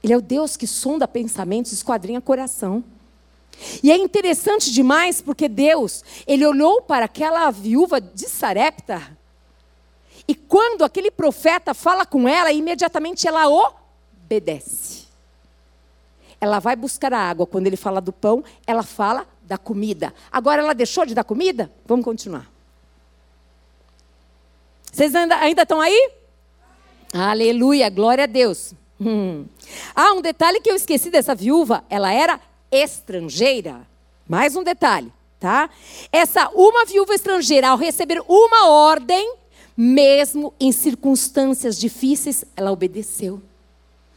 Ele 0.02 0.12
é 0.12 0.16
o 0.16 0.22
Deus 0.22 0.56
que 0.56 0.66
sonda 0.66 1.06
pensamentos, 1.06 1.72
esquadrinha 1.72 2.20
coração. 2.20 2.82
E 3.82 3.90
é 3.90 3.96
interessante 3.96 4.72
demais 4.72 5.20
porque 5.22 5.48
Deus, 5.48 6.04
ele 6.26 6.44
olhou 6.44 6.82
para 6.82 7.06
aquela 7.06 7.50
viúva 7.50 8.00
de 8.00 8.28
Sarepta, 8.28 9.16
e 10.28 10.34
quando 10.34 10.82
aquele 10.82 11.10
profeta 11.10 11.72
fala 11.72 12.04
com 12.04 12.26
ela, 12.26 12.52
imediatamente 12.52 13.28
ela 13.28 13.48
obedece. 13.48 15.06
Ela 16.40 16.58
vai 16.58 16.74
buscar 16.74 17.12
a 17.14 17.18
água. 17.18 17.46
Quando 17.46 17.66
ele 17.66 17.76
fala 17.76 18.00
do 18.00 18.12
pão, 18.12 18.42
ela 18.66 18.82
fala 18.82 19.26
da 19.42 19.56
comida. 19.56 20.12
Agora 20.30 20.60
ela 20.60 20.74
deixou 20.74 21.06
de 21.06 21.14
dar 21.14 21.24
comida? 21.24 21.70
Vamos 21.86 22.04
continuar. 22.04 22.50
Vocês 24.96 25.14
ainda, 25.14 25.36
ainda 25.36 25.60
estão 25.60 25.78
aí? 25.78 26.10
Aleluia, 27.12 27.90
glória 27.90 28.24
a 28.24 28.26
Deus. 28.26 28.72
Hum. 28.98 29.44
Ah, 29.94 30.14
um 30.14 30.22
detalhe 30.22 30.58
que 30.58 30.70
eu 30.70 30.74
esqueci 30.74 31.10
dessa 31.10 31.34
viúva, 31.34 31.84
ela 31.90 32.10
era 32.10 32.40
estrangeira. 32.72 33.86
Mais 34.26 34.56
um 34.56 34.64
detalhe, 34.64 35.12
tá? 35.38 35.68
Essa 36.10 36.48
uma 36.54 36.86
viúva 36.86 37.14
estrangeira, 37.14 37.68
ao 37.68 37.76
receber 37.76 38.22
uma 38.26 38.70
ordem, 38.70 39.34
mesmo 39.76 40.54
em 40.58 40.72
circunstâncias 40.72 41.78
difíceis, 41.78 42.46
ela 42.56 42.72
obedeceu. 42.72 43.42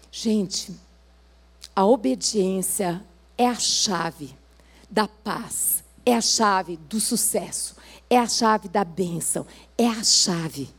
Gente, 0.09 0.73
a 1.75 1.85
obediência 1.85 3.03
é 3.37 3.47
a 3.47 3.55
chave 3.55 4.33
da 4.89 5.09
paz, 5.09 5.83
é 6.05 6.15
a 6.15 6.21
chave 6.21 6.77
do 6.77 7.01
sucesso, 7.01 7.75
é 8.09 8.17
a 8.17 8.29
chave 8.29 8.69
da 8.69 8.85
bênção, 8.85 9.45
é 9.79 9.87
a 9.87 10.03
chave. 10.03 10.69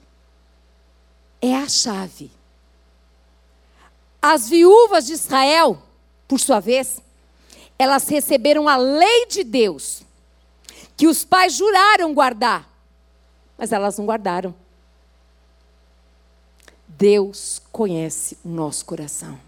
É 1.41 1.57
a 1.57 1.67
chave. 1.67 2.31
As 4.21 4.47
viúvas 4.47 5.07
de 5.07 5.15
Israel, 5.15 5.83
por 6.29 6.39
sua 6.39 6.61
vez, 6.61 7.01
elas 7.79 8.07
receberam 8.09 8.69
a 8.69 8.77
lei 8.77 9.25
de 9.25 9.43
Deus, 9.43 10.03
que 10.99 11.07
os 11.07 11.25
pais 11.25 11.55
juraram 11.55 12.13
guardar, 12.13 12.69
mas 13.57 13.73
elas 13.73 13.97
não 13.97 14.05
guardaram. 14.05 14.55
Deus 16.87 17.63
conhece 17.73 18.37
o 18.45 18.49
nosso 18.51 18.85
coração. 18.85 19.41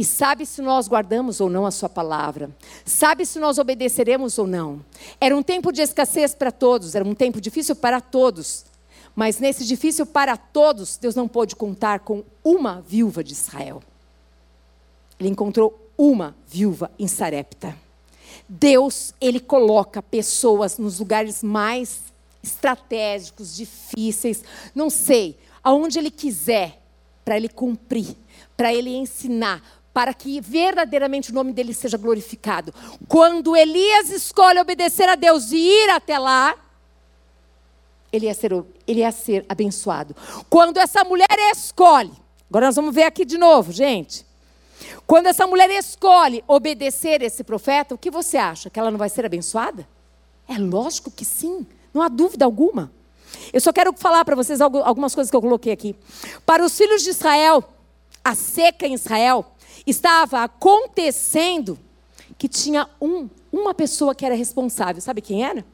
E 0.00 0.04
sabe 0.04 0.46
se 0.46 0.62
nós 0.62 0.88
guardamos 0.88 1.42
ou 1.42 1.50
não 1.50 1.66
a 1.66 1.70
Sua 1.70 1.86
palavra. 1.86 2.48
Sabe 2.86 3.26
se 3.26 3.38
nós 3.38 3.58
obedeceremos 3.58 4.38
ou 4.38 4.46
não. 4.46 4.82
Era 5.20 5.36
um 5.36 5.42
tempo 5.42 5.70
de 5.70 5.82
escassez 5.82 6.34
para 6.34 6.50
todos, 6.50 6.94
era 6.94 7.06
um 7.06 7.14
tempo 7.14 7.38
difícil 7.38 7.76
para 7.76 8.00
todos. 8.00 8.64
Mas 9.14 9.38
nesse 9.38 9.62
difícil 9.66 10.06
para 10.06 10.38
todos, 10.38 10.96
Deus 10.96 11.14
não 11.14 11.28
pôde 11.28 11.54
contar 11.54 12.00
com 12.00 12.24
uma 12.42 12.80
viúva 12.80 13.22
de 13.22 13.34
Israel. 13.34 13.82
Ele 15.18 15.28
encontrou 15.28 15.78
uma 15.98 16.34
viúva 16.48 16.90
em 16.98 17.06
Sarepta. 17.06 17.76
Deus, 18.48 19.12
ele 19.20 19.38
coloca 19.38 20.02
pessoas 20.02 20.78
nos 20.78 20.98
lugares 20.98 21.42
mais 21.42 22.00
estratégicos, 22.42 23.54
difíceis, 23.54 24.42
não 24.74 24.88
sei, 24.88 25.38
aonde 25.62 25.98
ele 25.98 26.10
quiser, 26.10 26.80
para 27.22 27.36
ele 27.36 27.50
cumprir, 27.50 28.16
para 28.56 28.72
ele 28.72 28.96
ensinar, 28.96 29.62
para 30.00 30.14
que 30.14 30.40
verdadeiramente 30.40 31.30
o 31.30 31.34
nome 31.34 31.52
dele 31.52 31.74
seja 31.74 31.98
glorificado. 31.98 32.72
Quando 33.06 33.54
Elias 33.54 34.08
escolhe 34.08 34.58
obedecer 34.58 35.06
a 35.10 35.14
Deus 35.14 35.52
e 35.52 35.58
ir 35.58 35.90
até 35.90 36.18
lá, 36.18 36.54
ele 38.10 38.24
ia 38.24 38.32
ser, 38.32 38.50
ele 38.86 39.00
ia 39.00 39.12
ser 39.12 39.44
abençoado. 39.46 40.16
Quando 40.48 40.78
essa 40.78 41.04
mulher 41.04 41.28
escolhe, 41.52 42.14
agora 42.48 42.64
nós 42.64 42.76
vamos 42.76 42.94
ver 42.94 43.02
aqui 43.02 43.26
de 43.26 43.36
novo, 43.36 43.72
gente. 43.72 44.24
Quando 45.06 45.26
essa 45.26 45.46
mulher 45.46 45.68
escolhe 45.68 46.42
obedecer 46.48 47.20
esse 47.20 47.44
profeta, 47.44 47.94
o 47.94 47.98
que 47.98 48.10
você 48.10 48.38
acha? 48.38 48.70
Que 48.70 48.80
ela 48.80 48.90
não 48.90 48.96
vai 48.96 49.10
ser 49.10 49.26
abençoada? 49.26 49.86
É 50.48 50.56
lógico 50.56 51.10
que 51.10 51.26
sim, 51.26 51.66
não 51.92 52.00
há 52.00 52.08
dúvida 52.08 52.46
alguma. 52.46 52.90
Eu 53.52 53.60
só 53.60 53.70
quero 53.70 53.92
falar 53.92 54.24
para 54.24 54.34
vocês 54.34 54.62
algumas 54.62 55.14
coisas 55.14 55.30
que 55.30 55.36
eu 55.36 55.42
coloquei 55.42 55.74
aqui. 55.74 55.94
Para 56.46 56.64
os 56.64 56.74
filhos 56.74 57.02
de 57.02 57.10
Israel, 57.10 57.62
a 58.24 58.34
seca 58.34 58.86
em 58.86 58.94
Israel 58.94 59.44
estava 59.86 60.42
acontecendo 60.44 61.78
que 62.38 62.48
tinha 62.48 62.88
um, 63.00 63.28
uma 63.52 63.74
pessoa 63.74 64.14
que 64.14 64.24
era 64.24 64.34
responsável. 64.34 65.00
Sabe 65.00 65.20
quem 65.20 65.44
era? 65.44 65.64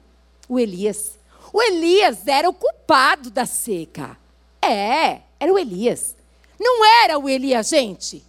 O 0.48 0.58
Elias. 0.58 1.18
O 1.52 1.62
Elias 1.62 2.26
era 2.26 2.48
o 2.48 2.54
culpado 2.54 3.30
da 3.30 3.46
seca. 3.46 4.18
É, 4.60 5.20
era 5.38 5.52
o 5.52 5.58
Elias. 5.58 6.16
Não 6.58 6.84
era 7.02 7.18
o 7.18 7.28
Elias, 7.28 7.68
gente. 7.68 8.24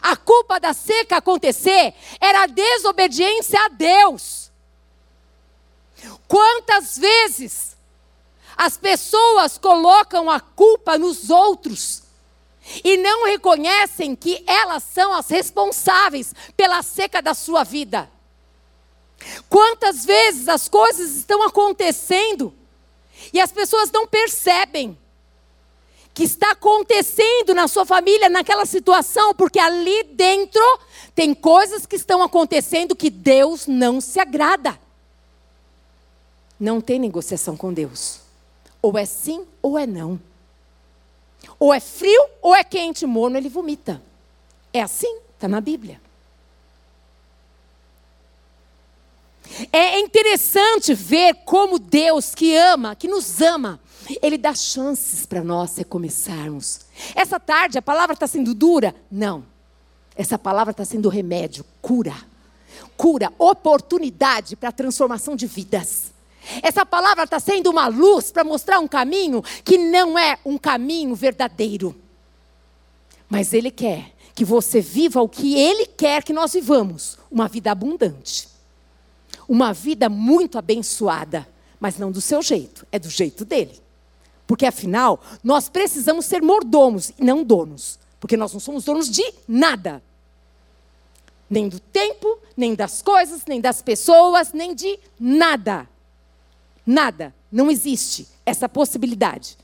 A 0.00 0.16
culpa 0.16 0.58
da 0.58 0.72
seca 0.72 1.18
acontecer 1.18 1.94
era 2.20 2.42
a 2.42 2.46
desobediência 2.46 3.60
a 3.64 3.68
Deus. 3.68 4.50
Quantas 6.26 6.98
vezes 6.98 7.76
as 8.56 8.76
pessoas 8.76 9.58
colocam 9.58 10.30
a 10.30 10.40
culpa 10.40 10.98
nos 10.98 11.30
outros 11.30 12.03
e 12.82 12.96
não 12.96 13.26
reconhecem 13.26 14.16
que 14.16 14.42
elas 14.46 14.82
são 14.82 15.12
as 15.12 15.28
responsáveis 15.28 16.34
pela 16.56 16.82
seca 16.82 17.20
da 17.20 17.34
sua 17.34 17.64
vida. 17.64 18.10
Quantas 19.48 20.04
vezes 20.04 20.48
as 20.48 20.68
coisas 20.68 21.16
estão 21.16 21.42
acontecendo 21.42 22.54
e 23.32 23.40
as 23.40 23.52
pessoas 23.52 23.90
não 23.90 24.06
percebem 24.06 24.98
que 26.12 26.22
está 26.22 26.52
acontecendo 26.52 27.54
na 27.54 27.66
sua 27.66 27.84
família, 27.84 28.28
naquela 28.28 28.64
situação, 28.64 29.34
porque 29.34 29.58
ali 29.58 30.04
dentro 30.04 30.62
tem 31.14 31.34
coisas 31.34 31.86
que 31.86 31.96
estão 31.96 32.22
acontecendo 32.22 32.94
que 32.94 33.10
Deus 33.10 33.66
não 33.66 34.00
se 34.00 34.20
agrada. 34.20 34.78
Não 36.58 36.80
tem 36.80 37.00
negociação 37.00 37.56
com 37.56 37.72
Deus. 37.72 38.20
Ou 38.80 38.96
é 38.96 39.04
sim 39.04 39.44
ou 39.60 39.76
é 39.76 39.86
não. 39.86 40.20
Ou 41.58 41.72
é 41.72 41.80
frio 41.80 42.26
ou 42.42 42.54
é 42.54 42.64
quente, 42.64 43.06
morno 43.06 43.36
ele 43.36 43.48
vomita. 43.48 44.02
É 44.72 44.80
assim, 44.82 45.18
está 45.36 45.46
na 45.48 45.60
Bíblia. 45.60 46.00
É 49.72 50.00
interessante 50.00 50.94
ver 50.94 51.34
como 51.44 51.78
Deus 51.78 52.34
que 52.34 52.56
ama, 52.56 52.96
que 52.96 53.06
nos 53.06 53.40
ama, 53.40 53.80
Ele 54.22 54.36
dá 54.36 54.54
chances 54.54 55.24
para 55.26 55.44
nós 55.44 55.76
recomeçarmos. 55.76 56.80
Essa 57.14 57.38
tarde 57.38 57.78
a 57.78 57.82
palavra 57.82 58.14
está 58.14 58.26
sendo 58.26 58.54
dura? 58.54 58.94
Não. 59.10 59.44
Essa 60.16 60.38
palavra 60.38 60.70
está 60.70 60.84
sendo 60.84 61.08
remédio, 61.08 61.64
cura. 61.80 62.14
Cura, 62.96 63.32
oportunidade 63.38 64.56
para 64.56 64.68
a 64.68 64.72
transformação 64.72 65.34
de 65.34 65.46
vidas. 65.46 66.03
Essa 66.62 66.84
palavra 66.84 67.24
está 67.24 67.40
sendo 67.40 67.70
uma 67.70 67.86
luz 67.86 68.30
para 68.30 68.44
mostrar 68.44 68.78
um 68.80 68.88
caminho 68.88 69.42
que 69.64 69.78
não 69.78 70.18
é 70.18 70.38
um 70.44 70.58
caminho 70.58 71.14
verdadeiro. 71.14 71.94
Mas 73.28 73.52
Ele 73.52 73.70
quer 73.70 74.12
que 74.34 74.44
você 74.44 74.80
viva 74.80 75.22
o 75.22 75.28
que 75.28 75.56
Ele 75.56 75.86
quer 75.86 76.22
que 76.22 76.32
nós 76.32 76.52
vivamos 76.52 77.18
uma 77.30 77.48
vida 77.48 77.70
abundante. 77.70 78.48
Uma 79.48 79.72
vida 79.72 80.08
muito 80.08 80.58
abençoada. 80.58 81.46
Mas 81.78 81.98
não 81.98 82.10
do 82.10 82.20
seu 82.20 82.42
jeito, 82.42 82.86
é 82.90 82.98
do 82.98 83.10
jeito 83.10 83.44
dele. 83.44 83.80
Porque 84.46 84.66
afinal, 84.66 85.20
nós 85.42 85.68
precisamos 85.68 86.26
ser 86.26 86.42
mordomos 86.42 87.10
e 87.18 87.24
não 87.24 87.42
donos. 87.42 87.98
Porque 88.20 88.36
nós 88.36 88.52
não 88.52 88.60
somos 88.60 88.84
donos 88.84 89.10
de 89.10 89.24
nada. 89.46 90.02
Nem 91.48 91.68
do 91.68 91.78
tempo, 91.78 92.38
nem 92.56 92.74
das 92.74 93.02
coisas, 93.02 93.44
nem 93.46 93.60
das 93.60 93.82
pessoas, 93.82 94.52
nem 94.52 94.74
de 94.74 94.98
nada. 95.20 95.88
Nada. 96.86 97.34
Não 97.50 97.70
existe 97.70 98.28
essa 98.44 98.68
possibilidade. 98.68 99.56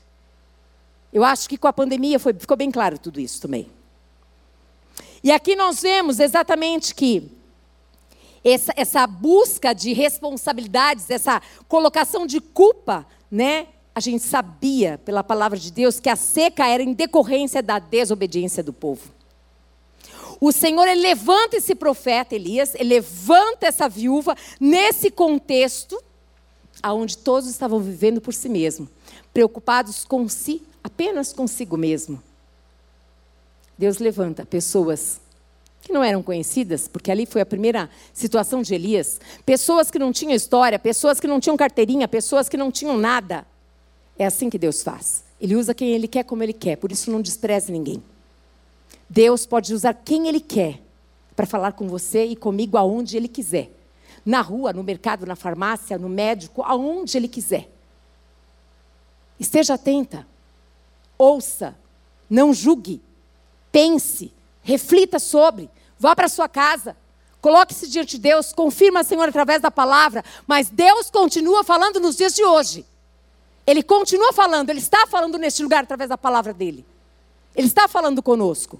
Eu 1.11 1.23
acho 1.23 1.47
que 1.49 1.57
com 1.57 1.67
a 1.67 1.73
pandemia 1.73 2.19
foi, 2.19 2.33
ficou 2.33 2.55
bem 2.55 2.71
claro 2.71 2.97
tudo 2.97 3.19
isso 3.19 3.41
também. 3.41 3.69
E 5.23 5.31
aqui 5.31 5.55
nós 5.55 5.81
vemos 5.81 6.19
exatamente 6.19 6.95
que 6.95 7.31
essa, 8.43 8.73
essa 8.75 9.05
busca 9.05 9.73
de 9.73 9.93
responsabilidades, 9.93 11.09
essa 11.09 11.41
colocação 11.67 12.25
de 12.25 12.39
culpa, 12.39 13.05
né? 13.29 13.67
A 13.93 13.99
gente 13.99 14.23
sabia, 14.23 14.99
pela 15.03 15.23
palavra 15.23 15.59
de 15.59 15.69
Deus, 15.69 15.99
que 15.99 16.09
a 16.09 16.15
seca 16.15 16.65
era 16.65 16.81
em 16.81 16.93
decorrência 16.93 17.61
da 17.61 17.77
desobediência 17.77 18.63
do 18.63 18.71
povo. 18.71 19.11
O 20.39 20.51
Senhor 20.51 20.85
levanta 20.97 21.57
esse 21.57 21.75
profeta 21.75 22.33
Elias, 22.33 22.73
levanta 22.79 23.67
essa 23.67 23.87
viúva 23.87 24.35
nesse 24.59 25.11
contexto 25.11 26.01
aonde 26.81 27.17
todos 27.17 27.49
estavam 27.49 27.79
vivendo 27.79 28.21
por 28.21 28.33
si 28.33 28.49
mesmo, 28.49 28.87
preocupados 29.33 30.03
com 30.03 30.27
si, 30.27 30.61
apenas 30.83 31.33
consigo 31.33 31.77
mesmo. 31.77 32.21
Deus 33.77 33.97
levanta 33.97 34.45
pessoas 34.45 35.19
que 35.81 35.91
não 35.91 36.03
eram 36.03 36.21
conhecidas, 36.21 36.87
porque 36.87 37.11
ali 37.11 37.25
foi 37.25 37.41
a 37.41 37.45
primeira 37.45 37.89
situação 38.13 38.61
de 38.61 38.75
Elias, 38.75 39.19
pessoas 39.45 39.89
que 39.89 39.97
não 39.97 40.11
tinham 40.11 40.35
história, 40.35 40.77
pessoas 40.77 41.19
que 41.19 41.27
não 41.27 41.39
tinham 41.39 41.57
carteirinha, 41.57 42.07
pessoas 42.07 42.47
que 42.47 42.57
não 42.57 42.71
tinham 42.71 42.97
nada. 42.97 43.45
É 44.17 44.25
assim 44.25 44.49
que 44.49 44.59
Deus 44.59 44.83
faz. 44.83 45.23
Ele 45.39 45.55
usa 45.55 45.73
quem 45.73 45.89
ele 45.89 46.07
quer 46.07 46.23
como 46.23 46.43
ele 46.43 46.53
quer, 46.53 46.75
por 46.75 46.91
isso 46.91 47.09
não 47.09 47.21
despreze 47.21 47.71
ninguém. 47.71 48.03
Deus 49.09 49.45
pode 49.45 49.73
usar 49.73 49.93
quem 49.95 50.27
ele 50.27 50.39
quer 50.39 50.79
para 51.35 51.47
falar 51.47 51.71
com 51.71 51.87
você 51.87 52.25
e 52.25 52.35
comigo 52.35 52.77
aonde 52.77 53.17
ele 53.17 53.27
quiser 53.27 53.71
na 54.25 54.41
rua, 54.41 54.73
no 54.73 54.83
mercado, 54.83 55.25
na 55.25 55.35
farmácia, 55.35 55.97
no 55.97 56.09
médico, 56.09 56.61
aonde 56.63 57.17
ele 57.17 57.27
quiser. 57.27 57.69
Esteja 59.39 59.73
atenta, 59.73 60.27
ouça, 61.17 61.75
não 62.29 62.53
julgue, 62.53 63.01
pense, 63.71 64.31
reflita 64.61 65.17
sobre, 65.19 65.69
vá 65.97 66.15
para 66.15 66.29
sua 66.29 66.47
casa, 66.47 66.95
coloque-se 67.41 67.87
diante 67.87 68.17
de 68.17 68.21
Deus, 68.21 68.53
confirma, 68.53 69.03
Senhor, 69.03 69.27
através 69.27 69.61
da 69.61 69.71
palavra, 69.71 70.23
mas 70.45 70.69
Deus 70.69 71.09
continua 71.09 71.63
falando 71.63 71.99
nos 71.99 72.15
dias 72.15 72.35
de 72.35 72.43
hoje. 72.43 72.85
Ele 73.65 73.81
continua 73.81 74.33
falando, 74.33 74.69
Ele 74.69 74.79
está 74.79 75.07
falando 75.07 75.37
neste 75.37 75.63
lugar 75.63 75.83
através 75.83 76.09
da 76.09 76.17
palavra 76.17 76.53
dele. 76.53 76.85
Ele 77.55 77.67
está 77.67 77.87
falando 77.87 78.21
conosco. 78.21 78.79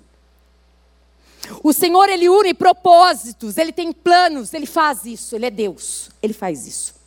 O 1.64 1.74
Senhor, 1.74 2.10
Ele 2.10 2.30
une 2.30 2.54
propósitos, 2.54 3.58
Ele 3.58 3.72
tem 3.72 3.92
planos, 3.92 4.54
Ele 4.54 4.66
faz 4.66 5.06
isso, 5.06 5.36
Ele 5.36 5.46
é 5.46 5.52
Deus, 5.52 6.10
Ele 6.22 6.34
faz 6.34 6.68
isso. 6.68 7.02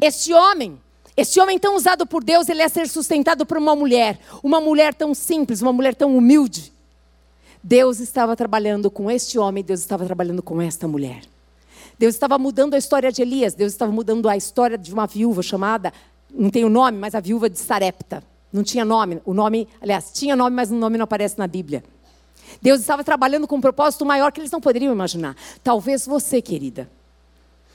Este 0.00 0.32
homem, 0.32 0.78
este 1.16 1.40
homem 1.40 1.58
tão 1.58 1.74
usado 1.74 2.06
por 2.06 2.22
Deus, 2.22 2.48
ele 2.48 2.60
é 2.60 2.68
ser 2.68 2.86
sustentado 2.86 3.46
por 3.46 3.56
uma 3.56 3.74
mulher, 3.74 4.20
uma 4.42 4.60
mulher 4.60 4.92
tão 4.92 5.14
simples, 5.14 5.62
uma 5.62 5.72
mulher 5.72 5.94
tão 5.94 6.14
humilde. 6.14 6.70
Deus 7.62 7.98
estava 7.98 8.36
trabalhando 8.36 8.90
com 8.90 9.10
este 9.10 9.38
homem, 9.38 9.64
Deus 9.64 9.80
estava 9.80 10.04
trabalhando 10.04 10.42
com 10.42 10.60
esta 10.60 10.86
mulher. 10.86 11.22
Deus 11.98 12.14
estava 12.14 12.38
mudando 12.38 12.74
a 12.74 12.78
história 12.78 13.10
de 13.10 13.22
Elias, 13.22 13.54
Deus 13.54 13.72
estava 13.72 13.90
mudando 13.90 14.28
a 14.28 14.36
história 14.36 14.76
de 14.76 14.92
uma 14.92 15.06
viúva 15.06 15.42
chamada, 15.42 15.92
não 16.30 16.50
tem 16.50 16.64
o 16.64 16.68
nome, 16.68 16.98
mas 16.98 17.14
a 17.14 17.20
viúva 17.20 17.48
de 17.48 17.58
Sarepta. 17.58 18.22
Não 18.52 18.62
tinha 18.62 18.84
nome, 18.84 19.20
o 19.24 19.32
nome, 19.32 19.66
aliás, 19.80 20.12
tinha 20.12 20.36
nome, 20.36 20.54
mas 20.54 20.70
o 20.70 20.74
nome 20.74 20.98
não 20.98 21.04
aparece 21.04 21.38
na 21.38 21.46
Bíblia. 21.46 21.82
Deus 22.60 22.80
estava 22.80 23.04
trabalhando 23.04 23.46
com 23.46 23.56
um 23.56 23.60
propósito 23.60 24.04
maior 24.04 24.32
que 24.32 24.40
eles 24.40 24.50
não 24.50 24.60
poderiam 24.60 24.92
imaginar. 24.92 25.36
Talvez 25.62 26.06
você, 26.06 26.40
querida, 26.40 26.90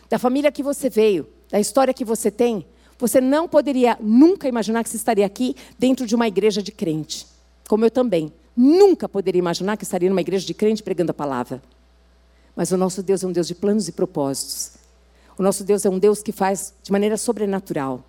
da 0.09 0.19
família 0.19 0.51
que 0.51 0.63
você 0.63 0.89
veio, 0.89 1.27
da 1.49 1.59
história 1.59 1.93
que 1.93 2.05
você 2.05 2.29
tem, 2.29 2.65
você 2.97 3.19
não 3.19 3.47
poderia 3.47 3.97
nunca 3.99 4.47
imaginar 4.47 4.83
que 4.83 4.89
você 4.89 4.97
estaria 4.97 5.25
aqui 5.25 5.55
dentro 5.79 6.05
de 6.05 6.13
uma 6.13 6.27
igreja 6.27 6.61
de 6.61 6.71
crente. 6.71 7.25
Como 7.67 7.85
eu 7.85 7.91
também. 7.91 8.31
Nunca 8.55 9.07
poderia 9.07 9.39
imaginar 9.39 9.77
que 9.77 9.83
estaria 9.83 10.09
numa 10.09 10.21
igreja 10.21 10.45
de 10.45 10.53
crente 10.53 10.83
pregando 10.83 11.11
a 11.11 11.13
palavra. 11.13 11.61
Mas 12.55 12.71
o 12.71 12.77
nosso 12.77 13.01
Deus 13.01 13.23
é 13.23 13.27
um 13.27 13.31
Deus 13.31 13.47
de 13.47 13.55
planos 13.55 13.87
e 13.87 13.91
propósitos. 13.91 14.73
O 15.37 15.41
nosso 15.41 15.63
Deus 15.63 15.85
é 15.85 15.89
um 15.89 15.97
Deus 15.97 16.21
que 16.21 16.31
faz 16.31 16.73
de 16.83 16.91
maneira 16.91 17.17
sobrenatural. 17.17 18.03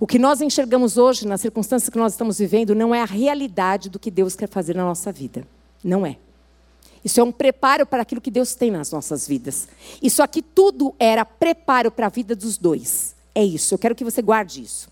O 0.00 0.06
que 0.06 0.18
nós 0.18 0.40
enxergamos 0.40 0.98
hoje, 0.98 1.26
nas 1.26 1.40
circunstâncias 1.40 1.88
que 1.88 1.98
nós 1.98 2.12
estamos 2.12 2.38
vivendo, 2.38 2.74
não 2.74 2.94
é 2.94 3.00
a 3.00 3.06
realidade 3.06 3.88
do 3.88 3.98
que 3.98 4.10
Deus 4.10 4.34
quer 4.36 4.48
fazer 4.48 4.74
na 4.74 4.84
nossa 4.84 5.12
vida. 5.12 5.46
Não 5.84 6.06
é. 6.06 6.16
Isso 7.04 7.20
é 7.20 7.22
um 7.22 7.30
preparo 7.30 7.84
para 7.84 8.00
aquilo 8.00 8.20
que 8.20 8.30
Deus 8.30 8.54
tem 8.54 8.70
nas 8.70 8.90
nossas 8.90 9.28
vidas. 9.28 9.68
Isso 10.02 10.22
aqui 10.22 10.40
tudo 10.40 10.94
era 10.98 11.22
preparo 11.22 11.90
para 11.90 12.06
a 12.06 12.08
vida 12.08 12.34
dos 12.34 12.56
dois. 12.56 13.14
É 13.34 13.44
isso, 13.44 13.74
eu 13.74 13.78
quero 13.78 13.94
que 13.94 14.04
você 14.04 14.22
guarde 14.22 14.62
isso. 14.62 14.88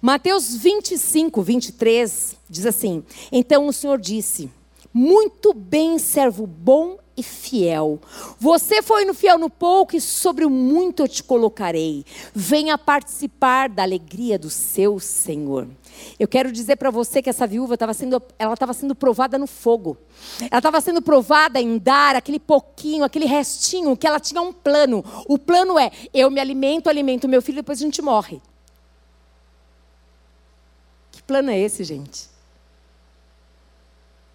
Mateus 0.00 0.56
25, 0.56 1.42
23 1.42 2.36
diz 2.48 2.66
assim: 2.66 3.04
Então 3.30 3.66
o 3.66 3.72
Senhor 3.72 3.98
disse: 3.98 4.50
Muito 4.92 5.52
bem, 5.54 5.98
servo 5.98 6.46
bom 6.46 6.98
e 7.16 7.22
fiel. 7.22 8.00
Você 8.38 8.82
foi 8.82 9.04
no 9.04 9.14
fiel 9.14 9.38
no 9.38 9.50
pouco 9.50 9.96
e 9.96 10.00
sobre 10.00 10.44
o 10.44 10.50
muito 10.50 11.02
eu 11.02 11.08
te 11.08 11.22
colocarei. 11.22 12.04
Venha 12.34 12.76
participar 12.76 13.68
da 13.68 13.82
alegria 13.82 14.38
do 14.38 14.50
seu 14.50 14.98
Senhor. 14.98 15.68
Eu 16.18 16.28
quero 16.28 16.52
dizer 16.52 16.76
para 16.76 16.90
você 16.90 17.22
que 17.22 17.30
essa 17.30 17.46
viúva 17.46 17.74
estava 17.74 17.94
sendo, 17.94 18.22
ela 18.38 18.54
estava 18.54 18.72
sendo 18.72 18.94
provada 18.94 19.38
no 19.38 19.46
fogo. 19.46 19.96
Ela 20.40 20.58
estava 20.58 20.80
sendo 20.80 21.02
provada 21.02 21.60
em 21.60 21.78
dar 21.78 22.16
aquele 22.16 22.38
pouquinho, 22.38 23.04
aquele 23.04 23.26
restinho 23.26 23.96
que 23.96 24.06
ela 24.06 24.20
tinha 24.20 24.40
um 24.40 24.52
plano. 24.52 25.04
O 25.26 25.38
plano 25.38 25.78
é: 25.78 25.90
eu 26.12 26.30
me 26.30 26.40
alimento, 26.40 26.88
alimento 26.88 27.28
meu 27.28 27.42
filho, 27.42 27.56
depois 27.56 27.80
a 27.80 27.84
gente 27.84 28.02
morre. 28.02 28.40
Que 31.10 31.22
plano 31.22 31.50
é 31.50 31.58
esse, 31.58 31.84
gente? 31.84 32.30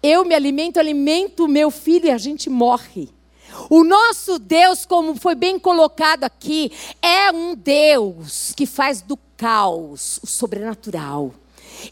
Eu 0.02 0.24
me 0.24 0.34
alimento, 0.34 0.78
alimento 0.78 1.48
meu 1.48 1.70
filho 1.70 2.06
e 2.06 2.10
a 2.10 2.18
gente 2.18 2.48
morre. 2.48 3.08
O 3.68 3.82
nosso 3.82 4.38
Deus, 4.38 4.86
como 4.86 5.16
foi 5.16 5.34
bem 5.34 5.58
colocado 5.58 6.24
aqui, 6.24 6.70
é 7.02 7.30
um 7.32 7.54
Deus 7.54 8.52
que 8.56 8.66
faz 8.66 9.02
do 9.02 9.18
caos 9.36 10.20
o 10.22 10.26
sobrenatural. 10.26 11.34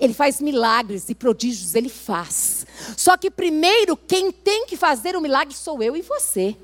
Ele 0.01 0.13
faz 0.15 0.41
milagres 0.41 1.09
e 1.09 1.15
prodígios, 1.15 1.75
ele 1.75 1.89
faz. 1.89 2.67
Só 2.97 3.17
que 3.17 3.31
primeiro, 3.31 3.97
quem 3.97 4.31
tem 4.33 4.67
que 4.67 4.77
fazer 4.77 5.17
o 5.17 5.21
milagre 5.21 5.55
sou 5.55 5.83
eu 5.83 5.97
e 5.97 6.03
você. 6.03 6.57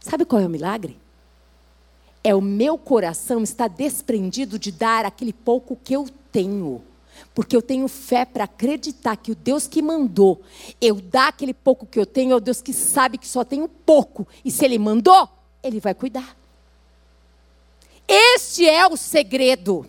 Sabe 0.00 0.24
qual 0.24 0.40
é 0.40 0.46
o 0.46 0.50
milagre? 0.50 0.98
É 2.22 2.34
o 2.34 2.40
meu 2.40 2.76
coração 2.76 3.42
estar 3.42 3.68
desprendido 3.68 4.58
de 4.58 4.70
dar 4.70 5.04
aquele 5.04 5.32
pouco 5.32 5.76
que 5.82 5.94
eu 5.94 6.06
tenho. 6.30 6.82
Porque 7.34 7.54
eu 7.54 7.62
tenho 7.62 7.86
fé 7.88 8.24
para 8.24 8.44
acreditar 8.44 9.16
que 9.16 9.32
o 9.32 9.34
Deus 9.34 9.66
que 9.66 9.82
mandou 9.82 10.40
eu 10.80 10.96
dar 10.96 11.28
aquele 11.28 11.54
pouco 11.54 11.86
que 11.86 11.98
eu 11.98 12.06
tenho 12.06 12.32
é 12.32 12.36
o 12.36 12.40
Deus 12.40 12.62
que 12.62 12.72
sabe 12.72 13.18
que 13.18 13.28
só 13.28 13.44
tenho 13.44 13.68
pouco. 13.68 14.26
E 14.44 14.50
se 14.50 14.64
Ele 14.64 14.78
mandou, 14.78 15.28
Ele 15.62 15.80
vai 15.80 15.94
cuidar. 15.94 16.36
Este 18.08 18.68
é 18.68 18.86
o 18.86 18.96
segredo. 18.96 19.86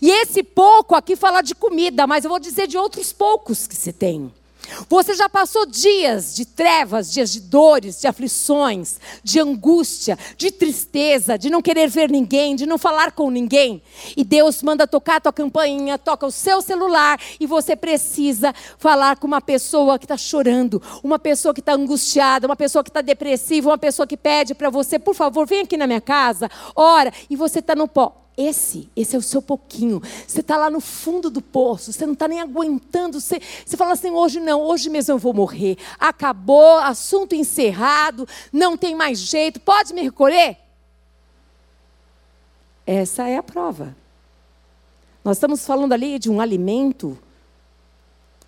E 0.00 0.10
esse 0.10 0.42
pouco 0.42 0.94
aqui 0.94 1.16
fala 1.16 1.42
de 1.42 1.54
comida, 1.54 2.06
mas 2.06 2.24
eu 2.24 2.30
vou 2.30 2.40
dizer 2.40 2.66
de 2.66 2.76
outros 2.76 3.12
poucos 3.12 3.66
que 3.66 3.76
se 3.76 3.92
tem. 3.92 4.32
Você 4.88 5.14
já 5.14 5.28
passou 5.28 5.66
dias 5.66 6.34
de 6.34 6.44
trevas, 6.44 7.12
dias 7.12 7.32
de 7.32 7.40
dores, 7.40 8.00
de 8.00 8.06
aflições, 8.06 9.00
de 9.22 9.40
angústia, 9.40 10.18
de 10.36 10.50
tristeza, 10.50 11.38
de 11.38 11.50
não 11.50 11.62
querer 11.62 11.88
ver 11.88 12.10
ninguém, 12.10 12.54
de 12.54 12.66
não 12.66 12.78
falar 12.78 13.12
com 13.12 13.30
ninguém. 13.30 13.82
E 14.16 14.24
Deus 14.24 14.62
manda 14.62 14.86
tocar 14.86 15.16
a 15.16 15.20
tua 15.20 15.32
campainha, 15.32 15.98
toca 15.98 16.26
o 16.26 16.30
seu 16.30 16.62
celular 16.62 17.18
e 17.38 17.46
você 17.46 17.74
precisa 17.74 18.54
falar 18.78 19.16
com 19.16 19.26
uma 19.26 19.40
pessoa 19.40 19.98
que 19.98 20.04
está 20.04 20.16
chorando, 20.16 20.80
uma 21.02 21.18
pessoa 21.18 21.54
que 21.54 21.60
está 21.60 21.72
angustiada, 21.72 22.46
uma 22.46 22.56
pessoa 22.56 22.84
que 22.84 22.90
está 22.90 23.00
depressiva, 23.00 23.70
uma 23.70 23.78
pessoa 23.78 24.06
que 24.06 24.16
pede 24.16 24.54
para 24.54 24.70
você, 24.70 24.98
por 24.98 25.14
favor, 25.14 25.46
vem 25.46 25.62
aqui 25.62 25.76
na 25.76 25.86
minha 25.86 26.00
casa, 26.00 26.50
ora, 26.76 27.12
e 27.28 27.36
você 27.36 27.58
está 27.58 27.74
no 27.74 27.88
pó. 27.88 28.20
Esse, 28.40 28.88
esse 28.96 29.14
é 29.14 29.18
o 29.18 29.22
seu 29.22 29.42
pouquinho. 29.42 30.00
Você 30.26 30.40
está 30.40 30.56
lá 30.56 30.70
no 30.70 30.80
fundo 30.80 31.28
do 31.28 31.42
poço, 31.42 31.92
você 31.92 32.06
não 32.06 32.14
está 32.14 32.26
nem 32.26 32.40
aguentando. 32.40 33.20
Você, 33.20 33.38
você 33.66 33.76
fala 33.76 33.92
assim: 33.92 34.10
hoje 34.10 34.40
não, 34.40 34.62
hoje 34.62 34.88
mesmo 34.88 35.12
eu 35.12 35.18
vou 35.18 35.34
morrer. 35.34 35.76
Acabou, 35.98 36.78
assunto 36.78 37.34
encerrado, 37.34 38.26
não 38.50 38.78
tem 38.78 38.94
mais 38.94 39.18
jeito, 39.18 39.60
pode 39.60 39.92
me 39.92 40.00
recolher? 40.00 40.56
Essa 42.86 43.28
é 43.28 43.36
a 43.36 43.42
prova. 43.42 43.94
Nós 45.22 45.36
estamos 45.36 45.66
falando 45.66 45.92
ali 45.92 46.18
de 46.18 46.30
um 46.30 46.40
alimento 46.40 47.18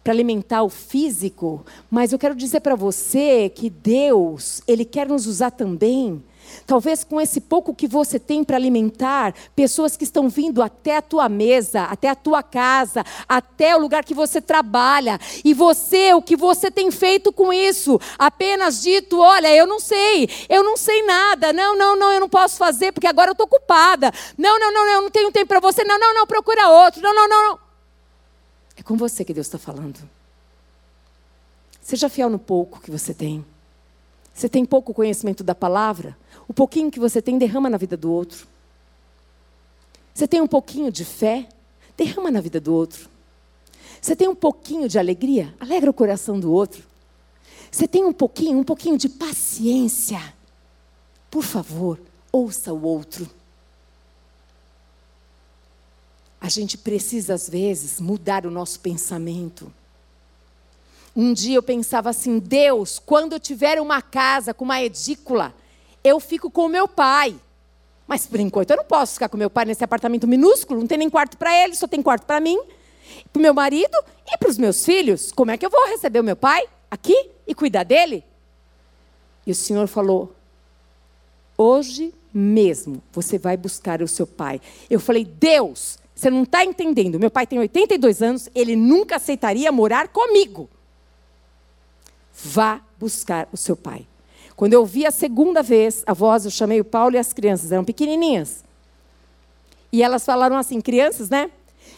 para 0.02 0.14
alimentar 0.14 0.62
o 0.62 0.70
físico, 0.70 1.66
mas 1.90 2.12
eu 2.12 2.18
quero 2.18 2.34
dizer 2.34 2.60
para 2.60 2.74
você 2.74 3.50
que 3.50 3.68
Deus, 3.68 4.62
Ele 4.66 4.86
quer 4.86 5.06
nos 5.06 5.26
usar 5.26 5.50
também 5.50 6.24
Talvez 6.66 7.04
com 7.04 7.20
esse 7.20 7.40
pouco 7.40 7.74
que 7.74 7.86
você 7.86 8.18
tem 8.18 8.44
para 8.44 8.56
alimentar 8.56 9.34
pessoas 9.54 9.96
que 9.96 10.04
estão 10.04 10.28
vindo 10.28 10.62
até 10.62 10.96
a 10.96 11.02
tua 11.02 11.28
mesa, 11.28 11.84
até 11.84 12.08
a 12.08 12.14
tua 12.14 12.42
casa, 12.42 13.04
até 13.28 13.76
o 13.76 13.80
lugar 13.80 14.04
que 14.04 14.14
você 14.14 14.40
trabalha. 14.40 15.18
E 15.44 15.52
você, 15.54 16.14
o 16.14 16.22
que 16.22 16.36
você 16.36 16.70
tem 16.70 16.90
feito 16.90 17.32
com 17.32 17.52
isso? 17.52 18.00
Apenas 18.18 18.82
dito: 18.82 19.18
olha, 19.18 19.54
eu 19.54 19.66
não 19.66 19.80
sei, 19.80 20.28
eu 20.48 20.62
não 20.62 20.76
sei 20.76 21.02
nada. 21.04 21.52
Não, 21.52 21.76
não, 21.76 21.96
não, 21.96 22.12
eu 22.12 22.20
não 22.20 22.28
posso 22.28 22.56
fazer 22.56 22.92
porque 22.92 23.06
agora 23.06 23.30
eu 23.30 23.32
estou 23.32 23.46
ocupada. 23.46 24.12
Não, 24.38 24.58
não, 24.58 24.72
não, 24.72 24.86
eu 24.86 25.02
não 25.02 25.10
tenho 25.10 25.32
tempo 25.32 25.48
para 25.48 25.60
você. 25.60 25.84
Não, 25.84 25.98
não, 25.98 26.14
não, 26.14 26.26
procura 26.26 26.68
outro. 26.68 27.02
Não, 27.02 27.14
não, 27.14 27.28
não. 27.28 27.58
É 28.76 28.82
com 28.82 28.96
você 28.96 29.24
que 29.24 29.34
Deus 29.34 29.46
está 29.46 29.58
falando. 29.58 29.98
Seja 31.80 32.08
fiel 32.08 32.30
no 32.30 32.38
pouco 32.38 32.80
que 32.80 32.90
você 32.90 33.12
tem. 33.12 33.44
Você 34.32 34.48
tem 34.48 34.64
pouco 34.64 34.94
conhecimento 34.94 35.44
da 35.44 35.54
palavra? 35.54 36.16
O 36.52 36.54
pouquinho 36.54 36.90
que 36.90 37.00
você 37.00 37.22
tem, 37.22 37.38
derrama 37.38 37.70
na 37.70 37.78
vida 37.78 37.96
do 37.96 38.12
outro. 38.12 38.46
Você 40.12 40.28
tem 40.28 40.38
um 40.42 40.46
pouquinho 40.46 40.92
de 40.92 41.02
fé? 41.02 41.48
Derrama 41.96 42.30
na 42.30 42.42
vida 42.42 42.60
do 42.60 42.74
outro. 42.74 43.08
Você 43.98 44.14
tem 44.14 44.28
um 44.28 44.34
pouquinho 44.34 44.86
de 44.86 44.98
alegria? 44.98 45.54
Alegra 45.58 45.88
o 45.88 45.94
coração 45.94 46.38
do 46.38 46.52
outro. 46.52 46.84
Você 47.70 47.88
tem 47.88 48.04
um 48.04 48.12
pouquinho, 48.12 48.58
um 48.58 48.64
pouquinho 48.64 48.98
de 48.98 49.08
paciência? 49.08 50.20
Por 51.30 51.42
favor, 51.42 51.98
ouça 52.30 52.70
o 52.70 52.82
outro. 52.82 53.26
A 56.38 56.50
gente 56.50 56.76
precisa, 56.76 57.32
às 57.32 57.48
vezes, 57.48 57.98
mudar 57.98 58.44
o 58.44 58.50
nosso 58.50 58.78
pensamento. 58.78 59.72
Um 61.16 61.32
dia 61.32 61.56
eu 61.56 61.62
pensava 61.62 62.10
assim: 62.10 62.38
Deus, 62.38 62.98
quando 62.98 63.32
eu 63.32 63.40
tiver 63.40 63.80
uma 63.80 64.02
casa 64.02 64.52
com 64.52 64.66
uma 64.66 64.82
edícula, 64.82 65.54
eu 66.02 66.18
fico 66.20 66.50
com 66.50 66.66
o 66.66 66.68
meu 66.68 66.86
pai. 66.88 67.34
Mas 68.06 68.26
por 68.26 68.40
enquanto 68.40 68.70
eu 68.70 68.76
não 68.76 68.84
posso 68.84 69.14
ficar 69.14 69.28
com 69.28 69.36
meu 69.36 69.50
pai 69.50 69.64
nesse 69.64 69.84
apartamento 69.84 70.26
minúsculo, 70.26 70.80
não 70.80 70.86
tem 70.86 70.98
nem 70.98 71.08
quarto 71.08 71.36
para 71.36 71.54
ele, 71.64 71.74
só 71.74 71.86
tem 71.86 72.02
quarto 72.02 72.26
para 72.26 72.40
mim, 72.40 72.60
para 73.32 73.38
o 73.38 73.42
meu 73.42 73.54
marido 73.54 73.96
e 74.26 74.36
para 74.36 74.48
os 74.48 74.58
meus 74.58 74.84
filhos. 74.84 75.32
Como 75.32 75.50
é 75.50 75.56
que 75.56 75.64
eu 75.64 75.70
vou 75.70 75.86
receber 75.86 76.20
o 76.20 76.24
meu 76.24 76.36
pai 76.36 76.64
aqui 76.90 77.30
e 77.46 77.54
cuidar 77.54 77.84
dele? 77.84 78.24
E 79.46 79.52
o 79.52 79.54
Senhor 79.54 79.86
falou: 79.86 80.34
hoje 81.56 82.12
mesmo 82.32 83.02
você 83.12 83.38
vai 83.38 83.56
buscar 83.56 84.02
o 84.02 84.08
seu 84.08 84.26
pai. 84.26 84.60
Eu 84.90 85.00
falei: 85.00 85.24
Deus, 85.24 85.98
você 86.14 86.30
não 86.30 86.42
está 86.42 86.64
entendendo. 86.64 87.18
Meu 87.18 87.30
pai 87.30 87.46
tem 87.46 87.58
82 87.58 88.22
anos, 88.22 88.48
ele 88.54 88.76
nunca 88.76 89.16
aceitaria 89.16 89.70
morar 89.72 90.08
comigo. 90.08 90.68
Vá 92.32 92.80
buscar 92.98 93.48
o 93.52 93.56
seu 93.56 93.76
pai. 93.76 94.06
Quando 94.56 94.74
eu 94.74 94.84
vi 94.84 95.06
a 95.06 95.10
segunda 95.10 95.62
vez 95.62 96.02
a 96.06 96.12
voz, 96.12 96.44
eu 96.44 96.50
chamei 96.50 96.80
o 96.80 96.84
Paulo 96.84 97.14
e 97.14 97.18
as 97.18 97.32
crianças, 97.32 97.72
eram 97.72 97.84
pequenininhas. 97.84 98.64
E 99.90 100.02
elas 100.02 100.24
falaram 100.24 100.56
assim, 100.56 100.80
crianças, 100.80 101.28
né? 101.28 101.50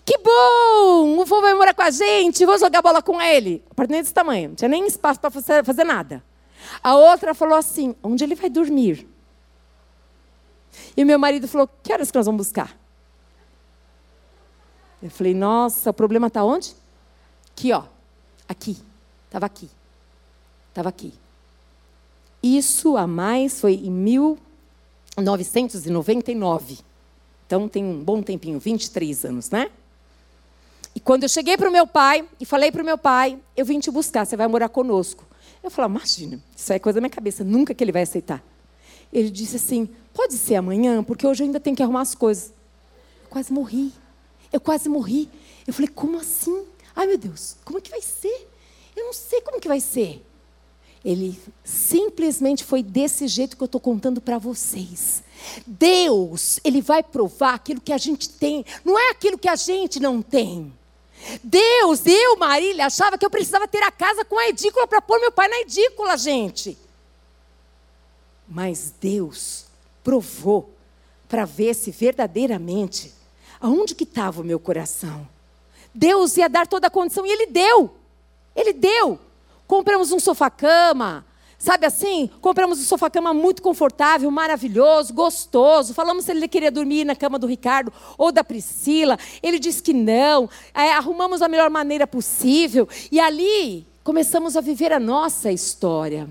Que 0.05 0.19
bom! 0.19 1.19
O 1.19 1.25
vô 1.25 1.41
vai 1.41 1.55
morar 1.55 1.73
com 1.73 1.83
a 1.83 1.91
gente, 1.91 2.45
vou 2.45 2.59
jogar 2.59 2.83
bola 2.83 3.03
com 3.03 3.21
ele. 3.21 3.63
A 3.71 3.75
partir 3.75 3.93
desse 3.93 4.13
tamanho, 4.13 4.51
não 4.51 4.57
tinha 4.57 4.69
nem 4.69 4.87
espaço 4.87 5.21
para 5.21 5.31
fazer, 5.31 5.65
fazer 5.65 5.85
nada. 5.85 6.23
A 6.83 6.97
outra 6.97 7.35
falou 7.35 7.57
assim: 7.57 7.95
onde 8.03 8.23
ele 8.25 8.35
vai 8.35 8.51
dormir? 8.51 9.07
E 10.97 11.03
o 11.03 11.07
meu 11.07 11.19
marido 11.19 11.49
falou: 11.49 11.69
que 11.83 11.93
horas 11.93 12.11
que 12.11 12.19
nós 12.19 12.27
vamos 12.27 12.47
buscar? 12.47 12.77
Eu 15.03 15.11
falei: 15.11 15.35
nossa, 15.35 15.91
o 15.91 15.95
problema 15.95 16.27
está 16.27 16.45
onde? 16.45 16.75
Aqui, 17.53 17.73
ó. 17.73 17.85
Aqui. 18.49 18.77
Estava 19.27 19.47
aqui. 19.47 19.71
Estava 20.71 20.89
aqui. 20.89 21.15
Isso 22.45 22.97
a 22.99 23.07
mais 23.07 23.59
foi 23.59 23.73
em 23.73 23.91
1999. 23.91 26.79
Então 27.47 27.67
tem 27.67 27.83
um 27.83 28.05
bom 28.05 28.21
tempinho, 28.21 28.59
23 28.59 29.25
anos, 29.25 29.49
né? 29.49 29.71
E 30.95 31.01
quando 31.01 31.23
eu 31.23 31.29
cheguei 31.31 31.57
para 31.57 31.71
o 31.71 31.73
meu 31.73 31.87
pai 31.87 32.29
e 32.39 32.45
falei 32.45 32.71
para 32.71 32.83
o 32.83 32.85
meu 32.85 32.99
pai, 32.99 33.39
eu 33.57 33.65
vim 33.65 33.81
te 33.81 33.91
buscar, 33.91 34.27
você 34.27 34.37
vai 34.37 34.47
morar 34.47 34.69
conosco. 34.69 35.25
Eu 35.63 35.71
falei, 35.71 35.91
imagina, 35.91 36.39
isso 36.55 36.71
é 36.71 36.79
coisa 36.79 36.99
da 36.99 37.01
minha 37.01 37.09
cabeça, 37.09 37.43
nunca 37.43 37.73
que 37.73 37.83
ele 37.83 37.93
vai 37.93 38.03
aceitar. 38.03 38.45
Ele 39.11 39.31
disse 39.31 39.57
assim, 39.57 39.89
pode 40.13 40.35
ser 40.35 40.57
amanhã, 40.57 41.03
porque 41.03 41.27
hoje 41.27 41.43
eu 41.43 41.47
ainda 41.47 41.59
tenho 41.59 41.75
que 41.75 41.83
arrumar 41.83 42.03
as 42.03 42.15
coisas. 42.15 42.53
Eu 43.23 43.29
quase 43.31 43.55
morri, 43.55 43.91
eu 44.53 44.61
quase 44.61 44.87
morri. 44.91 45.31
Eu 45.67 45.73
falei, 45.73 45.89
como 45.89 46.19
assim? 46.19 46.67
Ai 46.95 47.07
meu 47.07 47.17
Deus, 47.17 47.57
como 47.65 47.79
é 47.79 47.81
que 47.81 47.91
vai 47.91 48.03
ser? 48.03 48.51
Eu 48.95 49.07
não 49.07 49.15
sei 49.15 49.41
como 49.41 49.59
que 49.59 49.67
vai 49.67 49.81
ser. 49.81 50.23
Ele 51.05 51.39
simplesmente 51.63 52.65
foi 52.65 52.83
desse 52.83 53.29
jeito 53.29 53.57
que 53.57 53.63
eu 53.63 53.67
estou 53.67 53.81
contando 53.81 54.21
para 54.21 54.39
vocês. 54.39 55.23
Deus, 55.67 56.59
Ele 56.65 56.81
vai 56.81 57.03
provar 57.03 57.55
aquilo 57.55 57.81
que 57.81 57.93
a 57.93 57.99
gente 57.99 58.29
tem, 58.29 58.65
não 58.85 58.99
é 58.99 59.11
aquilo 59.11 59.37
que 59.37 59.49
a 59.49 59.57
gente 59.57 60.01
não 60.01 60.23
tem. 60.23 60.73
Deus, 61.43 62.07
eu, 62.07 62.37
Marília, 62.37 62.87
achava 62.87 63.19
que 63.19 63.25
eu 63.25 63.31
precisava 63.31 63.69
ter 63.69 63.83
a 63.83 63.91
casa 63.91 64.25
com 64.25 64.39
a 64.39 64.49
edícula 64.49 64.87
para 64.87 65.03
pôr 65.03 65.21
meu 65.21 65.33
pai 65.33 65.49
na 65.49 65.61
edícula, 65.61 66.17
gente. 66.17 66.77
Mas 68.49 68.93
Deus 69.01 69.67
provou 70.03 70.71
para 71.29 71.45
ver 71.45 71.75
se 71.75 71.91
verdadeiramente 71.91 73.13
aonde 73.61 73.95
que 73.95 74.05
estava 74.05 74.43
o 74.43 74.45
meu 74.45 74.61
coração. 74.61 75.27
Deus 75.95 76.37
ia 76.37 76.49
dar 76.49 76.67
toda 76.67 76.89
a 76.89 76.91
condição 76.91 77.25
e 77.27 77.31
Ele 77.31 77.47
deu. 77.47 77.95
Ele 78.55 78.73
deu. 78.73 79.19
Compramos 79.67 80.13
um 80.13 80.21
sofá-cama, 80.21 81.25
sabe 81.59 81.87
assim? 81.87 82.29
Compramos 82.41 82.79
um 82.79 82.83
sofá-cama 82.83 83.33
muito 83.33 83.63
confortável, 83.63 84.31
maravilhoso, 84.31 85.15
gostoso. 85.15 85.95
Falamos 85.95 86.27
se 86.27 86.31
ele 86.31 86.47
queria 86.47 86.71
dormir 86.71 87.05
na 87.05 87.17
cama 87.17 87.39
do 87.39 87.47
Ricardo 87.47 87.93
ou 88.19 88.31
da 88.31 88.45
Priscila. 88.45 89.19
Ele 89.43 89.59
disse 89.59 89.83
que 89.83 89.93
não. 89.93 90.49
É, 90.75 90.93
arrumamos 90.93 91.41
a 91.41 91.49
melhor 91.49 91.71
maneira 91.71 92.07
possível. 92.07 92.89
E 93.11 93.19
ali 93.19 93.87
começamos 94.03 94.57
a 94.57 94.61
viver 94.61 94.93
a 94.93 95.01
nossa 95.01 95.51
história. 95.51 96.29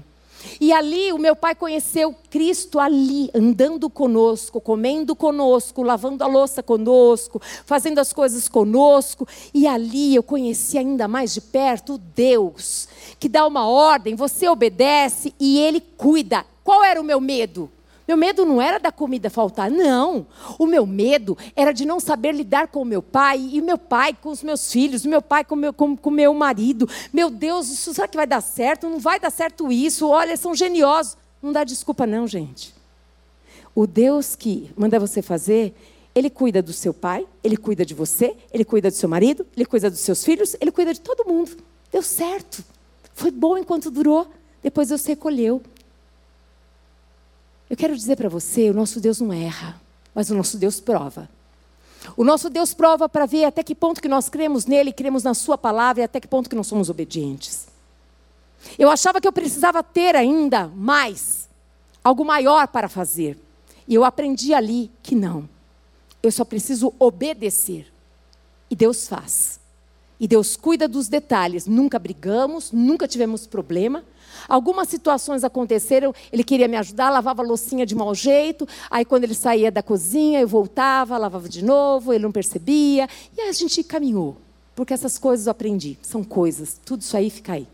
E 0.59 0.71
ali 0.71 1.11
o 1.13 1.17
meu 1.17 1.35
pai 1.35 1.55
conheceu 1.55 2.15
Cristo 2.29 2.79
ali, 2.79 3.29
andando 3.33 3.89
conosco, 3.89 4.59
comendo 4.59 5.15
conosco, 5.15 5.81
lavando 5.81 6.23
a 6.23 6.27
louça 6.27 6.61
conosco, 6.61 7.41
fazendo 7.65 7.99
as 7.99 8.11
coisas 8.11 8.47
conosco. 8.47 9.27
E 9.53 9.67
ali 9.67 10.15
eu 10.15 10.23
conheci 10.23 10.77
ainda 10.77 11.07
mais 11.07 11.33
de 11.33 11.41
perto 11.41 11.97
Deus, 12.15 12.87
que 13.23 13.29
dá 13.29 13.47
uma 13.47 13.65
ordem, 13.65 14.15
você 14.15 14.49
obedece 14.49 15.33
e 15.39 15.57
ele 15.57 15.79
cuida. 15.79 16.45
Qual 16.61 16.83
era 16.83 16.99
o 16.99 17.03
meu 17.05 17.21
medo? 17.21 17.71
Meu 18.05 18.17
medo 18.17 18.45
não 18.45 18.61
era 18.61 18.77
da 18.77 18.91
comida 18.91 19.29
faltar, 19.29 19.71
não. 19.71 20.27
O 20.59 20.65
meu 20.65 20.85
medo 20.85 21.37
era 21.55 21.71
de 21.71 21.85
não 21.85 22.01
saber 22.01 22.33
lidar 22.33 22.67
com 22.67 22.81
o 22.81 22.85
meu 22.85 23.01
pai, 23.01 23.39
e 23.53 23.61
o 23.61 23.63
meu 23.63 23.77
pai 23.77 24.13
com 24.13 24.27
os 24.27 24.43
meus 24.43 24.69
filhos, 24.69 25.05
o 25.05 25.09
meu 25.09 25.21
pai 25.21 25.45
com 25.45 25.55
o 25.55 25.57
meu, 25.57 25.71
com, 25.71 25.95
com 25.95 26.11
meu 26.11 26.33
marido. 26.33 26.85
Meu 27.13 27.29
Deus, 27.29 27.69
isso, 27.69 27.93
será 27.93 28.09
que 28.09 28.17
vai 28.17 28.27
dar 28.27 28.41
certo? 28.41 28.89
Não 28.89 28.99
vai 28.99 29.21
dar 29.21 29.31
certo 29.31 29.71
isso. 29.71 30.09
Olha, 30.09 30.35
são 30.35 30.53
geniosos. 30.53 31.15
Não 31.41 31.53
dá 31.53 31.63
desculpa, 31.63 32.05
não, 32.05 32.27
gente. 32.27 32.75
O 33.73 33.87
Deus 33.87 34.35
que 34.35 34.69
manda 34.75 34.99
você 34.99 35.21
fazer, 35.21 35.73
ele 36.13 36.29
cuida 36.29 36.61
do 36.61 36.73
seu 36.73 36.93
pai, 36.93 37.25
ele 37.41 37.55
cuida 37.55 37.85
de 37.85 37.93
você, 37.93 38.35
ele 38.51 38.65
cuida 38.65 38.91
do 38.91 38.97
seu 38.97 39.07
marido, 39.07 39.47
ele 39.55 39.65
cuida 39.65 39.89
dos 39.89 40.01
seus 40.01 40.25
filhos, 40.25 40.57
ele 40.59 40.73
cuida 40.73 40.93
de 40.93 40.99
todo 40.99 41.25
mundo. 41.25 41.55
Deu 41.89 42.01
certo. 42.01 42.72
Foi 43.13 43.31
bom 43.31 43.57
enquanto 43.57 43.91
durou. 43.91 44.31
Depois 44.61 44.89
Deus 44.89 45.05
recolheu. 45.05 45.61
Eu 47.69 47.77
quero 47.77 47.95
dizer 47.95 48.15
para 48.15 48.29
você: 48.29 48.69
o 48.69 48.73
nosso 48.73 48.99
Deus 48.99 49.19
não 49.19 49.33
erra, 49.33 49.79
mas 50.13 50.29
o 50.29 50.35
nosso 50.35 50.57
Deus 50.57 50.79
prova. 50.79 51.29
O 52.17 52.23
nosso 52.23 52.49
Deus 52.49 52.73
prova 52.73 53.07
para 53.07 53.25
ver 53.25 53.45
até 53.45 53.63
que 53.63 53.73
ponto 53.73 54.01
que 54.01 54.07
nós 54.07 54.27
cremos 54.27 54.65
nele, 54.65 54.91
cremos 54.91 55.23
na 55.23 55.33
Sua 55.33 55.57
palavra 55.57 56.01
e 56.01 56.05
até 56.05 56.19
que 56.19 56.27
ponto 56.27 56.49
que 56.49 56.55
nós 56.55 56.67
somos 56.67 56.89
obedientes. 56.89 57.67
Eu 58.77 58.89
achava 58.89 59.19
que 59.19 59.27
eu 59.27 59.33
precisava 59.33 59.83
ter 59.83 60.15
ainda 60.15 60.67
mais, 60.67 61.49
algo 62.03 62.25
maior 62.25 62.67
para 62.67 62.89
fazer. 62.89 63.37
E 63.87 63.95
eu 63.95 64.03
aprendi 64.03 64.53
ali 64.53 64.91
que 65.01 65.15
não. 65.15 65.47
Eu 66.21 66.31
só 66.31 66.45
preciso 66.45 66.93
obedecer. 66.99 67.91
E 68.69 68.75
Deus 68.75 69.07
faz. 69.07 69.59
E 70.23 70.27
Deus 70.27 70.55
cuida 70.55 70.87
dos 70.87 71.09
detalhes. 71.09 71.67
Nunca 71.67 71.99
brigamos, 71.99 72.71
nunca 72.71 73.05
tivemos 73.09 73.45
problema. 73.45 74.05
Algumas 74.47 74.87
situações 74.87 75.43
aconteceram, 75.43 76.15
ele 76.31 76.45
queria 76.45 76.65
me 76.65 76.77
ajudar, 76.77 77.09
lavava 77.09 77.43
a 77.43 77.45
loucinha 77.45 77.85
de 77.85 77.93
mau 77.93 78.15
jeito. 78.15 78.65
Aí, 78.89 79.03
quando 79.03 79.25
ele 79.25 79.33
saía 79.33 79.69
da 79.69 79.83
cozinha, 79.83 80.39
eu 80.39 80.47
voltava, 80.47 81.17
lavava 81.17 81.49
de 81.49 81.61
novo, 81.61 82.13
ele 82.13 82.23
não 82.23 82.31
percebia. 82.31 83.05
E 83.37 83.41
a 83.41 83.51
gente 83.51 83.83
caminhou. 83.83 84.37
Porque 84.73 84.93
essas 84.93 85.17
coisas 85.17 85.45
eu 85.45 85.51
aprendi. 85.51 85.97
São 86.01 86.23
coisas, 86.23 86.79
tudo 86.85 87.01
isso 87.01 87.17
aí 87.17 87.29
fica 87.29 87.51
aí. 87.51 87.67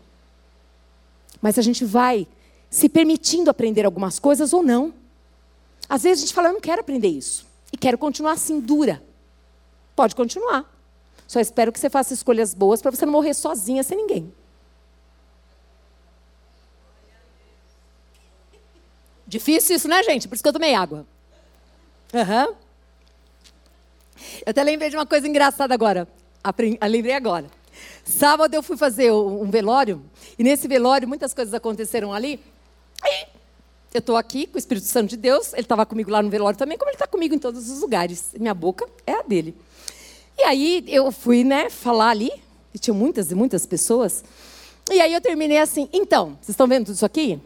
Mas 1.40 1.56
a 1.56 1.62
gente 1.62 1.84
vai 1.84 2.26
se 2.68 2.88
permitindo 2.88 3.48
aprender 3.48 3.86
algumas 3.86 4.18
coisas 4.18 4.52
ou 4.52 4.64
não. 4.64 4.92
Às 5.88 6.02
vezes 6.02 6.24
a 6.24 6.26
gente 6.26 6.34
fala, 6.34 6.48
eu 6.48 6.54
não 6.54 6.60
quero 6.60 6.80
aprender 6.80 7.10
isso. 7.10 7.46
E 7.72 7.76
quero 7.76 7.96
continuar 7.96 8.32
assim, 8.32 8.58
dura. 8.58 9.00
Pode 9.94 10.16
continuar. 10.16 10.79
Só 11.30 11.38
espero 11.38 11.70
que 11.70 11.78
você 11.78 11.88
faça 11.88 12.12
escolhas 12.12 12.52
boas 12.54 12.82
para 12.82 12.90
você 12.90 13.06
não 13.06 13.12
morrer 13.12 13.34
sozinha 13.34 13.84
sem 13.84 13.96
ninguém. 13.96 14.34
Difícil 19.28 19.76
isso, 19.76 19.86
né, 19.86 20.02
gente? 20.02 20.26
Por 20.26 20.34
isso 20.34 20.42
que 20.42 20.48
eu 20.48 20.52
tomei 20.52 20.74
água. 20.74 21.06
Uhum. 22.12 22.56
Eu 24.44 24.50
até 24.50 24.60
lembrei 24.64 24.90
de 24.90 24.96
uma 24.96 25.06
coisa 25.06 25.28
engraçada 25.28 25.72
agora. 25.72 26.08
Aprendi, 26.42 26.76
lembrei 26.82 27.14
agora. 27.14 27.48
Sábado 28.04 28.52
eu 28.52 28.60
fui 28.60 28.76
fazer 28.76 29.12
um 29.12 29.48
velório, 29.48 30.02
e 30.36 30.42
nesse 30.42 30.66
velório 30.66 31.06
muitas 31.06 31.32
coisas 31.32 31.54
aconteceram 31.54 32.12
ali. 32.12 32.42
Eu 33.94 34.00
estou 34.00 34.16
aqui 34.16 34.48
com 34.48 34.56
o 34.56 34.58
Espírito 34.58 34.88
Santo 34.88 35.10
de 35.10 35.16
Deus, 35.16 35.52
ele 35.52 35.62
estava 35.62 35.86
comigo 35.86 36.10
lá 36.10 36.20
no 36.20 36.28
velório 36.28 36.58
também, 36.58 36.76
como 36.76 36.90
ele 36.90 36.96
está 36.96 37.06
comigo 37.06 37.36
em 37.36 37.38
todos 37.38 37.70
os 37.70 37.80
lugares. 37.80 38.32
Minha 38.36 38.52
boca 38.52 38.84
é 39.06 39.12
a 39.12 39.22
dele. 39.22 39.56
E 40.40 40.42
aí 40.42 40.84
eu 40.86 41.12
fui 41.12 41.44
né, 41.44 41.68
falar 41.68 42.08
ali, 42.08 42.32
e 42.72 42.78
tinha 42.78 42.94
muitas 42.94 43.30
e 43.30 43.34
muitas 43.34 43.66
pessoas. 43.66 44.24
E 44.90 44.98
aí 44.98 45.12
eu 45.12 45.20
terminei 45.20 45.58
assim, 45.58 45.86
então, 45.92 46.30
vocês 46.40 46.50
estão 46.50 46.66
vendo 46.66 46.86
tudo 46.86 46.94
isso 46.94 47.04
aqui? 47.04 47.38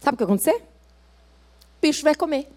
Sabe 0.00 0.16
o 0.16 0.18
que 0.18 0.24
vai 0.24 0.34
acontecer? 0.34 0.56
O 0.56 1.80
bicho 1.80 2.02
vai 2.02 2.16
comer. 2.16 2.48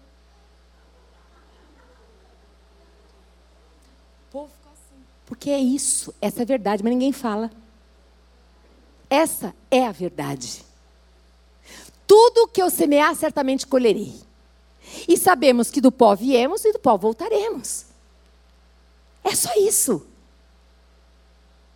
Porque 5.26 5.48
é 5.48 5.60
isso, 5.60 6.12
essa 6.20 6.40
é 6.40 6.42
a 6.42 6.46
verdade, 6.46 6.82
mas 6.82 6.92
ninguém 6.92 7.12
fala. 7.12 7.48
Essa 9.08 9.54
é 9.70 9.86
a 9.86 9.92
verdade. 9.92 10.64
Tudo 12.04 12.48
que 12.48 12.60
eu 12.60 12.68
semear, 12.68 13.14
certamente 13.14 13.64
colherei. 13.64 14.12
E 15.06 15.16
sabemos 15.16 15.70
que 15.70 15.80
do 15.80 15.92
pó 15.92 16.16
viemos 16.16 16.64
e 16.64 16.72
do 16.72 16.80
pó 16.80 16.96
voltaremos. 16.96 17.91
É 19.24 19.34
só 19.34 19.50
isso. 19.56 20.06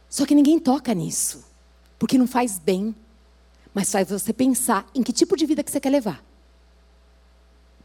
Só 0.08 0.24
que 0.24 0.34
ninguém 0.34 0.58
toca 0.58 0.94
nisso, 0.94 1.44
porque 1.98 2.18
não 2.18 2.26
faz 2.26 2.58
bem, 2.58 2.94
mas 3.74 3.90
faz 3.90 4.08
você 4.08 4.32
pensar 4.32 4.86
em 4.94 5.02
que 5.02 5.12
tipo 5.12 5.36
de 5.36 5.44
vida 5.46 5.62
que 5.62 5.70
você 5.70 5.80
quer 5.80 5.90
levar. 5.90 6.24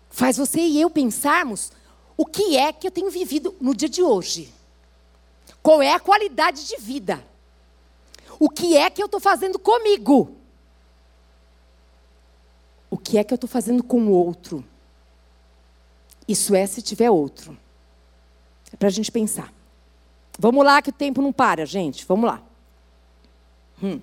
Faz 0.10 0.38
você 0.38 0.60
e 0.60 0.80
eu 0.80 0.90
pensarmos 0.90 1.72
o 2.16 2.26
que 2.26 2.58
é 2.58 2.72
que 2.72 2.88
eu 2.88 2.92
tenho 2.92 3.10
vivido 3.10 3.56
no 3.60 3.76
dia 3.76 3.90
de 3.90 4.04
hoje. 4.04 4.54
Qual 5.62 5.82
é 5.82 5.94
a 5.94 6.00
qualidade 6.00 6.66
de 6.68 6.78
vida? 6.78 7.26
O 8.40 8.50
que 8.50 8.76
é 8.76 8.90
que 8.90 9.02
eu 9.02 9.06
estou 9.06 9.20
fazendo 9.20 9.60
comigo? 9.60 10.36
O 12.90 12.98
que 12.98 13.18
é 13.18 13.24
que 13.24 13.34
eu 13.34 13.36
estou 13.36 13.50
fazendo 13.50 13.84
com 13.84 14.02
o 14.02 14.12
outro? 14.12 14.66
Isso 16.28 16.56
é 16.56 16.66
se 16.66 16.82
tiver 16.82 17.10
outro. 17.10 17.58
É 18.74 18.78
para 18.78 18.88
a 18.88 18.92
gente 18.92 19.12
pensar. 19.12 19.52
Vamos 20.40 20.66
lá, 20.66 20.82
que 20.82 20.90
o 20.90 20.94
tempo 20.94 21.22
não 21.22 21.32
para, 21.32 21.66
gente. 21.66 22.06
Vamos 22.06 22.26
lá. 22.26 22.42
Hum. 23.84 24.00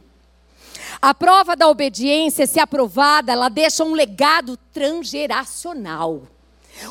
A 1.01 1.15
prova 1.15 1.55
da 1.57 1.69
obediência, 1.69 2.47
se 2.47 2.61
aprovada, 2.61 3.33
ela 3.33 3.49
deixa 3.49 3.85
um 3.85 3.95
legado 3.95 4.57
transgeracional. 4.73 6.23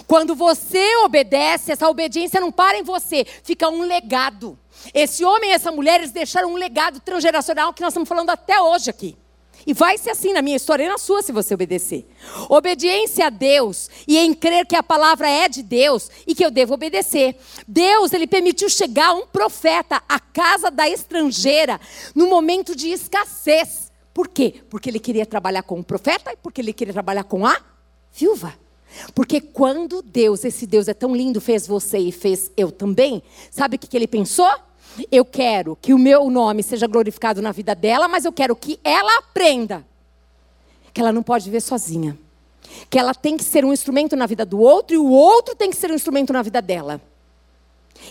Quando 0.06 0.36
você 0.36 0.98
obedece, 0.98 1.72
essa 1.72 1.90
obediência 1.90 2.40
não 2.40 2.52
para 2.52 2.78
em 2.78 2.84
você, 2.84 3.26
fica 3.44 3.70
um 3.70 3.82
legado. 3.82 4.58
Esse 4.94 5.24
homem 5.24 5.52
e 5.52 5.54
essa 5.54 5.72
mulher, 5.72 6.00
eles 6.00 6.12
deixaram 6.12 6.52
um 6.52 6.58
legado 6.58 7.00
transgeracional 7.00 7.74
que 7.74 7.82
nós 7.82 7.92
estamos 7.92 8.10
falando 8.10 8.30
até 8.30 8.60
hoje 8.62 8.90
aqui. 8.90 9.18
E 9.68 9.74
vai 9.74 9.98
ser 9.98 10.12
assim 10.12 10.32
na 10.32 10.42
minha 10.42 10.56
história 10.56 10.86
e 10.86 10.88
na 10.88 10.98
sua 10.98 11.22
se 11.22 11.34
você 11.34 11.54
obedecer. 11.54 12.08
Obediência 12.48 13.28
a 13.28 13.30
Deus 13.30 13.90
e 14.08 14.18
em 14.18 14.34
crer 14.34 14.66
que 14.66 14.78
a 14.78 14.82
palavra 14.82 15.30
é 15.30 15.50
de 15.50 15.62
Deus 15.62 16.10
e 16.26 16.34
que 16.34 16.46
eu 16.46 16.50
devo 16.50 16.74
obedecer. 16.74 17.36
Deus, 17.68 18.14
ele 18.14 18.26
permitiu 18.26 18.70
chegar 18.70 19.14
um 19.14 19.28
profeta 19.28 20.02
à 20.08 20.22
casa 20.22 20.72
da 20.72 20.88
estrangeira 20.88 21.82
no 22.16 22.28
momento 22.28 22.74
de 22.74 22.92
escassez. 22.92 23.92
Por 24.14 24.30
quê? 24.30 24.64
Porque 24.70 24.90
ele 24.90 25.02
queria 25.02 25.26
trabalhar 25.26 25.64
com 25.64 25.82
o 25.82 25.84
profeta 25.84 26.32
e 26.32 26.38
porque 26.38 26.62
ele 26.62 26.72
queria 26.72 26.94
trabalhar 26.94 27.26
com 27.26 27.46
a 27.46 27.60
viúva. 28.14 28.54
Porque 29.14 29.42
quando 29.42 30.02
Deus, 30.02 30.46
esse 30.46 30.66
Deus 30.66 30.88
é 30.88 30.94
tão 30.94 31.14
lindo, 31.14 31.42
fez 31.42 31.68
você 31.68 31.98
e 31.98 32.12
fez 32.12 32.50
eu 32.56 32.72
também, 32.72 33.22
sabe 33.52 33.76
o 33.76 33.80
que, 33.80 33.96
ele 33.96 34.08
pensou? 34.08 34.50
Eu 35.12 35.26
quero 35.26 35.78
que 35.82 35.94
o 35.94 35.98
meu 35.98 36.30
nome 36.30 36.64
seja 36.64 36.88
glorificado 36.88 37.42
na 37.42 37.52
vida 37.52 37.76
dela, 37.76 38.08
mas 38.08 38.26
eu 38.26 38.32
quero 38.32 38.56
que 38.56 38.80
ela 38.84 39.20
aprenda 39.20 39.86
que 40.94 41.02
ela 41.02 41.14
não 41.14 41.22
pode 41.22 41.46
viver 41.46 41.62
sozinha. 41.62 42.18
Que 42.90 42.98
ela 42.98 43.14
tem 43.14 43.38
que 43.38 43.44
ser 43.44 43.64
um 43.64 43.72
instrumento 43.72 44.16
na 44.16 44.26
vida 44.26 44.46
do 44.46 44.60
outro 44.60 44.96
e 44.96 44.98
o 44.98 45.10
outro 45.10 45.56
tem 45.56 45.70
que 45.70 45.76
ser 45.76 45.92
um 45.92 45.94
instrumento 45.94 46.34
na 46.34 46.42
vida 46.42 46.62
dela. 46.62 47.00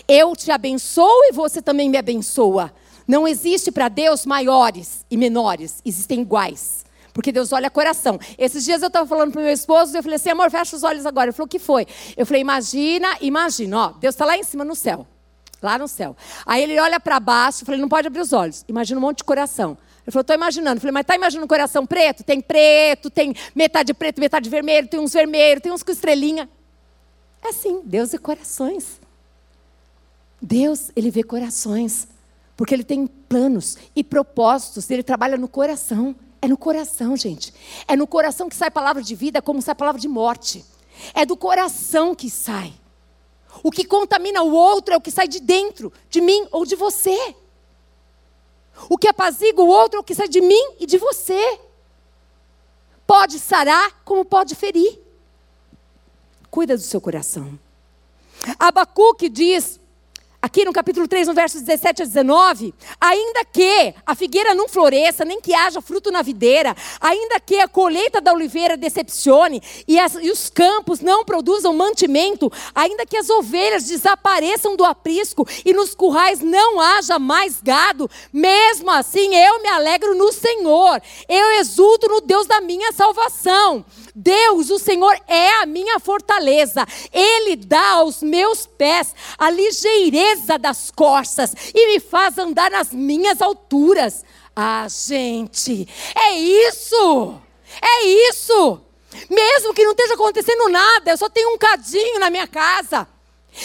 Eu 0.07 0.35
te 0.35 0.51
abençoo 0.51 1.25
e 1.25 1.33
você 1.33 1.61
também 1.61 1.89
me 1.89 1.97
abençoa. 1.97 2.73
Não 3.07 3.27
existe 3.27 3.71
para 3.71 3.89
Deus 3.89 4.25
maiores 4.25 5.05
e 5.09 5.17
menores, 5.17 5.81
existem 5.85 6.21
iguais. 6.21 6.85
Porque 7.13 7.31
Deus 7.31 7.51
olha 7.51 7.69
coração. 7.69 8.19
Esses 8.37 8.63
dias 8.63 8.81
eu 8.81 8.87
estava 8.87 9.07
falando 9.07 9.31
para 9.31 9.41
o 9.41 9.43
meu 9.43 9.53
esposo, 9.53 9.97
eu 9.97 10.03
falei 10.03 10.17
assim, 10.17 10.29
amor, 10.29 10.51
fecha 10.51 10.75
os 10.75 10.83
olhos 10.83 11.05
agora. 11.05 11.25
Ele 11.25 11.33
falou, 11.33 11.47
o 11.47 11.49
que 11.49 11.59
foi? 11.59 11.87
Eu 12.15 12.25
falei, 12.25 12.41
imagina, 12.41 13.17
imagina, 13.19 13.77
ó, 13.77 13.87
Deus 13.99 14.13
está 14.13 14.23
lá 14.23 14.37
em 14.37 14.43
cima 14.43 14.63
no 14.63 14.75
céu. 14.75 15.07
Lá 15.61 15.77
no 15.77 15.87
céu. 15.87 16.15
Aí 16.45 16.63
ele 16.63 16.79
olha 16.79 16.99
para 16.99 17.19
baixo, 17.19 17.61
eu 17.61 17.65
falei, 17.65 17.81
não 17.81 17.89
pode 17.89 18.07
abrir 18.07 18.21
os 18.21 18.33
olhos. 18.33 18.63
Imagina 18.67 18.99
um 18.99 19.01
monte 19.01 19.17
de 19.19 19.23
coração. 19.23 19.77
Ele 20.05 20.11
falou, 20.11 20.21
estou 20.21 20.35
imaginando. 20.35 20.77
Eu 20.77 20.81
falei, 20.81 20.93
mas 20.93 21.01
está 21.01 21.15
imaginando 21.15 21.47
coração 21.47 21.85
preto? 21.85 22.23
Tem 22.23 22.39
preto, 22.39 23.09
tem 23.09 23.35
metade 23.53 23.93
preto, 23.93 24.19
metade 24.19 24.49
vermelho, 24.49 24.87
tem 24.87 24.99
uns 24.99 25.13
vermelhos, 25.13 25.61
tem 25.61 25.71
uns 25.71 25.83
com 25.83 25.91
estrelinha. 25.91 26.49
É 27.43 27.49
assim, 27.49 27.81
Deus 27.83 28.11
vê 28.11 28.17
corações. 28.17 29.01
Deus, 30.41 30.91
ele 30.95 31.11
vê 31.11 31.23
corações. 31.23 32.07
Porque 32.55 32.73
ele 32.73 32.83
tem 32.83 33.05
planos 33.05 33.77
e 33.95 34.03
propósitos, 34.03 34.89
ele 34.89 35.03
trabalha 35.03 35.37
no 35.37 35.47
coração. 35.47 36.15
É 36.41 36.47
no 36.47 36.57
coração, 36.57 37.17
gente. 37.17 37.53
É 37.87 37.95
no 37.95 38.07
coração 38.07 38.47
que 38.47 38.55
sai 38.55 38.71
palavra 38.71 39.01
de 39.01 39.13
vida, 39.15 39.41
como 39.41 39.61
sai 39.61 39.75
palavra 39.75 39.99
de 39.99 40.07
morte. 40.07 40.63
É 41.13 41.25
do 41.25 41.35
coração 41.35 42.15
que 42.15 42.29
sai. 42.29 42.73
O 43.63 43.71
que 43.71 43.85
contamina 43.85 44.43
o 44.43 44.53
outro 44.53 44.93
é 44.93 44.97
o 44.97 45.01
que 45.01 45.11
sai 45.11 45.27
de 45.27 45.39
dentro, 45.39 45.91
de 46.09 46.21
mim 46.21 46.47
ou 46.51 46.65
de 46.65 46.75
você. 46.75 47.35
O 48.89 48.97
que 48.97 49.07
apazigua 49.07 49.63
o 49.63 49.67
outro 49.67 49.97
é 49.97 50.01
o 50.01 50.03
que 50.03 50.15
sai 50.15 50.27
de 50.27 50.41
mim 50.41 50.73
e 50.79 50.85
de 50.85 50.97
você. 50.97 51.59
Pode 53.05 53.39
sarar, 53.39 54.01
como 54.03 54.23
pode 54.25 54.53
ferir. 54.53 54.99
Cuida 56.51 56.75
do 56.75 56.83
seu 56.83 57.01
coração. 57.01 57.57
Abacuque 58.59 59.29
diz 59.29 59.79
aqui 60.41 60.63
no 60.63 60.71
capítulo 60.71 61.07
3, 61.07 61.27
no 61.27 61.33
versos 61.33 61.61
17 61.61 62.03
a 62.03 62.05
19, 62.05 62.73
ainda 63.01 63.43
que 63.43 63.93
a 64.05 64.13
figueira 64.13 64.53
não 64.53 64.69
floresça, 64.69 65.25
nem 65.25 65.41
que 65.41 65.53
haja 65.53 65.81
fruto 65.81 66.11
na 66.11 66.21
videira, 66.21 66.75
ainda 67.01 67.39
que 67.39 67.59
a 67.59 67.67
colheita 67.67 68.21
da 68.21 68.33
oliveira 68.33 68.77
decepcione 68.77 69.61
e, 69.87 69.99
as, 69.99 70.13
e 70.15 70.29
os 70.29 70.49
campos 70.49 70.99
não 70.99 71.25
produzam 71.25 71.73
mantimento, 71.73 72.51
ainda 72.73 73.05
que 73.05 73.17
as 73.17 73.29
ovelhas 73.29 73.85
desapareçam 73.85 74.75
do 74.75 74.85
aprisco 74.85 75.47
e 75.65 75.73
nos 75.73 75.95
currais 75.95 76.39
não 76.39 76.79
haja 76.79 77.17
mais 77.17 77.61
gado, 77.61 78.09
mesmo 78.31 78.91
assim 78.91 79.35
eu 79.35 79.61
me 79.61 79.69
alegro 79.69 80.15
no 80.15 80.31
Senhor, 80.31 81.01
eu 81.27 81.51
exulto 81.59 82.07
no 82.07 82.21
Deus 82.21 82.45
da 82.45 82.61
minha 82.61 82.91
salvação. 82.91 83.83
Deus, 84.19 84.71
o 84.71 84.79
Senhor, 84.79 85.15
é 85.27 85.61
a 85.61 85.67
minha 85.67 85.99
fortaleza. 85.99 86.83
Ele 87.13 87.55
dá 87.55 87.91
aos 87.91 88.23
meus 88.23 88.65
pés 88.65 89.13
a 89.37 89.47
ligeireza 89.51 90.26
das 90.59 90.91
costas 90.91 91.53
e 91.73 91.87
me 91.87 91.99
faz 91.99 92.37
andar 92.37 92.69
nas 92.71 92.91
minhas 92.91 93.41
alturas. 93.41 94.23
Ah, 94.55 94.87
gente, 94.89 95.87
é 96.15 96.33
isso! 96.33 97.41
É 97.81 98.05
isso! 98.05 98.81
Mesmo 99.29 99.73
que 99.73 99.83
não 99.83 99.91
esteja 99.91 100.13
acontecendo 100.13 100.69
nada, 100.69 101.11
eu 101.11 101.17
só 101.17 101.29
tenho 101.29 101.53
um 101.53 101.57
cadinho 101.57 102.19
na 102.19 102.29
minha 102.29 102.47
casa. 102.47 103.07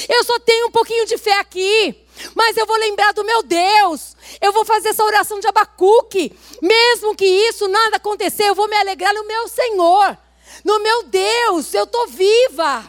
Eu 0.09 0.25
só 0.25 0.39
tenho 0.39 0.69
um 0.69 0.71
pouquinho 0.71 1.07
de 1.07 1.19
fé 1.19 1.39
aqui. 1.39 1.99
Mas 2.35 2.57
eu 2.57 2.67
vou 2.67 2.77
lembrar 2.77 3.13
do 3.13 3.25
meu 3.25 3.43
Deus. 3.43 4.17
Eu 4.41 4.53
vou 4.53 4.65
fazer 4.65 4.91
essa 4.91 5.05
oração 5.05 5.41
de 5.41 5.47
Abacuque. 5.47 6.37
Mesmo 6.61 7.15
que 7.15 7.25
isso 7.25 7.69
nada 7.69 7.97
acontecer, 7.97 8.45
eu 8.45 8.55
vou 8.55 8.69
me 8.69 8.77
alegrar 8.77 9.15
no 9.15 9.27
meu 9.27 9.49
Senhor. 9.49 10.17
No 10.65 10.79
meu 10.81 11.05
Deus, 11.05 11.75
eu 11.75 11.85
estou 11.85 12.07
viva. 12.09 12.85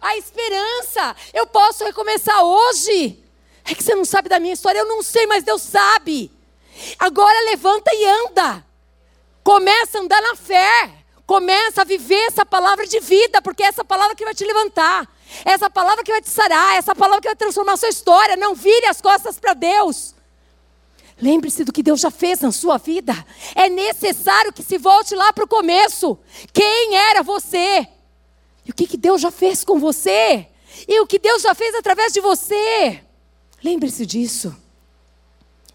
A 0.00 0.16
esperança, 0.16 1.16
eu 1.32 1.46
posso 1.46 1.84
recomeçar 1.84 2.42
hoje. 2.42 3.22
É 3.64 3.74
que 3.74 3.82
você 3.82 3.94
não 3.94 4.04
sabe 4.04 4.28
da 4.28 4.38
minha 4.38 4.54
história, 4.54 4.78
eu 4.78 4.86
não 4.86 5.02
sei, 5.02 5.26
mas 5.26 5.42
Deus 5.42 5.62
sabe. 5.62 6.30
Agora 6.98 7.50
levanta 7.50 7.90
e 7.92 8.04
anda. 8.04 8.64
Começa 9.42 9.98
a 9.98 10.00
andar 10.02 10.20
na 10.22 10.36
fé. 10.36 10.92
Começa 11.26 11.82
a 11.82 11.84
viver 11.84 12.22
essa 12.26 12.46
palavra 12.46 12.86
de 12.86 13.00
vida, 13.00 13.42
porque 13.42 13.62
é 13.62 13.66
essa 13.66 13.84
palavra 13.84 14.14
que 14.14 14.24
vai 14.24 14.34
te 14.34 14.44
levantar. 14.44 15.08
É 15.44 15.50
essa 15.50 15.68
palavra 15.68 16.04
que 16.04 16.12
vai 16.12 16.22
te 16.22 16.30
sarar, 16.30 16.74
é 16.74 16.76
essa 16.76 16.94
palavra 16.94 17.20
que 17.20 17.28
vai 17.28 17.34
transformar 17.34 17.72
a 17.72 17.76
sua 17.76 17.88
história. 17.88 18.36
Não 18.36 18.54
vire 18.54 18.86
as 18.86 19.00
costas 19.00 19.38
para 19.38 19.52
Deus. 19.54 20.14
Lembre-se 21.20 21.64
do 21.64 21.72
que 21.72 21.82
Deus 21.82 22.00
já 22.00 22.10
fez 22.10 22.40
na 22.40 22.52
sua 22.52 22.76
vida. 22.78 23.12
É 23.54 23.68
necessário 23.68 24.52
que 24.52 24.62
se 24.62 24.78
volte 24.78 25.14
lá 25.16 25.32
para 25.32 25.44
o 25.44 25.48
começo. 25.48 26.16
Quem 26.52 26.94
era 26.94 27.22
você? 27.22 27.88
E 28.66 28.70
o 28.70 28.74
que, 28.74 28.86
que 28.86 28.96
Deus 28.96 29.20
já 29.20 29.30
fez 29.30 29.64
com 29.64 29.78
você? 29.78 30.46
E 30.88 31.00
o 31.00 31.06
que 31.06 31.18
Deus 31.18 31.42
já 31.42 31.54
fez 31.54 31.74
através 31.74 32.12
de 32.12 32.20
você? 32.20 33.00
Lembre-se 33.62 34.04
disso. 34.04 34.54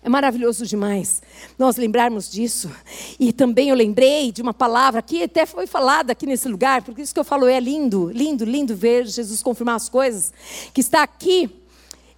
É 0.03 0.09
maravilhoso 0.09 0.65
demais 0.65 1.21
nós 1.59 1.77
lembrarmos 1.77 2.29
disso. 2.29 2.71
E 3.19 3.31
também 3.31 3.69
eu 3.69 3.75
lembrei 3.75 4.31
de 4.31 4.41
uma 4.41 4.53
palavra 4.53 5.01
que 5.01 5.23
até 5.23 5.45
foi 5.45 5.67
falada 5.67 6.11
aqui 6.11 6.25
nesse 6.25 6.47
lugar, 6.47 6.81
porque 6.81 7.01
isso 7.01 7.13
que 7.13 7.19
eu 7.19 7.23
falo 7.23 7.47
é 7.47 7.59
lindo, 7.59 8.09
lindo, 8.11 8.43
lindo 8.43 8.75
ver 8.75 9.05
Jesus 9.05 9.43
confirmar 9.43 9.75
as 9.75 9.87
coisas, 9.87 10.33
que 10.73 10.81
está 10.81 11.03
aqui 11.03 11.60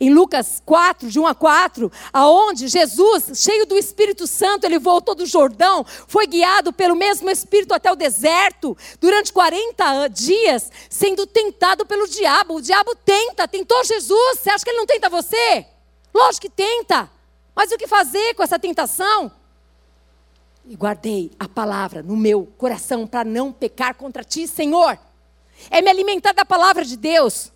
em 0.03 0.13
Lucas 0.13 0.61
4, 0.65 1.09
de 1.09 1.17
1 1.17 1.27
a 1.27 1.33
4, 1.33 1.89
aonde 2.11 2.67
Jesus, 2.67 3.31
cheio 3.35 3.65
do 3.65 3.77
Espírito 3.77 4.27
Santo, 4.27 4.65
ele 4.65 4.77
voltou 4.77 5.15
do 5.15 5.25
Jordão, 5.25 5.85
foi 5.85 6.27
guiado 6.27 6.73
pelo 6.73 6.93
mesmo 6.93 7.29
Espírito 7.29 7.73
até 7.73 7.89
o 7.89 7.95
deserto, 7.95 8.75
durante 8.99 9.31
40 9.31 10.09
dias, 10.09 10.69
sendo 10.89 11.25
tentado 11.25 11.85
pelo 11.85 12.05
diabo. 12.05 12.55
O 12.55 12.61
diabo 12.61 12.93
tenta, 12.95 13.47
tentou 13.47 13.81
Jesus. 13.85 14.39
Você 14.39 14.49
acha 14.49 14.65
que 14.65 14.71
ele 14.71 14.79
não 14.79 14.85
tenta 14.85 15.09
você? 15.09 15.65
Lógico 16.13 16.41
que 16.41 16.49
tenta. 16.49 17.09
Mas 17.55 17.71
o 17.71 17.77
que 17.77 17.87
fazer 17.87 18.33
com 18.33 18.43
essa 18.43 18.59
tentação? 18.59 19.31
E 20.65 20.75
guardei 20.75 21.31
a 21.39 21.47
palavra 21.47 22.03
no 22.03 22.17
meu 22.17 22.45
coração 22.57 23.07
para 23.07 23.23
não 23.23 23.53
pecar 23.53 23.95
contra 23.95 24.21
ti, 24.21 24.49
Senhor. 24.49 24.99
É 25.69 25.81
me 25.81 25.89
alimentar 25.89 26.33
da 26.33 26.43
palavra 26.43 26.83
de 26.83 26.97
Deus. 26.97 27.52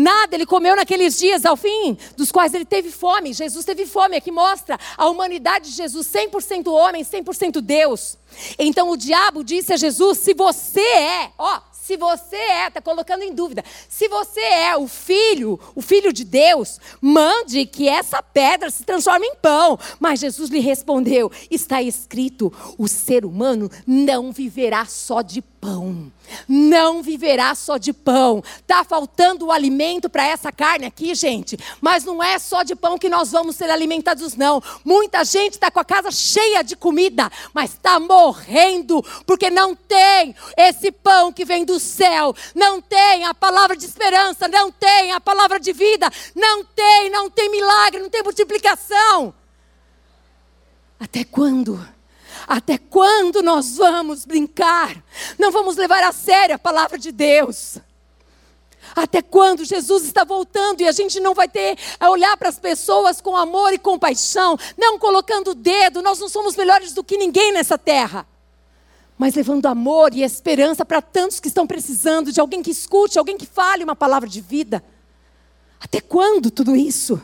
Nada 0.00 0.34
ele 0.34 0.46
comeu 0.46 0.74
naqueles 0.74 1.18
dias, 1.18 1.44
ao 1.44 1.58
fim 1.58 1.98
dos 2.16 2.32
quais 2.32 2.54
ele 2.54 2.64
teve 2.64 2.90
fome. 2.90 3.34
Jesus 3.34 3.66
teve 3.66 3.84
fome, 3.84 4.16
aqui 4.16 4.32
mostra 4.32 4.78
a 4.96 5.06
humanidade 5.06 5.68
de 5.68 5.76
Jesus, 5.76 6.06
100% 6.06 6.72
homem, 6.72 7.04
100% 7.04 7.60
Deus. 7.60 8.16
Então 8.58 8.88
o 8.88 8.96
diabo 8.96 9.44
disse 9.44 9.74
a 9.74 9.76
Jesus: 9.76 10.16
se 10.20 10.32
você 10.32 10.80
é, 10.80 11.32
ó, 11.36 11.60
se 11.70 11.98
você 11.98 12.36
é, 12.36 12.68
está 12.68 12.80
colocando 12.80 13.24
em 13.24 13.34
dúvida, 13.34 13.62
se 13.90 14.08
você 14.08 14.40
é 14.40 14.74
o 14.74 14.88
filho, 14.88 15.60
o 15.74 15.82
filho 15.82 16.14
de 16.14 16.24
Deus, 16.24 16.80
mande 16.98 17.66
que 17.66 17.86
essa 17.86 18.22
pedra 18.22 18.70
se 18.70 18.84
transforme 18.84 19.26
em 19.26 19.34
pão. 19.34 19.78
Mas 19.98 20.20
Jesus 20.20 20.48
lhe 20.48 20.60
respondeu: 20.60 21.30
está 21.50 21.82
escrito, 21.82 22.50
o 22.78 22.88
ser 22.88 23.26
humano 23.26 23.70
não 23.86 24.32
viverá 24.32 24.86
só 24.86 25.20
de 25.20 25.42
pão. 25.60 26.10
Não 26.48 27.02
viverá 27.02 27.54
só 27.54 27.76
de 27.76 27.92
pão. 27.92 28.42
Tá 28.66 28.82
faltando 28.82 29.46
o 29.46 29.52
alimento 29.52 30.08
para 30.08 30.26
essa 30.26 30.50
carne 30.50 30.86
aqui, 30.86 31.14
gente. 31.14 31.58
Mas 31.80 32.04
não 32.04 32.22
é 32.22 32.38
só 32.38 32.62
de 32.62 32.74
pão 32.74 32.98
que 32.98 33.08
nós 33.08 33.30
vamos 33.30 33.56
ser 33.56 33.68
alimentados, 33.70 34.34
não. 34.34 34.62
Muita 34.84 35.22
gente 35.24 35.54
está 35.54 35.70
com 35.70 35.80
a 35.80 35.84
casa 35.84 36.10
cheia 36.10 36.62
de 36.62 36.76
comida, 36.76 37.30
mas 37.52 37.72
está 37.72 38.00
morrendo 38.00 39.02
porque 39.26 39.50
não 39.50 39.74
tem 39.74 40.34
esse 40.56 40.90
pão 40.90 41.32
que 41.32 41.44
vem 41.44 41.64
do 41.64 41.78
céu. 41.78 42.34
Não 42.54 42.80
tem 42.80 43.24
a 43.24 43.34
palavra 43.34 43.76
de 43.76 43.84
esperança, 43.84 44.48
não 44.48 44.72
tem 44.72 45.12
a 45.12 45.20
palavra 45.20 45.60
de 45.60 45.72
vida, 45.72 46.10
não 46.34 46.64
tem, 46.64 47.10
não 47.10 47.28
tem 47.28 47.50
milagre, 47.50 48.00
não 48.00 48.08
tem 48.10 48.22
multiplicação. 48.22 49.34
Até 50.98 51.24
quando? 51.24 51.80
Até 52.50 52.78
quando 52.78 53.44
nós 53.44 53.76
vamos 53.76 54.24
brincar? 54.24 55.00
Não 55.38 55.52
vamos 55.52 55.76
levar 55.76 56.02
a 56.02 56.10
sério 56.10 56.56
a 56.56 56.58
palavra 56.58 56.98
de 56.98 57.12
Deus. 57.12 57.78
Até 58.96 59.22
quando 59.22 59.64
Jesus 59.64 60.02
está 60.02 60.24
voltando 60.24 60.80
e 60.80 60.88
a 60.88 60.90
gente 60.90 61.20
não 61.20 61.32
vai 61.32 61.48
ter 61.48 61.78
a 62.00 62.10
olhar 62.10 62.36
para 62.36 62.48
as 62.48 62.58
pessoas 62.58 63.20
com 63.20 63.36
amor 63.36 63.72
e 63.72 63.78
compaixão, 63.78 64.58
não 64.76 64.98
colocando 64.98 65.52
o 65.52 65.54
dedo, 65.54 66.02
nós 66.02 66.18
não 66.18 66.28
somos 66.28 66.56
melhores 66.56 66.92
do 66.92 67.04
que 67.04 67.16
ninguém 67.16 67.52
nessa 67.52 67.78
terra. 67.78 68.26
Mas 69.16 69.36
levando 69.36 69.66
amor 69.66 70.12
e 70.12 70.24
esperança 70.24 70.84
para 70.84 71.00
tantos 71.00 71.38
que 71.38 71.46
estão 71.46 71.68
precisando 71.68 72.32
de 72.32 72.40
alguém 72.40 72.64
que 72.64 72.72
escute, 72.72 73.16
alguém 73.16 73.38
que 73.38 73.46
fale 73.46 73.84
uma 73.84 73.94
palavra 73.94 74.28
de 74.28 74.40
vida. 74.40 74.82
Até 75.78 76.00
quando 76.00 76.50
tudo 76.50 76.74
isso? 76.74 77.22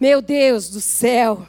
Meu 0.00 0.22
Deus 0.22 0.70
do 0.70 0.80
céu. 0.80 1.46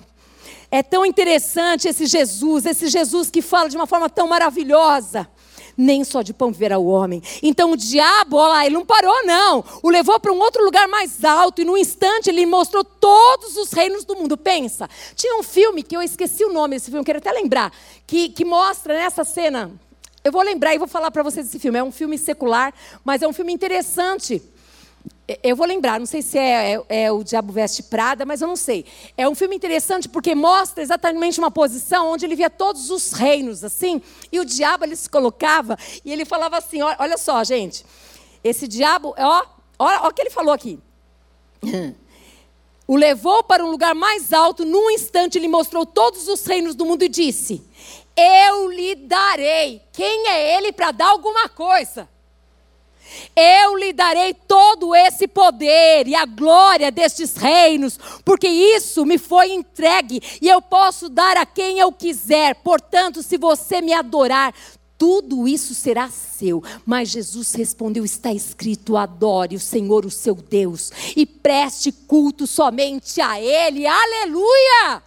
É 0.76 0.84
tão 0.84 1.06
interessante 1.06 1.88
esse 1.88 2.06
Jesus, 2.06 2.66
esse 2.66 2.90
Jesus 2.90 3.30
que 3.30 3.42
fala 3.42 3.70
de 3.70 3.78
uma 3.78 3.88
forma 3.88 4.10
tão 4.10 4.28
maravilhosa. 4.28 5.26
Nem 5.78 6.04
só 6.04 6.22
de 6.22 6.34
pão 6.34 6.52
viverá 6.52 6.78
o 6.78 6.88
homem. 6.88 7.24
Então 7.42 7.72
o 7.72 7.78
diabo, 7.78 8.36
olha 8.36 8.50
lá, 8.50 8.66
ele 8.66 8.76
não 8.76 8.86
parou, 8.86 9.26
não. 9.26 9.64
O 9.82 9.90
levou 9.90 10.20
para 10.20 10.34
um 10.34 10.38
outro 10.38 10.66
lugar 10.66 10.86
mais 10.90 11.24
alto 11.24 11.62
e 11.62 11.66
no 11.66 11.78
instante 11.78 12.30
ele 12.30 12.46
mostrou 12.46 12.84
todos 12.84 13.56
os 13.56 13.72
reinos 13.72 14.04
do 14.04 14.18
mundo. 14.18 14.36
Pensa, 14.36 14.90
tinha 15.16 15.40
um 15.40 15.44
filme 15.44 15.82
que 15.82 15.96
eu 15.96 16.02
esqueci 16.02 16.44
o 16.44 16.52
nome 16.52 16.76
desse 16.76 16.92
filme, 16.92 17.06
quero 17.06 17.20
até 17.20 17.32
lembrar, 17.32 17.72
que, 18.06 18.28
que 18.28 18.44
mostra 18.44 18.96
nessa 18.96 19.24
cena. 19.24 19.72
Eu 20.26 20.32
vou 20.34 20.42
lembrar 20.42 20.76
e 20.76 20.78
vou 20.78 20.90
falar 20.90 21.10
para 21.10 21.24
vocês 21.24 21.46
desse 21.46 21.58
filme. 21.58 21.80
É 21.80 21.84
um 21.86 21.92
filme 21.92 22.18
secular, 22.18 22.74
mas 23.02 23.22
é 23.22 23.28
um 23.30 23.32
filme 23.32 23.54
interessante 23.54 24.42
eu 25.42 25.56
vou 25.56 25.66
lembrar, 25.66 26.00
não 26.00 26.06
sei 26.06 26.22
se 26.22 26.38
é, 26.38 26.74
é, 26.74 27.04
é, 27.04 27.12
o 27.12 27.24
Diabo 27.24 27.52
Veste 27.52 27.82
Prada, 27.84 28.26
mas 28.26 28.42
eu 28.42 28.48
não 28.48 28.56
sei. 28.56 28.86
É 29.18 29.28
um 29.28 29.34
filme 29.34 29.56
interessante 29.56 30.08
porque 30.08 30.36
mostra 30.36 30.84
exatamente 30.84 31.40
uma 31.40 31.50
posição 31.50 32.12
onde 32.12 32.26
ele 32.26 32.36
via 32.36 32.50
todos 32.50 32.92
os 32.92 33.12
reinos, 33.12 33.64
assim, 33.64 34.02
e 34.32 34.40
o 34.40 34.46
diabo 34.46 34.84
ele 34.84 34.96
se 34.96 35.10
colocava 35.10 35.78
e 36.04 36.14
ele 36.14 36.26
falava 36.26 36.58
assim: 36.58 36.82
olha, 36.82 36.96
olha 37.00 37.18
só, 37.18 37.44
gente, 37.44 37.84
esse 38.44 38.68
diabo, 38.68 39.16
ó, 39.18 39.46
olha, 39.80 40.02
olha 40.02 40.10
o 40.10 40.14
que 40.14 40.22
ele 40.22 40.30
falou 40.30 40.54
aqui. 40.54 40.80
O 42.88 42.96
levou 42.96 43.44
para 43.44 43.66
um 43.66 43.72
lugar 43.72 43.96
mais 43.96 44.32
alto, 44.32 44.64
num 44.64 44.92
instante 44.92 45.40
ele 45.40 45.48
mostrou 45.48 45.88
todos 45.88 46.28
os 46.28 46.46
reinos 46.46 46.76
do 46.76 46.86
mundo 46.86 47.02
e 47.02 47.10
disse: 47.10 47.68
Eu 48.16 48.70
lhe 48.70 48.94
darei. 48.94 49.82
Quem 49.92 50.28
é 50.28 50.56
ele 50.56 50.72
para 50.72 50.92
dar 50.92 51.08
alguma 51.08 51.50
coisa? 51.50 52.08
Eu 53.36 53.76
lhe 53.78 53.94
darei 53.94 54.34
todo 54.34 54.96
esse 54.96 55.28
poder 55.28 56.08
e 56.08 56.16
a 56.16 56.26
glória 56.26 56.92
destes 56.92 57.36
reinos, 57.36 58.00
porque 58.24 58.48
isso 58.48 59.06
me 59.06 59.18
foi 59.18 59.52
entregue 59.52 60.22
e 60.42 60.48
eu 60.48 60.62
posso 60.62 61.10
dar 61.10 61.38
a 61.38 61.46
quem 61.46 61.80
eu 61.80 61.92
quiser. 61.92 62.56
Portanto, 62.56 63.22
se 63.22 63.38
você 63.38 63.82
me 63.82 63.94
adorar, 63.94 64.54
tudo 64.98 65.48
isso 65.48 65.74
será 65.74 66.10
seu. 66.10 66.64
Mas 66.86 67.10
Jesus 67.10 67.54
respondeu: 67.54 68.06
está 68.06 68.32
escrito: 68.34 68.98
adore 68.98 69.56
o 69.56 69.60
Senhor, 69.60 70.06
o 70.06 70.12
seu 70.12 70.36
Deus, 70.36 70.92
e 71.16 71.26
preste 71.26 71.92
culto 71.92 72.48
somente 72.48 73.22
a 73.22 73.40
Ele. 73.40 73.86
Aleluia! 73.86 75.04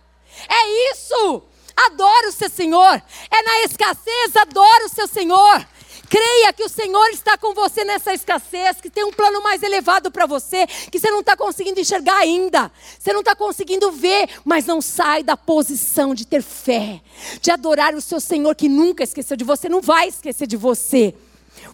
É 0.49 0.93
isso! 0.93 1.43
Adore 1.87 2.27
o 2.27 2.33
seu 2.33 2.51
Senhor. 2.51 3.03
É 3.31 3.43
na 3.43 3.61
escassez, 3.63 4.37
adore 4.37 4.85
o 4.85 4.89
seu 4.89 5.07
Senhor. 5.07 5.67
Creia 6.09 6.53
que 6.53 6.65
o 6.65 6.69
Senhor 6.69 7.09
está 7.11 7.37
com 7.37 7.53
você 7.53 7.85
nessa 7.85 8.15
escassez, 8.15 8.81
que 8.81 8.89
tem 8.89 9.05
um 9.05 9.13
plano 9.13 9.43
mais 9.43 9.63
elevado 9.63 10.11
para 10.11 10.25
você, 10.27 10.67
que 10.67 10.99
você 10.99 11.11
não 11.11 11.21
está 11.21 11.37
conseguindo 11.37 11.81
enxergar 11.81 12.17
ainda, 12.17 12.73
você 12.99 13.13
não 13.13 13.21
está 13.21 13.37
conseguindo 13.37 13.93
ver, 13.93 14.29
mas 14.45 14.65
não 14.65 14.81
sai 14.81 15.23
da 15.23 15.37
posição 15.37 16.15
de 16.15 16.27
ter 16.27 16.43
fé, 16.43 17.03
de 17.43 17.51
adorar 17.51 17.95
o 17.95 18.01
seu 18.01 18.21
Senhor 18.21 18.55
que 18.55 18.69
nunca 18.69 19.05
esqueceu 19.05 19.37
de 19.37 19.45
você, 19.45 19.69
não 19.69 19.83
vai 19.83 20.09
esquecer 20.09 20.47
de 20.47 20.57
você. 20.57 21.15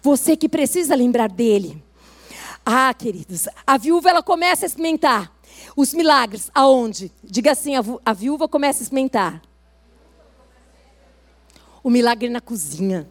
Você 0.03 0.37
que 0.37 0.49
precisa 0.49 0.95
lembrar 0.95 1.28
dele. 1.28 1.82
Ah, 2.66 2.93
queridos, 2.95 3.47
a 3.66 3.76
viúva 3.76 4.09
ela 4.09 4.22
começa 4.22 4.64
a 4.64 4.68
experimentar 4.68 5.30
os 5.76 5.93
milagres. 5.93 6.51
Aonde? 6.55 7.12
Diga 7.22 7.53
assim: 7.53 7.74
a, 8.05 8.12
viúva 8.12 8.49
começa 8.49 8.80
a 8.80 8.85
experimentar. 8.85 9.43
O 11.82 11.91
milagre 11.91 12.28
na 12.28 12.41
cozinha. 12.41 13.09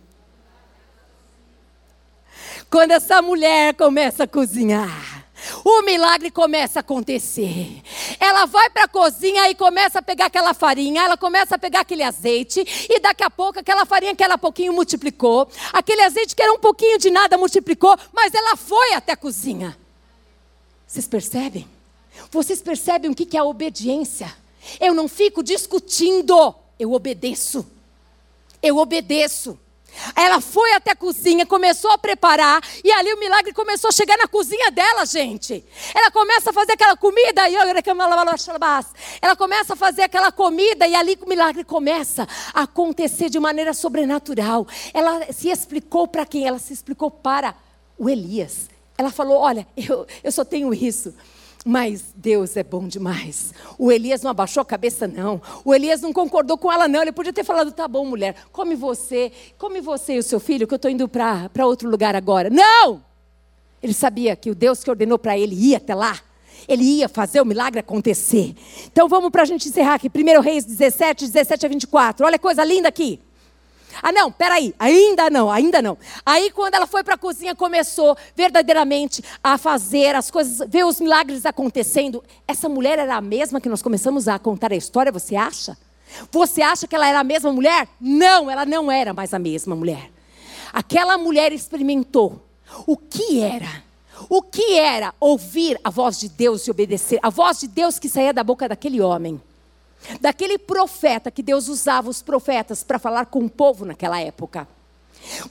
Quando 2.73 2.89
essa 2.89 3.21
mulher 3.21 3.75
começa 3.75 4.23
a 4.23 4.27
cozinhar, 4.27 5.27
o 5.63 5.83
milagre 5.83 6.31
começa 6.31 6.79
a 6.79 6.81
acontecer. 6.81 7.83
Ela 8.19 8.47
vai 8.47 8.67
para 8.71 8.85
a 8.85 8.87
cozinha 8.87 9.47
e 9.47 9.53
começa 9.53 9.99
a 9.99 10.01
pegar 10.01 10.25
aquela 10.25 10.55
farinha, 10.55 11.03
ela 11.03 11.15
começa 11.15 11.53
a 11.53 11.59
pegar 11.59 11.81
aquele 11.81 12.01
azeite, 12.01 12.65
e 12.89 12.99
daqui 12.99 13.23
a 13.23 13.29
pouco 13.29 13.59
aquela 13.59 13.85
farinha 13.85 14.15
que 14.15 14.23
era 14.23 14.39
pouquinho 14.39 14.73
multiplicou, 14.73 15.47
aquele 15.71 16.01
azeite 16.01 16.35
que 16.35 16.41
era 16.41 16.51
um 16.51 16.57
pouquinho 16.57 16.97
de 16.97 17.11
nada 17.11 17.37
multiplicou, 17.37 17.95
mas 18.11 18.33
ela 18.33 18.55
foi 18.55 18.93
até 18.95 19.11
a 19.11 19.17
cozinha. 19.17 19.77
Vocês 20.87 21.07
percebem? 21.07 21.69
Vocês 22.31 22.59
percebem 22.59 23.11
o 23.11 23.15
que 23.15 23.37
é 23.37 23.39
a 23.39 23.45
obediência? 23.45 24.35
Eu 24.79 24.95
não 24.95 25.07
fico 25.07 25.43
discutindo, 25.43 26.55
eu 26.79 26.91
obedeço. 26.91 27.67
Eu 28.63 28.77
obedeço. 28.77 29.59
Ela 30.15 30.41
foi 30.41 30.73
até 30.73 30.91
a 30.91 30.95
cozinha, 30.95 31.45
começou 31.45 31.91
a 31.91 31.97
preparar, 31.97 32.61
e 32.83 32.91
ali 32.91 33.13
o 33.13 33.19
milagre 33.19 33.53
começou 33.53 33.89
a 33.89 33.91
chegar 33.91 34.17
na 34.17 34.27
cozinha 34.27 34.71
dela, 34.71 35.05
gente. 35.05 35.63
Ela 35.93 36.11
começa 36.11 36.49
a 36.49 36.53
fazer 36.53 36.73
aquela 36.73 36.97
comida, 36.97 37.47
e 37.49 37.55
ela 39.21 39.35
começa 39.35 39.73
a 39.73 39.75
fazer 39.75 40.03
aquela 40.03 40.31
comida, 40.31 40.87
e 40.87 40.95
ali 40.95 41.17
o 41.21 41.29
milagre 41.29 41.63
começa 41.63 42.27
a 42.53 42.63
acontecer 42.63 43.29
de 43.29 43.39
maneira 43.39 43.73
sobrenatural. 43.73 44.67
Ela 44.93 45.31
se 45.31 45.49
explicou 45.49 46.07
para 46.07 46.25
quem? 46.25 46.47
Ela 46.47 46.59
se 46.59 46.73
explicou 46.73 47.09
para 47.11 47.55
o 47.97 48.09
Elias. 48.09 48.69
Ela 48.97 49.11
falou: 49.11 49.37
Olha, 49.37 49.67
eu, 49.75 50.05
eu 50.23 50.31
só 50.31 50.43
tenho 50.45 50.73
isso. 50.73 51.13
Mas 51.65 52.13
Deus 52.15 52.57
é 52.57 52.63
bom 52.63 52.87
demais. 52.87 53.53
O 53.77 53.89
Elias 53.89 54.21
não 54.21 54.31
abaixou 54.31 54.61
a 54.61 54.65
cabeça, 54.65 55.07
não. 55.07 55.41
O 55.63 55.73
Elias 55.73 56.01
não 56.01 56.11
concordou 56.11 56.57
com 56.57 56.71
ela, 56.71 56.87
não. 56.87 57.01
Ele 57.01 57.11
podia 57.11 57.31
ter 57.31 57.45
falado: 57.45 57.71
tá 57.71 57.87
bom, 57.87 58.05
mulher, 58.05 58.35
come 58.51 58.75
você, 58.75 59.31
come 59.57 59.79
você 59.79 60.15
e 60.15 60.19
o 60.19 60.23
seu 60.23 60.39
filho, 60.39 60.67
que 60.67 60.73
eu 60.73 60.77
estou 60.77 60.91
indo 60.91 61.07
para 61.07 61.65
outro 61.65 61.89
lugar 61.89 62.15
agora. 62.15 62.49
Não! 62.49 63.01
Ele 63.81 63.93
sabia 63.93 64.35
que 64.35 64.49
o 64.49 64.55
Deus 64.55 64.83
que 64.83 64.89
ordenou 64.89 65.17
para 65.17 65.37
ele 65.37 65.55
ia 65.55 65.77
até 65.77 65.95
lá. 65.95 66.19
Ele 66.67 66.83
ia 66.83 67.09
fazer 67.09 67.41
o 67.41 67.45
milagre 67.45 67.79
acontecer. 67.79 68.55
Então 68.91 69.09
vamos 69.09 69.29
para 69.29 69.41
a 69.41 69.45
gente 69.45 69.67
encerrar 69.67 69.95
aqui. 69.95 70.09
1 70.09 70.41
Reis 70.41 70.63
17, 70.63 71.27
17 71.27 71.65
a 71.65 71.69
24. 71.69 72.25
Olha 72.25 72.37
que 72.37 72.41
coisa 72.41 72.63
linda 72.63 72.87
aqui. 72.87 73.19
Ah, 74.01 74.11
não, 74.11 74.31
peraí, 74.31 74.73
ainda 74.79 75.29
não, 75.29 75.51
ainda 75.51 75.81
não. 75.81 75.97
Aí, 76.25 76.49
quando 76.51 76.75
ela 76.75 76.87
foi 76.87 77.03
para 77.03 77.15
a 77.15 77.17
cozinha, 77.17 77.55
começou 77.55 78.17
verdadeiramente 78.35 79.23
a 79.43 79.57
fazer 79.57 80.15
as 80.15 80.31
coisas, 80.31 80.67
ver 80.69 80.85
os 80.85 80.99
milagres 80.99 81.45
acontecendo. 81.45 82.23
Essa 82.47 82.67
mulher 82.67 82.99
era 82.99 83.15
a 83.15 83.21
mesma 83.21 83.61
que 83.61 83.69
nós 83.69 83.81
começamos 83.81 84.27
a 84.27 84.39
contar 84.39 84.71
a 84.71 84.75
história, 84.75 85.11
você 85.11 85.35
acha? 85.35 85.77
Você 86.31 86.61
acha 86.61 86.87
que 86.87 86.95
ela 86.95 87.07
era 87.07 87.19
a 87.19 87.23
mesma 87.23 87.51
mulher? 87.51 87.87
Não, 87.99 88.49
ela 88.49 88.65
não 88.65 88.91
era 88.91 89.13
mais 89.13 89.33
a 89.33 89.39
mesma 89.39 89.75
mulher. 89.75 90.11
Aquela 90.71 91.17
mulher 91.17 91.51
experimentou 91.51 92.41
o 92.87 92.97
que 92.97 93.41
era. 93.41 93.83
O 94.29 94.41
que 94.41 94.77
era 94.77 95.13
ouvir 95.19 95.79
a 95.83 95.89
voz 95.89 96.19
de 96.19 96.29
Deus 96.29 96.65
e 96.65 96.71
obedecer? 96.71 97.19
A 97.21 97.29
voz 97.29 97.59
de 97.59 97.67
Deus 97.67 97.99
que 97.99 98.07
saía 98.07 98.33
da 98.33 98.43
boca 98.43 98.69
daquele 98.69 99.01
homem 99.01 99.41
daquele 100.19 100.57
profeta 100.57 101.31
que 101.31 101.43
Deus 101.43 101.67
usava 101.67 102.09
os 102.09 102.21
profetas 102.21 102.83
para 102.83 102.99
falar 102.99 103.27
com 103.27 103.39
o 103.39 103.49
povo 103.49 103.85
naquela 103.85 104.19
época. 104.19 104.67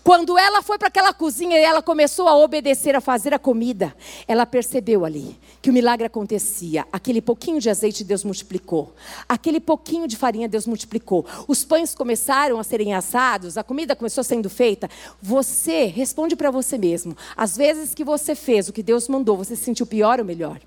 Quando 0.05 0.39
ela 0.39 0.63
foi 0.63 0.79
para 0.79 0.89
aquela 0.89 1.13
cozinha 1.13 1.59
e 1.59 1.63
ela 1.63 1.83
começou 1.83 2.29
a 2.29 2.37
obedecer 2.37 2.95
a 2.95 3.01
fazer 3.01 3.33
a 3.33 3.39
comida, 3.39 3.95
ela 4.29 4.45
percebeu 4.45 5.05
ali 5.05 5.39
que 5.61 5.71
o 5.71 5.73
milagre 5.73 6.07
acontecia. 6.07 6.87
Aquele 6.93 7.23
pouquinho 7.23 7.61
de 7.61 7.71
azeite 7.71 8.05
Deus 8.05 8.25
multiplicou, 8.25 8.95
aquele 9.29 9.61
pouquinho 9.61 10.07
de 10.07 10.17
farinha 10.17 10.49
Deus 10.49 10.67
multiplicou. 10.67 11.25
Os 11.49 11.65
pães 11.65 11.95
começaram 11.95 12.59
a 12.59 12.65
serem 12.65 12.95
assados, 12.95 13.57
a 13.57 13.63
comida 13.63 13.97
começou 13.97 14.23
sendo 14.23 14.51
feita. 14.51 14.89
Você 15.21 15.87
responde 15.87 16.37
para 16.37 16.51
você 16.51 16.77
mesmo. 16.77 17.17
Às 17.37 17.57
vezes 17.57 17.95
que 17.95 18.05
você 18.05 18.35
fez 18.35 18.69
o 18.69 18.73
que 18.73 18.83
Deus 18.83 19.09
mandou, 19.09 19.37
você 19.37 19.57
se 19.57 19.65
sentiu 19.65 19.87
pior 19.87 20.19
ou 20.19 20.25
melhor? 20.25 20.61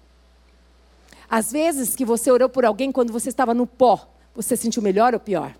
Às 1.29 1.51
vezes 1.51 1.95
que 1.95 2.05
você 2.05 2.31
orou 2.31 2.49
por 2.49 2.65
alguém 2.65 2.91
quando 2.91 3.11
você 3.11 3.29
estava 3.29 3.53
no 3.53 3.65
pó, 3.65 4.07
você 4.33 4.55
sentiu 4.55 4.81
melhor 4.81 5.13
ou 5.13 5.19
pior? 5.19 5.55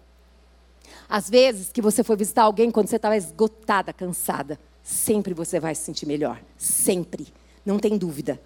Às 1.07 1.29
vezes 1.29 1.71
que 1.71 1.81
você 1.81 2.03
foi 2.03 2.15
visitar 2.15 2.43
alguém 2.43 2.71
quando 2.71 2.87
você 2.87 2.95
estava 2.95 3.15
esgotada, 3.15 3.93
cansada, 3.93 4.59
sempre 4.83 5.33
você 5.33 5.59
vai 5.59 5.75
se 5.75 5.83
sentir 5.83 6.05
melhor. 6.05 6.41
Sempre. 6.57 7.27
Não 7.65 7.79
tem 7.79 7.97
dúvida. 7.97 8.39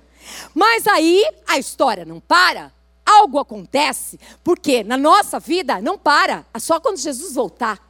Mas 0.53 0.87
aí 0.87 1.23
a 1.47 1.57
história 1.57 2.05
não 2.05 2.19
para. 2.19 2.71
Algo 3.05 3.39
acontece, 3.39 4.19
porque 4.43 4.83
na 4.83 4.95
nossa 4.95 5.39
vida 5.39 5.81
não 5.81 5.97
para. 5.97 6.45
É 6.53 6.59
só 6.59 6.79
quando 6.79 6.97
Jesus 6.97 7.33
voltar. 7.33 7.88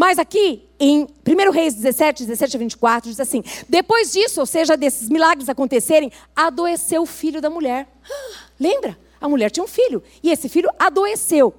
Mas 0.00 0.18
aqui, 0.18 0.66
em 0.78 1.06
1 1.28 1.50
Reis 1.50 1.74
17, 1.74 2.24
17 2.24 2.56
a 2.56 2.58
24, 2.58 3.10
diz 3.10 3.20
assim: 3.20 3.44
Depois 3.68 4.10
disso, 4.10 4.40
ou 4.40 4.46
seja, 4.46 4.74
desses 4.74 5.10
milagres 5.10 5.46
acontecerem, 5.50 6.10
adoeceu 6.34 7.02
o 7.02 7.06
filho 7.06 7.38
da 7.38 7.50
mulher. 7.50 7.86
Lembra? 8.58 8.98
A 9.20 9.28
mulher 9.28 9.50
tinha 9.50 9.62
um 9.62 9.68
filho. 9.68 10.02
E 10.22 10.30
esse 10.30 10.48
filho 10.48 10.70
adoeceu. 10.78 11.52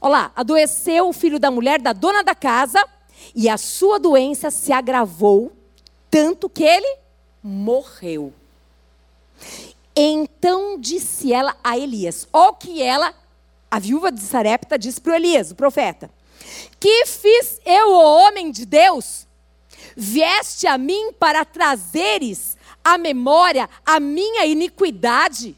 Olha 0.00 0.10
lá, 0.10 0.32
adoeceu 0.34 1.06
o 1.06 1.12
filho 1.12 1.38
da 1.38 1.50
mulher, 1.50 1.78
da 1.78 1.92
dona 1.92 2.24
da 2.24 2.34
casa, 2.34 2.82
e 3.34 3.46
a 3.46 3.58
sua 3.58 4.00
doença 4.00 4.50
se 4.50 4.72
agravou, 4.72 5.52
tanto 6.10 6.48
que 6.48 6.64
ele 6.64 6.96
morreu. 7.42 8.32
Então 9.94 10.80
disse 10.80 11.30
ela 11.30 11.54
a 11.62 11.76
Elias: 11.76 12.26
Ó, 12.32 12.52
que 12.52 12.82
ela, 12.82 13.12
a 13.70 13.78
viúva 13.78 14.10
de 14.10 14.22
Sarepta, 14.22 14.78
disse 14.78 14.98
para 14.98 15.12
o 15.12 15.16
Elias, 15.16 15.50
o 15.50 15.54
profeta: 15.54 16.10
Que 16.78 17.06
fiz 17.06 17.60
eu, 17.64 17.88
o 17.88 18.04
homem 18.04 18.50
de 18.50 18.64
Deus? 18.64 19.26
Vieste 19.96 20.66
a 20.66 20.76
mim 20.76 21.12
para 21.12 21.44
trazeres 21.44 22.56
à 22.84 22.98
memória 22.98 23.68
a 23.84 23.98
minha 23.98 24.44
iniquidade 24.46 25.56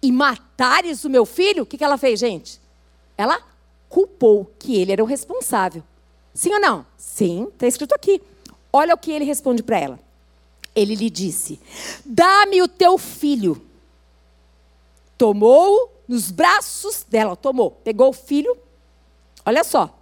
e 0.00 0.10
matares 0.10 1.04
o 1.04 1.10
meu 1.10 1.26
filho? 1.26 1.62
O 1.62 1.66
que, 1.66 1.76
que 1.76 1.84
ela 1.84 1.98
fez, 1.98 2.18
gente? 2.18 2.60
Ela 3.16 3.40
culpou 3.88 4.50
que 4.58 4.76
ele 4.76 4.92
era 4.92 5.02
o 5.02 5.06
responsável. 5.06 5.82
Sim 6.34 6.52
ou 6.54 6.60
não? 6.60 6.86
Sim, 6.96 7.48
está 7.52 7.66
escrito 7.66 7.94
aqui. 7.94 8.22
Olha 8.72 8.94
o 8.94 8.98
que 8.98 9.12
ele 9.12 9.24
responde 9.24 9.62
para 9.62 9.78
ela. 9.78 10.00
Ele 10.74 10.94
lhe 10.94 11.10
disse: 11.10 11.60
Dá-me 12.04 12.62
o 12.62 12.68
teu 12.68 12.96
filho. 12.96 13.60
Tomou 15.18 15.92
nos 16.08 16.30
braços 16.30 17.04
dela, 17.08 17.36
tomou, 17.36 17.70
pegou 17.70 18.08
o 18.08 18.12
filho, 18.12 18.56
olha 19.44 19.64
só, 19.64 19.98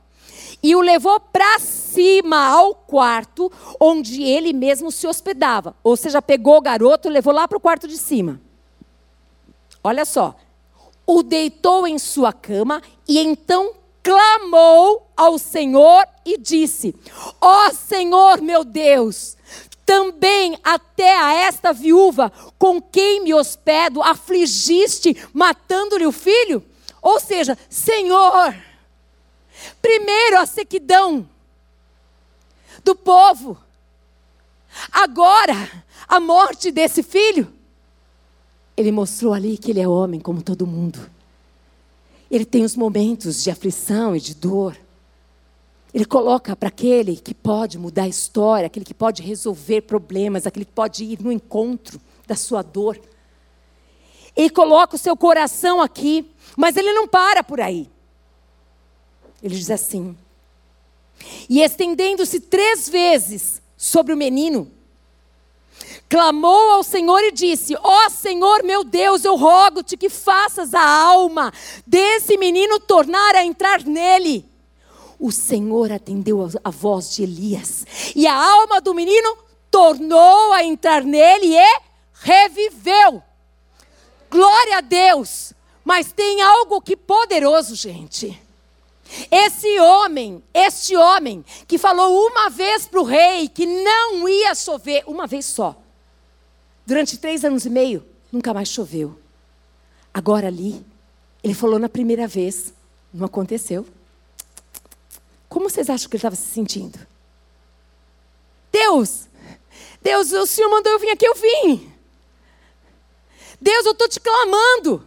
e 0.63 0.77
o 0.77 0.81
levou 0.81 1.19
para 1.19 1.59
cima 1.59 2.49
ao 2.49 2.75
quarto 2.75 3.51
onde 3.81 4.23
ele 4.23 4.53
mesmo 4.53 4.93
se 4.93 5.07
hospedava. 5.07 5.75
Ou 5.83 5.97
seja, 5.97 6.21
pegou 6.21 6.59
o 6.59 6.61
garoto 6.61 7.09
e 7.09 7.11
levou 7.11 7.33
lá 7.33 7.49
para 7.49 7.59
o 7.59 7.61
quarto 7.61 7.89
de 7.89 7.97
cima. 7.97 8.41
Olha 9.83 10.05
só. 10.05 10.35
O 11.07 11.23
deitou 11.23 11.87
em 11.89 11.99
sua 11.99 12.33
cama 12.33 12.83
e 13.09 13.19
então 13.19 13.75
clamou 14.03 15.11
ao 15.17 15.39
Senhor 15.39 16.07
e 16.25 16.39
disse: 16.39 16.95
Ó 17.41 17.67
oh, 17.67 17.75
Senhor 17.75 18.41
meu 18.41 18.63
Deus, 18.63 19.37
também 19.85 20.57
até 20.63 21.19
a 21.19 21.33
esta 21.33 21.73
viúva 21.73 22.31
com 22.59 22.81
quem 22.81 23.25
me 23.25 23.35
hospedo 23.35 24.03
afligiste, 24.03 25.17
matando-lhe 25.33 26.07
o 26.07 26.13
filho? 26.13 26.63
Ou 27.03 27.19
seja, 27.19 27.59
Senhor, 27.69 28.55
primeiro 29.81 30.39
a 30.39 30.47
sequidão 30.47 31.29
do 32.85 32.95
povo, 32.95 33.59
agora 34.91 35.85
a 36.09 36.19
morte 36.19 36.71
desse 36.71 37.03
filho. 37.03 37.53
Ele 38.77 38.93
mostrou 38.93 39.35
ali 39.35 39.59
que 39.59 39.71
ele 39.71 39.81
é 39.81 39.89
homem 39.89 40.21
como 40.21 40.43
todo 40.43 40.67
mundo. 40.67 41.11
Ele 42.31 42.45
tem 42.45 42.65
os 42.65 42.77
momentos 42.77 43.43
de 43.43 43.51
aflição 43.51 44.15
e 44.15 44.21
de 44.21 44.35
dor. 44.35 44.77
Ele 45.93 46.05
coloca 46.05 46.55
para 46.55 46.69
aquele 46.69 47.17
que 47.17 47.35
pode 47.35 47.77
mudar 47.77 48.05
a 48.05 48.09
história, 48.09 48.67
aquele 48.67 48.85
que 48.85 48.95
pode 48.95 49.23
resolver 49.23 49.83
problemas, 49.83 50.47
aquele 50.47 50.65
que 50.65 50.73
pode 50.73 51.05
ir 51.05 51.21
no 51.21 51.33
encontro 51.33 52.01
da 52.27 52.37
sua 52.37 52.63
dor. 52.63 52.99
Ele 54.37 54.51
coloca 54.51 54.95
o 54.95 54.99
seu 54.99 55.17
coração 55.17 55.81
aqui, 55.81 56.31
mas 56.57 56.77
ele 56.77 56.93
não 56.93 57.09
para 57.09 57.43
por 57.43 57.61
aí. 57.61 57.90
Ele 59.43 59.55
diz 59.55 59.71
assim: 59.71 60.17
e 61.49 61.63
estendendo-se 61.63 62.41
três 62.41 62.89
vezes 62.89 63.61
sobre 63.77 64.13
o 64.13 64.17
menino, 64.17 64.71
clamou 66.09 66.71
ao 66.71 66.83
Senhor 66.83 67.21
e 67.25 67.33
disse: 67.33 67.75
Ó 67.77 68.07
oh, 68.07 68.11
Senhor 68.11 68.63
meu 68.63 68.85
Deus, 68.85 69.25
eu 69.25 69.37
rogo-te 69.37 69.97
que 69.97 70.09
faças 70.09 70.75
a 70.75 70.83
alma 70.83 71.53
desse 71.87 72.37
menino 72.37 72.79
tornar 72.81 73.35
a 73.35 73.45
entrar 73.45 73.83
nele. 73.85 74.49
O 75.19 75.31
Senhor 75.31 75.93
atendeu 75.93 76.49
a 76.65 76.71
voz 76.71 77.15
de 77.15 77.25
Elias, 77.25 77.87
e 78.17 78.27
a 78.27 78.35
alma 78.35 78.81
do 78.81 78.95
menino 78.95 79.37
tornou 79.71 80.53
a 80.53 80.65
entrar 80.65 81.05
nele 81.05 81.55
e 81.55 81.81
reviveu. 82.15 83.23
Glória 84.31 84.79
a 84.79 84.81
Deus! 84.81 85.53
Mas 85.85 86.13
tem 86.13 86.41
algo 86.41 86.81
que 86.81 86.97
poderoso, 86.97 87.75
gente. 87.75 88.41
Esse 89.31 89.81
homem, 89.81 90.43
este 90.55 90.97
homem, 90.97 91.45
que 91.67 91.79
falou 91.79 92.27
uma 92.29 92.49
vez 92.49 92.87
para 92.87 93.01
o 93.01 93.05
rei 93.05 93.49
que 93.49 93.67
não 93.67 94.29
ia 94.29 94.55
chover, 94.55 95.03
uma 95.07 95.27
vez 95.27 95.47
só, 95.47 95.77
durante 96.87 97.19
três 97.19 97.45
anos 97.45 97.65
e 97.67 97.71
meio, 97.71 98.07
nunca 98.31 98.55
mais 98.55 98.69
choveu. 98.69 99.19
Agora 100.15 100.47
ali, 100.47 100.85
ele 101.43 101.55
falou 101.55 101.79
na 101.79 101.89
primeira 101.89 102.27
vez, 102.27 102.73
não 103.13 103.27
aconteceu. 103.27 103.87
Como 105.49 105.69
vocês 105.69 105.91
acham 105.91 106.09
que 106.09 106.17
ele 106.17 106.21
estava 106.21 106.37
se 106.37 106.47
sentindo? 106.47 106.99
Deus, 108.71 109.27
Deus, 110.01 110.33
o 110.33 110.47
Senhor 110.47 110.71
mandou 110.71 110.93
eu 110.93 110.99
vir 110.99 111.11
aqui, 111.11 111.27
eu 111.27 111.35
vim. 111.35 111.93
Deus, 113.61 113.85
eu 113.85 113.93
estou 113.93 114.09
te 114.09 114.21
clamando. 114.21 115.07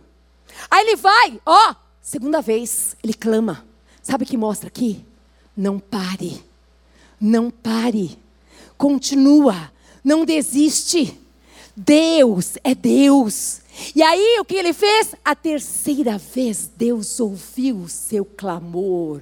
Aí 0.70 0.86
ele 0.86 0.96
vai, 0.98 1.42
ó, 1.46 1.76
segunda 2.02 2.42
vez, 2.42 2.96
ele 3.02 3.14
clama. 3.14 3.66
Sabe 4.04 4.26
o 4.26 4.28
que 4.28 4.36
mostra 4.36 4.68
aqui? 4.68 5.04
Não 5.56 5.80
pare, 5.80 6.44
não 7.20 7.50
pare, 7.50 8.20
continua, 8.78 9.72
não 10.04 10.26
desiste. 10.26 11.18
Deus 11.76 12.58
é 12.64 12.76
Deus. 12.76 13.62
E 13.96 14.04
aí 14.04 14.40
o 14.40 14.46
que 14.46 14.56
ele 14.56 14.74
fez? 14.74 15.16
A 15.24 15.34
terceira 15.34 16.18
vez 16.18 16.70
Deus 16.76 17.20
ouviu 17.20 17.78
o 17.78 17.90
seu 17.90 18.26
clamor. 18.26 19.22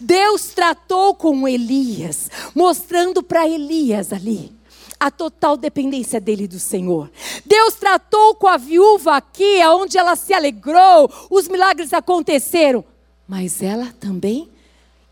Deus 0.00 0.46
tratou 0.48 1.14
com 1.14 1.46
Elias, 1.46 2.30
mostrando 2.54 3.22
para 3.22 3.48
Elias 3.48 4.12
ali 4.12 4.52
a 4.98 5.10
total 5.10 5.56
dependência 5.56 6.20
dele 6.20 6.46
do 6.46 6.60
Senhor. 6.60 7.10
Deus 7.44 7.74
tratou 7.74 8.36
com 8.36 8.46
a 8.46 8.56
viúva 8.56 9.16
aqui, 9.16 9.60
onde 9.66 9.98
ela 9.98 10.14
se 10.14 10.32
alegrou, 10.32 11.10
os 11.28 11.48
milagres 11.48 11.92
aconteceram, 11.92 12.84
mas 13.32 13.62
ela 13.62 13.90
também, 13.98 14.46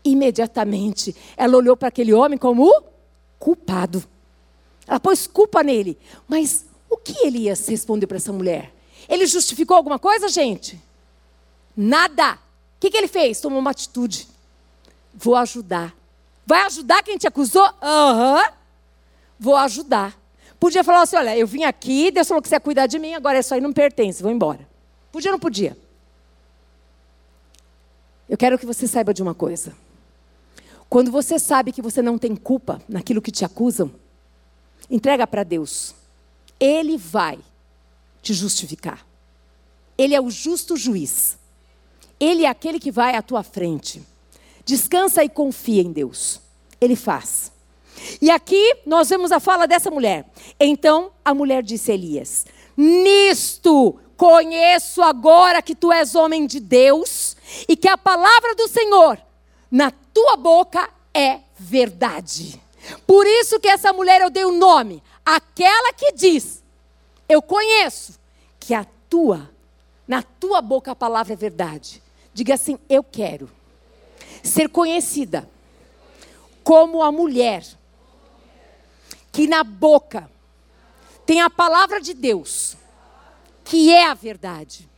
imediatamente, 0.05 1.15
ela 1.35 1.57
olhou 1.57 1.75
para 1.75 1.87
aquele 1.87 2.13
homem 2.13 2.37
como 2.37 2.71
culpado. 3.39 4.03
Ela 4.85 4.99
pôs 4.99 5.25
culpa 5.25 5.63
nele. 5.63 5.97
Mas 6.27 6.67
o 6.87 6.97
que 6.97 7.25
Elias 7.25 7.67
respondeu 7.67 8.07
para 8.07 8.17
essa 8.17 8.31
mulher? 8.31 8.71
Ele 9.09 9.25
justificou 9.25 9.75
alguma 9.75 9.97
coisa, 9.97 10.29
gente? 10.29 10.79
Nada. 11.75 12.33
O 12.33 12.37
que, 12.79 12.91
que 12.91 12.97
ele 12.97 13.07
fez? 13.07 13.41
Tomou 13.41 13.57
uma 13.57 13.71
atitude. 13.71 14.27
Vou 15.15 15.35
ajudar. 15.35 15.91
Vai 16.45 16.61
ajudar 16.67 17.01
quem 17.01 17.17
te 17.17 17.25
acusou? 17.25 17.67
Aham. 17.81 18.35
Uhum. 18.35 18.53
Vou 19.39 19.55
ajudar. 19.55 20.15
Podia 20.59 20.83
falar 20.83 21.01
assim: 21.01 21.15
olha, 21.15 21.35
eu 21.35 21.47
vim 21.47 21.63
aqui, 21.63 22.11
Deus 22.11 22.27
falou 22.27 22.39
que 22.39 22.47
você 22.47 22.53
ia 22.53 22.59
cuidar 22.59 22.85
de 22.85 22.99
mim, 22.99 23.15
agora 23.15 23.39
isso 23.39 23.51
aí 23.51 23.59
não 23.59 23.73
pertence, 23.73 24.21
vou 24.21 24.31
embora. 24.31 24.59
Podia 25.11 25.31
ou 25.31 25.33
não 25.33 25.39
podia? 25.39 25.75
Eu 28.31 28.37
quero 28.37 28.57
que 28.57 28.65
você 28.65 28.87
saiba 28.87 29.13
de 29.13 29.21
uma 29.21 29.35
coisa. 29.35 29.75
Quando 30.87 31.11
você 31.11 31.37
sabe 31.37 31.73
que 31.73 31.81
você 31.81 32.01
não 32.01 32.17
tem 32.17 32.33
culpa 32.33 32.81
naquilo 32.87 33.21
que 33.21 33.29
te 33.29 33.43
acusam, 33.43 33.91
entrega 34.89 35.27
para 35.27 35.43
Deus. 35.43 35.93
Ele 36.57 36.97
vai 36.97 37.37
te 38.21 38.33
justificar. 38.33 39.05
Ele 39.97 40.15
é 40.15 40.21
o 40.21 40.29
justo 40.29 40.77
juiz. 40.77 41.37
Ele 42.17 42.45
é 42.45 42.47
aquele 42.47 42.79
que 42.79 42.89
vai 42.89 43.17
à 43.17 43.21
tua 43.21 43.43
frente. 43.43 44.01
Descansa 44.63 45.21
e 45.25 45.27
confia 45.27 45.81
em 45.81 45.91
Deus. 45.91 46.39
Ele 46.79 46.95
faz. 46.95 47.51
E 48.21 48.31
aqui 48.31 48.77
nós 48.85 49.09
vemos 49.09 49.33
a 49.33 49.41
fala 49.41 49.67
dessa 49.67 49.91
mulher. 49.91 50.25
Então 50.57 51.11
a 51.25 51.33
mulher 51.33 51.63
disse 51.63 51.91
a 51.91 51.95
Elias: 51.95 52.45
Nisto 52.77 53.99
conheço 54.15 55.01
agora 55.01 55.61
que 55.61 55.75
tu 55.75 55.91
és 55.91 56.15
homem 56.15 56.47
de 56.47 56.61
Deus 56.61 57.35
e 57.67 57.75
que 57.75 57.87
a 57.87 57.97
palavra 57.97 58.55
do 58.55 58.67
Senhor 58.67 59.21
na 59.69 59.91
tua 59.91 60.35
boca 60.35 60.89
é 61.13 61.39
verdade. 61.57 62.61
Por 63.05 63.25
isso 63.27 63.59
que 63.59 63.67
essa 63.67 63.93
mulher 63.93 64.21
eu 64.21 64.29
dei 64.29 64.45
o 64.45 64.51
nome, 64.51 65.03
aquela 65.25 65.93
que 65.93 66.11
diz: 66.13 66.63
Eu 67.29 67.41
conheço 67.41 68.19
que 68.59 68.73
a 68.73 68.85
tua, 69.09 69.49
na 70.07 70.23
tua 70.23 70.61
boca 70.61 70.91
a 70.91 70.95
palavra 70.95 71.33
é 71.33 71.35
verdade. 71.35 72.01
Diga 72.33 72.55
assim: 72.55 72.79
Eu 72.89 73.03
quero 73.03 73.49
ser 74.43 74.69
conhecida 74.69 75.49
como 76.63 77.01
a 77.01 77.11
mulher 77.11 77.63
que 79.31 79.47
na 79.47 79.63
boca 79.63 80.29
tem 81.25 81.41
a 81.41 81.49
palavra 81.49 82.01
de 82.01 82.13
Deus, 82.13 82.75
que 83.63 83.93
é 83.93 84.07
a 84.07 84.13
verdade. 84.13 84.89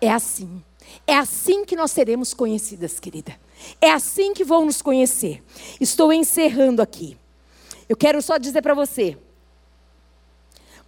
É 0.00 0.10
assim. 0.10 0.62
É 1.06 1.16
assim 1.16 1.64
que 1.64 1.76
nós 1.76 1.90
seremos 1.90 2.34
conhecidas, 2.34 3.00
querida. 3.00 3.36
É 3.80 3.90
assim 3.90 4.34
que 4.34 4.44
vão 4.44 4.66
nos 4.66 4.82
conhecer. 4.82 5.42
Estou 5.80 6.12
encerrando 6.12 6.82
aqui. 6.82 7.16
Eu 7.88 7.96
quero 7.96 8.20
só 8.20 8.38
dizer 8.38 8.62
para 8.62 8.74
você. 8.74 9.16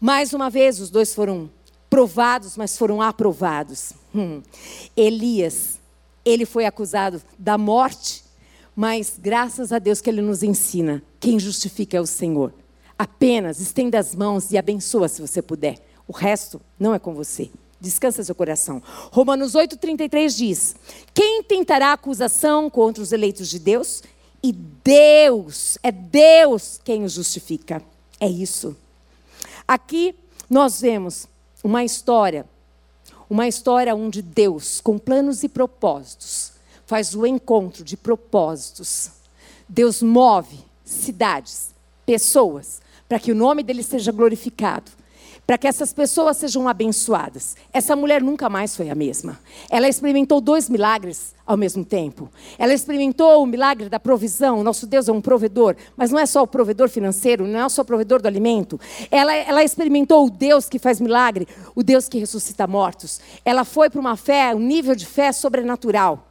Mais 0.01 0.33
uma 0.33 0.49
vez, 0.49 0.81
os 0.81 0.91
dois 0.91 1.15
foram 1.15 1.51
provados, 1.89 2.57
mas 2.57 2.79
foram 2.79 3.03
aprovados. 3.03 3.93
Hum. 4.15 4.43
Elias, 4.97 5.79
ele 6.25 6.47
foi 6.47 6.65
acusado 6.65 7.21
da 7.39 7.59
morte, 7.59 8.25
mas 8.75 9.19
graças 9.19 9.73
a 9.73 9.79
Deus 9.79 10.01
que 10.01 10.09
ele 10.09 10.23
nos 10.23 10.43
ensina: 10.43 11.03
quem 11.19 11.39
justifica 11.39 11.97
é 11.97 12.01
o 12.01 12.07
Senhor. 12.07 12.55
Apenas 12.99 13.61
estenda 13.61 13.99
as 13.99 14.15
mãos 14.15 14.53
e 14.53 14.59
abençoa 14.59 15.09
se 15.09 15.21
você 15.21 15.41
puder. 15.41 15.79
O 16.07 16.13
resto 16.13 16.61
não 16.79 16.95
é 16.95 16.99
com 16.99 17.15
você. 17.15 17.51
Descansa 17.81 18.23
seu 18.23 18.35
coração. 18.35 18.83
Romanos 19.11 19.55
8,33 19.55 20.37
diz: 20.37 20.77
Quem 21.15 21.43
tentará 21.43 21.93
acusação 21.93 22.69
contra 22.69 23.03
os 23.03 23.11
eleitos 23.11 23.49
de 23.49 23.59
Deus? 23.59 24.03
E 24.43 24.53
Deus, 24.53 25.79
é 25.83 25.91
Deus 25.91 26.81
quem 26.85 27.05
os 27.05 27.13
justifica. 27.13 27.83
É 28.19 28.29
isso. 28.29 28.77
Aqui 29.67 30.15
nós 30.49 30.81
vemos 30.81 31.27
uma 31.65 31.85
história, 31.85 32.45
uma 33.29 33.49
história 33.49 33.95
onde 33.95 34.21
Deus, 34.21 34.81
com 34.81 34.99
planos 34.99 35.43
e 35.43 35.49
propósitos, 35.49 36.53
faz 36.87 37.15
o 37.15 37.25
encontro 37.25 37.83
de 37.83 37.97
propósitos. 37.97 39.11
Deus 39.69 40.03
move 40.03 40.59
cidades, 40.85 41.71
pessoas, 42.05 42.83
para 43.09 43.19
que 43.19 43.31
o 43.33 43.35
nome 43.35 43.63
dele 43.63 43.83
seja 43.83 44.11
glorificado 44.13 44.91
para 45.51 45.59
que 45.59 45.67
essas 45.67 45.93
pessoas 45.93 46.37
sejam 46.37 46.69
abençoadas. 46.69 47.57
Essa 47.73 47.97
mulher 47.97 48.23
nunca 48.23 48.49
mais 48.49 48.77
foi 48.77 48.89
a 48.89 48.95
mesma. 48.95 49.37
Ela 49.69 49.89
experimentou 49.89 50.41
dois 50.41 50.69
milagres 50.69 51.35
ao 51.45 51.57
mesmo 51.57 51.85
tempo. 51.85 52.31
Ela 52.57 52.73
experimentou 52.73 53.43
o 53.43 53.47
milagre 53.47 53.89
da 53.89 53.99
provisão. 53.99 54.63
Nosso 54.63 54.87
Deus 54.87 55.09
é 55.09 55.13
um 55.13 55.21
provedor, 55.21 55.75
mas 55.97 56.13
não 56.13 56.21
é 56.21 56.25
só 56.25 56.45
o 56.45 56.47
provedor 56.47 56.89
financeiro, 56.89 57.49
não 57.49 57.67
é 57.67 57.69
só 57.69 57.83
o 57.83 57.85
provedor 57.85 58.23
do 58.23 58.29
alimento. 58.29 58.79
Ela, 59.11 59.35
ela 59.35 59.65
experimentou 59.65 60.25
o 60.25 60.31
Deus 60.31 60.69
que 60.69 60.79
faz 60.79 61.01
milagre, 61.01 61.49
o 61.75 61.83
Deus 61.83 62.09
que 62.09 62.21
ressuscita 62.21 62.65
mortos. 62.69 63.21
Ela 63.45 63.65
foi 63.65 63.91
para 63.91 63.99
uma 64.01 64.17
fé, 64.17 64.55
um 64.55 64.61
nível 64.61 64.95
de 64.95 65.05
fé 65.05 65.33
sobrenatural. 65.33 66.29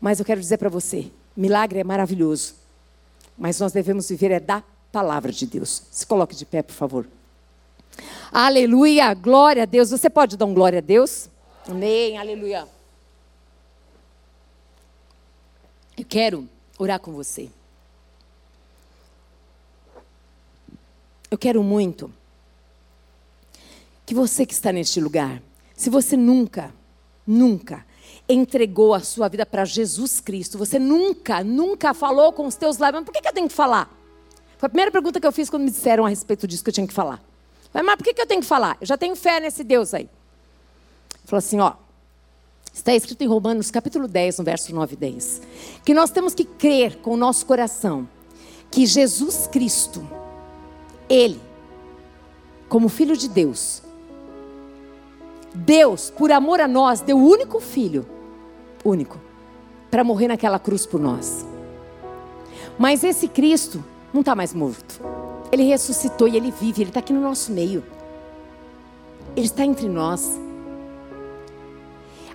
Mas 0.00 0.18
eu 0.18 0.24
quero 0.24 0.40
dizer 0.40 0.58
para 0.58 0.68
você: 0.68 1.06
milagre 1.36 1.78
é 1.78 1.84
maravilhoso, 1.84 2.56
mas 3.38 3.60
nós 3.60 3.70
devemos 3.70 4.08
viver 4.08 4.32
é 4.32 4.40
da 4.40 4.60
palavra 4.90 5.30
de 5.30 5.46
Deus. 5.46 5.84
Se 5.92 6.04
coloque 6.04 6.34
de 6.34 6.44
pé, 6.44 6.64
por 6.64 6.74
favor. 6.74 7.06
Aleluia, 8.32 9.12
glória 9.14 9.62
a 9.62 9.66
Deus. 9.66 9.90
Você 9.90 10.10
pode 10.10 10.36
dar 10.36 10.46
um 10.46 10.54
glória 10.54 10.78
a 10.78 10.82
Deus? 10.82 11.28
Amém, 11.66 12.16
aleluia. 12.18 12.66
Eu 15.96 16.04
quero 16.04 16.48
orar 16.78 17.00
com 17.00 17.12
você. 17.12 17.50
Eu 21.30 21.36
quero 21.36 21.62
muito 21.62 22.12
que 24.06 24.14
você 24.14 24.46
que 24.46 24.54
está 24.54 24.72
neste 24.72 25.00
lugar, 25.00 25.42
se 25.74 25.90
você 25.90 26.16
nunca, 26.16 26.72
nunca 27.26 27.84
entregou 28.26 28.94
a 28.94 29.00
sua 29.00 29.28
vida 29.28 29.44
para 29.44 29.64
Jesus 29.66 30.20
Cristo, 30.20 30.56
você 30.56 30.78
nunca, 30.78 31.44
nunca 31.44 31.92
falou 31.92 32.32
com 32.32 32.46
os 32.46 32.54
teus 32.54 32.78
lábios, 32.78 33.04
por 33.04 33.12
que, 33.12 33.20
que 33.20 33.28
eu 33.28 33.32
tenho 33.34 33.48
que 33.48 33.54
falar? 33.54 33.94
Foi 34.56 34.66
a 34.66 34.70
primeira 34.70 34.90
pergunta 34.90 35.20
que 35.20 35.26
eu 35.26 35.32
fiz 35.32 35.50
quando 35.50 35.64
me 35.64 35.70
disseram 35.70 36.06
a 36.06 36.08
respeito 36.08 36.46
disso 36.46 36.64
que 36.64 36.70
eu 36.70 36.74
tinha 36.74 36.86
que 36.86 36.94
falar. 36.94 37.22
Mas 37.72 37.96
por 37.96 38.04
que 38.04 38.20
eu 38.20 38.26
tenho 38.26 38.40
que 38.40 38.46
falar? 38.46 38.76
Eu 38.80 38.86
já 38.86 38.96
tenho 38.96 39.14
fé 39.14 39.40
nesse 39.40 39.62
Deus 39.62 39.94
aí. 39.94 40.08
Falou 41.24 41.38
assim, 41.38 41.60
ó. 41.60 41.74
Está 42.72 42.94
escrito 42.94 43.22
em 43.22 43.26
Romanos 43.26 43.70
capítulo 43.70 44.06
10, 44.06 44.38
no 44.38 44.44
verso 44.44 44.74
9 44.74 44.94
e 44.94 44.96
10. 44.96 45.42
Que 45.84 45.92
nós 45.92 46.10
temos 46.10 46.34
que 46.34 46.44
crer 46.44 46.98
com 46.98 47.12
o 47.12 47.16
nosso 47.16 47.44
coração 47.44 48.08
que 48.70 48.86
Jesus 48.86 49.46
Cristo, 49.46 50.06
Ele, 51.08 51.40
como 52.68 52.88
Filho 52.88 53.16
de 53.16 53.28
Deus, 53.28 53.82
Deus, 55.54 56.10
por 56.10 56.30
amor 56.30 56.60
a 56.60 56.68
nós, 56.68 57.00
deu 57.00 57.18
o 57.18 57.26
único 57.26 57.58
filho, 57.60 58.06
único, 58.84 59.18
para 59.90 60.04
morrer 60.04 60.28
naquela 60.28 60.58
cruz 60.58 60.86
por 60.86 61.00
nós. 61.00 61.44
Mas 62.78 63.02
esse 63.02 63.26
Cristo 63.26 63.84
não 64.12 64.20
está 64.20 64.34
mais 64.34 64.54
morto. 64.54 65.00
Ele 65.50 65.64
ressuscitou 65.64 66.28
e 66.28 66.36
ele 66.36 66.50
vive, 66.50 66.82
ele 66.82 66.90
está 66.90 67.00
aqui 67.00 67.12
no 67.12 67.20
nosso 67.20 67.52
meio. 67.52 67.82
Ele 69.34 69.46
está 69.46 69.64
entre 69.64 69.88
nós. 69.88 70.38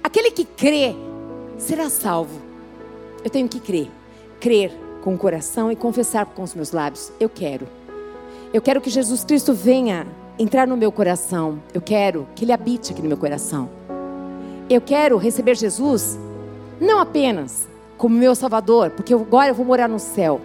Aquele 0.04 0.32
que 0.32 0.46
crê 0.46 0.96
será 1.58 1.90
salvo. 1.90 2.42
Eu 3.24 3.30
tenho 3.30 3.48
que 3.48 3.60
crer. 3.60 3.90
Crer 4.40 4.72
com 5.04 5.14
o 5.14 5.18
coração 5.18 5.72
e 5.72 5.76
confessar 5.76 6.26
com 6.26 6.44
os 6.44 6.54
meus 6.54 6.72
lábios. 6.72 7.12
Eu 7.20 7.30
quero. 7.30 7.68
Eu 8.54 8.62
quero 8.62 8.82
que 8.82 8.90
Jesus 8.90 9.24
Cristo 9.24 9.54
venha 9.54 10.08
entrar 10.38 10.68
no 10.68 10.78
meu 10.78 10.92
coração. 10.92 11.62
Eu 11.74 11.82
quero 11.82 12.28
que 12.36 12.46
Ele 12.46 12.52
habite 12.52 12.92
aqui 12.92 13.02
no 13.02 13.08
meu 13.08 13.18
coração. 13.18 13.70
Eu 14.70 14.82
quero 14.82 15.18
receber 15.18 15.56
Jesus 15.56 16.18
não 16.80 17.00
apenas 17.00 17.68
como 17.98 18.18
meu 18.18 18.36
Salvador, 18.36 18.90
porque 18.92 19.14
agora 19.14 19.50
eu 19.50 19.56
vou 19.56 19.66
morar 19.66 19.88
no 19.88 20.00
céu 20.00 20.42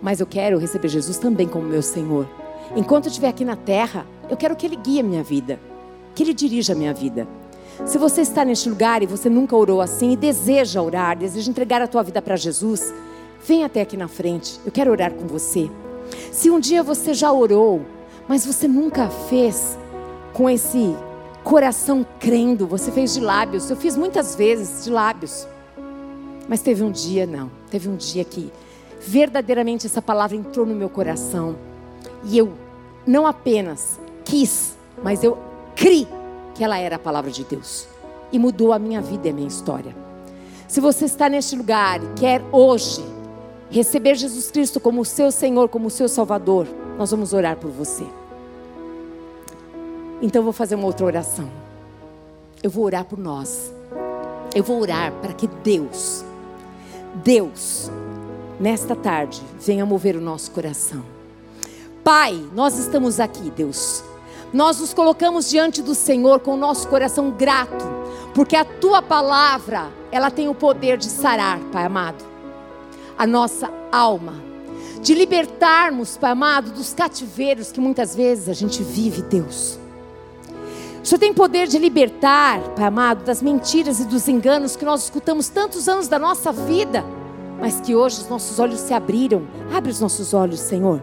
mas 0.00 0.20
eu 0.20 0.26
quero 0.26 0.58
receber 0.58 0.88
Jesus 0.88 1.18
também 1.18 1.48
como 1.48 1.66
meu 1.66 1.82
Senhor. 1.82 2.28
Enquanto 2.76 3.06
eu 3.06 3.10
estiver 3.10 3.28
aqui 3.28 3.44
na 3.44 3.56
terra, 3.56 4.06
Eu 4.30 4.36
quero 4.36 4.54
que 4.54 4.66
Ele 4.66 4.76
guie 4.76 5.00
a 5.00 5.02
minha 5.02 5.22
vida, 5.22 5.58
que 6.14 6.22
Ele 6.22 6.34
dirija 6.34 6.74
a 6.74 6.76
minha 6.76 6.92
vida. 6.92 7.26
Se 7.86 7.96
você 7.96 8.20
está 8.20 8.44
neste 8.44 8.68
lugar 8.68 9.02
e 9.02 9.06
você 9.06 9.30
nunca 9.30 9.56
orou 9.56 9.80
assim 9.80 10.12
e 10.12 10.16
deseja 10.16 10.82
orar, 10.82 11.16
deseja 11.16 11.50
entregar 11.50 11.80
a 11.80 11.86
tua 11.86 12.02
vida 12.02 12.20
para 12.20 12.36
Jesus, 12.36 12.92
vem 13.46 13.64
até 13.64 13.80
aqui 13.80 13.96
na 13.96 14.08
frente. 14.08 14.60
Eu 14.66 14.72
quero 14.72 14.90
orar 14.90 15.12
com 15.12 15.26
você. 15.26 15.70
Se 16.32 16.50
um 16.50 16.60
dia 16.60 16.82
você 16.82 17.14
já 17.14 17.32
orou, 17.32 17.80
mas 18.26 18.44
você 18.44 18.68
nunca 18.68 19.08
fez 19.08 19.78
com 20.34 20.50
esse 20.50 20.94
coração 21.42 22.04
crendo, 22.20 22.66
você 22.66 22.90
fez 22.90 23.14
de 23.14 23.20
lábios. 23.20 23.70
Eu 23.70 23.76
fiz 23.76 23.96
muitas 23.96 24.34
vezes 24.34 24.84
de 24.84 24.90
lábios. 24.90 25.46
Mas 26.48 26.60
teve 26.60 26.82
um 26.82 26.90
dia, 26.90 27.26
não. 27.26 27.50
Teve 27.70 27.88
um 27.88 27.96
dia 27.96 28.24
que 28.24 28.52
verdadeiramente 29.08 29.86
essa 29.86 30.02
palavra 30.02 30.36
entrou 30.36 30.66
no 30.66 30.74
meu 30.74 30.90
coração. 30.90 31.56
E 32.24 32.36
eu 32.36 32.52
não 33.06 33.26
apenas 33.26 33.98
quis, 34.24 34.76
mas 35.02 35.24
eu 35.24 35.38
criei 35.74 36.06
que 36.54 36.62
ela 36.62 36.78
era 36.78 36.96
a 36.96 36.98
palavra 36.98 37.30
de 37.30 37.42
Deus. 37.42 37.88
E 38.30 38.38
mudou 38.38 38.72
a 38.72 38.78
minha 38.78 39.00
vida 39.00 39.28
e 39.28 39.30
a 39.30 39.34
minha 39.34 39.48
história. 39.48 39.96
Se 40.66 40.80
você 40.80 41.06
está 41.06 41.30
neste 41.30 41.56
lugar 41.56 42.02
e 42.02 42.06
quer 42.20 42.42
hoje 42.52 43.02
receber 43.70 44.14
Jesus 44.14 44.50
Cristo 44.50 44.78
como 44.78 45.00
o 45.00 45.04
seu 45.04 45.30
Senhor, 45.30 45.70
como 45.70 45.86
o 45.86 45.90
seu 45.90 46.08
Salvador, 46.08 46.66
nós 46.98 47.10
vamos 47.10 47.32
orar 47.32 47.56
por 47.56 47.70
você. 47.70 48.04
Então 50.20 50.40
eu 50.40 50.44
vou 50.44 50.52
fazer 50.52 50.74
uma 50.74 50.86
outra 50.86 51.06
oração. 51.06 51.48
Eu 52.62 52.70
vou 52.70 52.84
orar 52.84 53.06
por 53.06 53.18
nós. 53.18 53.72
Eu 54.54 54.62
vou 54.62 54.80
orar 54.80 55.12
para 55.22 55.32
que 55.32 55.46
Deus, 55.46 56.24
Deus, 57.24 57.90
nesta 58.58 58.94
tarde, 58.96 59.42
venha 59.60 59.86
mover 59.86 60.16
o 60.16 60.20
nosso 60.20 60.50
coração. 60.50 61.02
Pai, 62.02 62.42
nós 62.54 62.78
estamos 62.78 63.20
aqui, 63.20 63.50
Deus. 63.50 64.02
Nós 64.52 64.80
nos 64.80 64.94
colocamos 64.94 65.50
diante 65.50 65.82
do 65.82 65.94
Senhor 65.94 66.40
com 66.40 66.54
o 66.54 66.56
nosso 66.56 66.88
coração 66.88 67.30
grato, 67.30 67.84
porque 68.34 68.56
a 68.56 68.64
tua 68.64 69.02
palavra, 69.02 69.88
ela 70.10 70.30
tem 70.30 70.48
o 70.48 70.54
poder 70.54 70.96
de 70.96 71.06
sarar, 71.06 71.58
Pai 71.70 71.84
amado, 71.84 72.24
a 73.16 73.26
nossa 73.26 73.70
alma, 73.92 74.34
de 75.02 75.12
libertarmos, 75.12 76.16
Pai 76.16 76.30
amado, 76.30 76.70
dos 76.70 76.94
cativeiros 76.94 77.70
que 77.70 77.80
muitas 77.80 78.14
vezes 78.14 78.48
a 78.48 78.54
gente 78.54 78.82
vive, 78.82 79.20
Deus. 79.22 79.78
O 81.02 81.06
Senhor 81.06 81.18
tem 81.18 81.32
poder 81.32 81.66
de 81.66 81.78
libertar, 81.78 82.60
Pai 82.74 82.86
amado, 82.86 83.24
das 83.24 83.42
mentiras 83.42 84.00
e 84.00 84.04
dos 84.04 84.28
enganos 84.28 84.76
que 84.76 84.84
nós 84.84 85.04
escutamos 85.04 85.48
tantos 85.48 85.88
anos 85.88 86.08
da 86.08 86.18
nossa 86.18 86.50
vida, 86.52 87.04
mas 87.60 87.80
que 87.80 87.94
hoje 87.94 88.20
os 88.20 88.28
nossos 88.28 88.58
olhos 88.58 88.80
se 88.80 88.94
abriram. 88.94 89.46
Abre 89.74 89.90
os 89.90 90.00
nossos 90.00 90.32
olhos, 90.32 90.60
Senhor. 90.60 91.02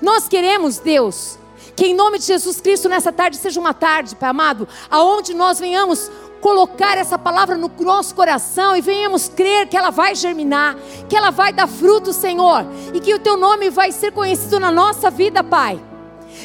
Nós 0.00 0.28
queremos, 0.28 0.78
Deus, 0.78 1.38
que 1.74 1.86
em 1.86 1.94
nome 1.94 2.18
de 2.18 2.26
Jesus 2.26 2.60
Cristo 2.60 2.88
nessa 2.88 3.12
tarde 3.12 3.36
seja 3.36 3.58
uma 3.58 3.74
tarde, 3.74 4.14
Pai 4.16 4.30
amado, 4.30 4.68
aonde 4.90 5.34
nós 5.34 5.58
venhamos 5.58 6.10
colocar 6.40 6.98
essa 6.98 7.16
palavra 7.16 7.56
no 7.56 7.70
nosso 7.80 8.14
coração 8.14 8.76
e 8.76 8.80
venhamos 8.80 9.28
crer 9.28 9.68
que 9.68 9.76
ela 9.76 9.90
vai 9.90 10.14
germinar, 10.14 10.76
que 11.08 11.16
ela 11.16 11.30
vai 11.30 11.52
dar 11.52 11.68
fruto, 11.68 12.12
Senhor, 12.12 12.66
e 12.92 13.00
que 13.00 13.14
o 13.14 13.18
teu 13.18 13.36
nome 13.36 13.70
vai 13.70 13.92
ser 13.92 14.12
conhecido 14.12 14.58
na 14.58 14.70
nossa 14.70 15.08
vida, 15.10 15.42
Pai. 15.42 15.80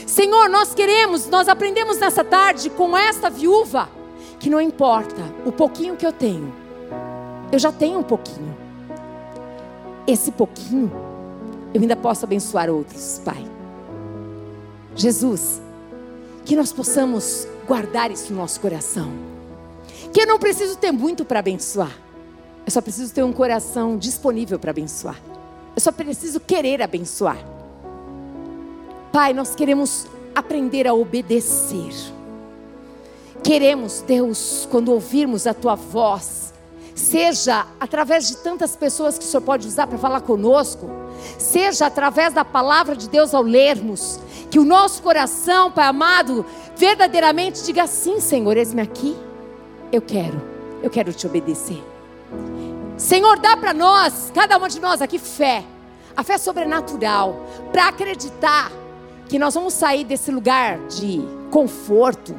Senhor, 0.06 0.50
nós 0.50 0.74
queremos, 0.74 1.28
nós 1.28 1.48
aprendemos 1.48 1.98
nessa 1.98 2.24
tarde 2.24 2.70
com 2.70 2.98
esta 2.98 3.30
viúva 3.30 3.90
que 4.40 4.50
não 4.50 4.62
importa 4.62 5.22
o 5.46 5.52
pouquinho 5.52 5.96
que 5.96 6.06
eu 6.06 6.12
tenho. 6.12 6.54
Eu 7.52 7.60
já 7.60 7.72
tenho 7.72 8.00
um 8.00 8.04
pouquinho. 8.04 8.57
Esse 10.08 10.32
pouquinho 10.32 10.90
eu 11.74 11.82
ainda 11.82 11.96
posso 11.96 12.26
abençoar 12.26 12.70
outros, 12.70 13.22
Pai. 13.24 13.46
Jesus, 14.96 15.62
que 16.46 16.56
nós 16.56 16.72
possamos 16.72 17.48
guardar 17.68 18.10
isso 18.10 18.32
no 18.32 18.40
nosso 18.40 18.60
coração. 18.60 19.12
Que 20.14 20.22
eu 20.22 20.28
não 20.28 20.40
preciso 20.40 20.78
ter 20.78 20.92
muito 20.92 21.26
para 21.26 21.40
abençoar. 21.40 21.92
Eu 22.66 22.72
só 22.72 22.82
preciso 22.82 23.14
ter 23.14 23.24
um 23.24 23.34
coração 23.34 23.98
disponível 23.98 24.58
para 24.58 24.72
abençoar. 24.72 25.22
Eu 25.76 25.82
só 25.82 25.92
preciso 25.92 26.40
querer 26.40 26.82
abençoar. 26.82 27.38
Pai, 29.12 29.34
nós 29.34 29.54
queremos 29.54 30.08
aprender 30.34 30.88
a 30.88 30.94
obedecer. 30.94 31.94
Queremos, 33.44 34.02
Deus, 34.02 34.68
quando 34.72 34.92
ouvirmos 34.92 35.46
a 35.46 35.54
tua 35.54 35.76
voz, 35.76 36.47
seja 36.98 37.68
através 37.80 38.28
de 38.28 38.38
tantas 38.38 38.76
pessoas 38.76 39.18
que 39.18 39.24
o 39.24 39.28
Senhor 39.28 39.42
pode 39.42 39.68
usar 39.68 39.86
para 39.86 39.98
falar 40.00 40.22
conosco, 40.22 40.90
seja 41.38 41.86
através 41.86 42.34
da 42.34 42.44
palavra 42.44 42.96
de 42.96 43.08
Deus 43.08 43.34
ao 43.34 43.44
lermos, 43.44 44.20
que 44.50 44.60
o 44.60 44.66
nosso 44.66 45.04
coração, 45.04 45.72
Pai 45.72 45.86
amado, 45.86 46.46
verdadeiramente 46.76 47.64
diga 47.64 47.86
sim, 47.86 48.20
Senhor, 48.20 48.58
eis-me 48.58 48.82
aqui. 48.82 49.16
Eu 49.92 50.02
quero, 50.02 50.42
eu 50.82 50.90
quero 50.90 51.14
te 51.14 51.28
obedecer. 51.28 51.82
Senhor, 52.98 53.38
dá 53.40 53.56
para 53.56 53.74
nós, 53.74 54.32
cada 54.34 54.58
um 54.58 54.68
de 54.68 54.80
nós 54.80 55.02
aqui, 55.02 55.20
fé, 55.20 55.64
a 56.16 56.24
fé 56.24 56.38
sobrenatural, 56.40 57.46
para 57.72 57.90
acreditar 57.90 58.72
que 59.30 59.38
nós 59.38 59.54
vamos 59.54 59.74
sair 59.74 60.04
desse 60.04 60.32
lugar 60.32 60.80
de 60.88 61.22
conforto, 61.52 62.36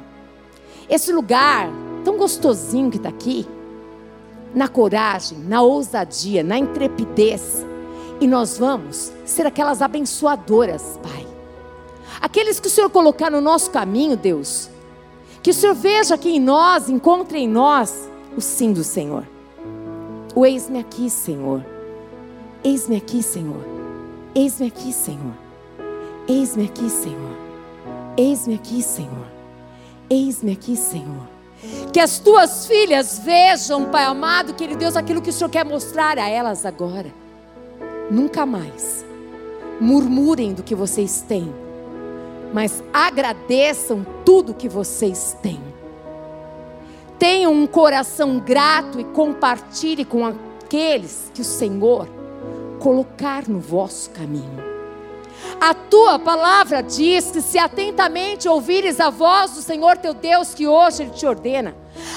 esse 0.90 1.12
lugar 1.12 1.68
tão 2.04 2.16
gostosinho 2.16 2.90
que 2.90 2.96
está 2.96 3.08
aqui, 3.08 3.46
na 4.54 4.68
coragem, 4.68 5.38
na 5.38 5.62
ousadia, 5.62 6.42
na 6.42 6.58
intrepidez, 6.58 7.64
e 8.20 8.26
nós 8.26 8.58
vamos 8.58 9.12
ser 9.24 9.46
aquelas 9.46 9.80
abençoadoras, 9.80 10.98
Pai 11.02 11.28
aqueles 12.20 12.58
que 12.60 12.66
o 12.66 12.70
Senhor 12.70 12.90
colocar 12.90 13.30
no 13.30 13.40
nosso 13.40 13.70
caminho, 13.70 14.16
Deus, 14.16 14.68
que 15.42 15.50
o 15.50 15.54
Senhor 15.54 15.74
veja 15.74 16.14
aqui 16.14 16.36
em 16.36 16.40
nós, 16.40 16.88
encontre 16.88 17.38
em 17.38 17.48
nós 17.48 18.08
o 18.36 18.40
sim 18.40 18.72
do 18.72 18.84
Senhor. 18.84 19.24
O 20.34 20.44
eis-me 20.44 20.78
aqui, 20.78 21.08
Senhor. 21.08 21.64
Eis-me 22.62 22.96
aqui, 22.96 23.22
Senhor. 23.22 23.64
Eis-me 24.34 24.66
aqui, 24.66 24.92
Senhor. 24.92 25.34
Eis-me 26.28 26.64
aqui, 26.66 26.90
Senhor. 26.90 27.36
Eis-me 28.16 28.54
aqui, 28.54 28.82
Senhor. 28.82 29.26
Eis-me 30.10 30.52
aqui, 30.52 30.76
Senhor. 30.76 31.37
Que 31.92 32.00
as 32.00 32.18
tuas 32.18 32.66
filhas 32.66 33.18
vejam, 33.18 33.86
Pai 33.86 34.04
amado, 34.04 34.54
querido 34.54 34.78
Deus, 34.78 34.96
aquilo 34.96 35.22
que 35.22 35.30
o 35.30 35.32
Senhor 35.32 35.50
quer 35.50 35.64
mostrar 35.64 36.18
a 36.18 36.28
elas 36.28 36.64
agora. 36.66 37.12
Nunca 38.10 38.46
mais 38.46 39.04
murmurem 39.80 40.52
do 40.54 40.62
que 40.62 40.74
vocês 40.74 41.20
têm 41.20 41.52
mas 42.52 42.82
agradeçam 42.92 44.06
tudo 44.24 44.54
que 44.54 44.68
vocês 44.68 45.36
têm. 45.42 45.60
Tenham 47.18 47.52
um 47.52 47.66
coração 47.66 48.38
grato 48.38 49.00
e 49.00 49.04
compartilhe 49.04 50.04
com 50.04 50.24
aqueles 50.24 51.30
que 51.34 51.40
o 51.40 51.44
Senhor 51.44 52.08
colocar 52.78 53.48
no 53.48 53.58
vosso 53.58 54.10
caminho. 54.10 54.67
A 55.60 55.74
tua 55.74 56.18
palavra 56.18 56.82
diz 56.82 57.30
que 57.30 57.40
se 57.40 57.58
atentamente 57.58 58.48
ouvires 58.48 59.00
a 59.00 59.10
voz 59.10 59.52
do 59.52 59.62
Senhor 59.62 59.96
teu 59.96 60.14
Deus, 60.14 60.54
que 60.54 60.66
hoje 60.66 61.02
Ele 61.02 61.10
te 61.10 61.26
ordena, 61.26 61.74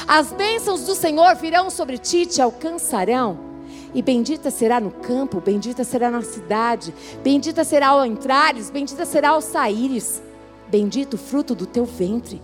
as 0.08 0.32
bênçãos 0.32 0.86
do 0.86 0.96
Senhor 0.96 1.36
virão 1.36 1.70
sobre 1.70 1.98
ti 1.98 2.20
e 2.20 2.26
te 2.26 2.42
alcançarão 2.42 3.52
e 3.94 4.02
bendita 4.02 4.50
será 4.50 4.80
no 4.80 4.92
campo, 4.92 5.42
bendita 5.42 5.84
será 5.84 6.10
na 6.10 6.22
cidade, 6.22 6.94
bendita 7.24 7.64
será 7.64 7.90
ao 7.90 8.06
entrares, 8.06 8.70
bendita 8.70 9.06
será 9.06 9.30
ao 9.30 9.42
saíres, 9.42 10.22
bendito 10.70 11.16
o 11.16 11.18
fruto 11.18 11.54
do 11.54 11.66
teu 11.66 11.86
ventre. 11.86 12.42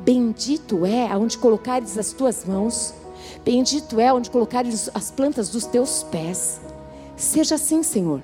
Bendito 0.00 0.84
é 0.84 1.06
aonde 1.10 1.38
colocares 1.38 1.96
as 1.98 2.12
tuas 2.12 2.44
mãos, 2.44 2.94
bendito 3.44 4.00
é 4.00 4.12
onde 4.12 4.30
colocares 4.30 4.90
as 4.94 5.10
plantas 5.10 5.50
dos 5.50 5.66
teus 5.66 6.02
pés. 6.04 6.60
Seja 7.16 7.56
assim, 7.56 7.82
Senhor, 7.82 8.22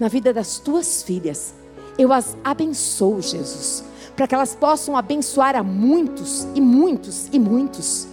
na 0.00 0.08
vida 0.08 0.32
das 0.32 0.58
tuas 0.58 1.02
filhas. 1.02 1.54
Eu 1.96 2.12
as 2.12 2.36
abençoo, 2.42 3.20
Jesus, 3.20 3.84
para 4.16 4.26
que 4.26 4.34
elas 4.34 4.54
possam 4.54 4.96
abençoar 4.96 5.54
a 5.54 5.62
muitos 5.62 6.48
e 6.54 6.60
muitos 6.60 7.28
e 7.30 7.38
muitos 7.38 8.08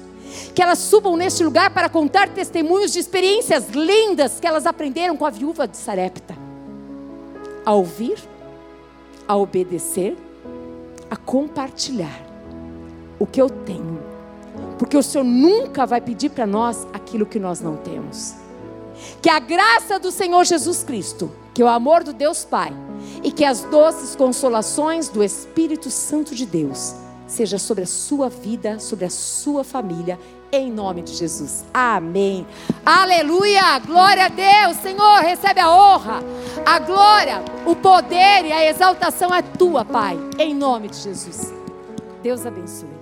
que 0.53 0.61
elas 0.61 0.79
subam 0.79 1.15
neste 1.15 1.43
lugar 1.43 1.69
para 1.71 1.89
contar 1.89 2.29
testemunhos 2.29 2.91
de 2.91 2.99
experiências 2.99 3.69
lindas 3.69 4.39
que 4.39 4.47
elas 4.47 4.65
aprenderam 4.65 5.15
com 5.15 5.25
a 5.25 5.29
viúva 5.29 5.67
de 5.67 5.77
Sarepta. 5.77 6.35
A 7.65 7.73
ouvir, 7.73 8.17
a 9.27 9.35
obedecer, 9.35 10.17
a 11.09 11.15
compartilhar 11.15 12.21
o 13.19 13.25
que 13.25 13.41
eu 13.41 13.49
tenho. 13.49 13.99
Porque 14.77 14.97
o 14.97 15.03
Senhor 15.03 15.23
nunca 15.23 15.85
vai 15.85 16.01
pedir 16.01 16.29
para 16.29 16.45
nós 16.45 16.87
aquilo 16.93 17.25
que 17.25 17.39
nós 17.39 17.61
não 17.61 17.77
temos. 17.77 18.35
Que 19.21 19.29
a 19.29 19.39
graça 19.39 19.99
do 19.99 20.11
Senhor 20.11 20.43
Jesus 20.45 20.83
Cristo, 20.83 21.31
que 21.53 21.63
o 21.63 21.67
amor 21.67 22.03
do 22.03 22.13
Deus 22.13 22.45
Pai 22.45 22.73
e 23.23 23.31
que 23.31 23.45
as 23.45 23.63
doces 23.63 24.15
consolações 24.15 25.09
do 25.09 25.23
Espírito 25.23 25.89
Santo 25.89 26.35
de 26.35 26.45
Deus 26.45 26.95
seja 27.27 27.57
sobre 27.57 27.83
a 27.83 27.87
sua 27.87 28.29
vida, 28.29 28.79
sobre 28.79 29.05
a 29.05 29.09
sua 29.09 29.63
família, 29.63 30.17
em 30.51 30.71
nome 30.71 31.01
de 31.01 31.13
Jesus. 31.13 31.65
Amém. 31.73 32.47
Aleluia! 32.85 33.77
Glória 33.79 34.25
a 34.25 34.29
Deus. 34.29 34.77
Senhor, 34.77 35.19
recebe 35.19 35.59
a 35.59 35.69
honra, 35.69 36.23
a 36.65 36.79
glória, 36.79 37.43
o 37.65 37.75
poder 37.75 38.45
e 38.45 38.51
a 38.51 38.65
exaltação 38.69 39.33
é 39.35 39.41
tua, 39.41 39.83
Pai, 39.83 40.17
em 40.39 40.55
nome 40.55 40.87
de 40.87 40.97
Jesus. 40.97 41.53
Deus 42.23 42.45
abençoe. 42.45 42.96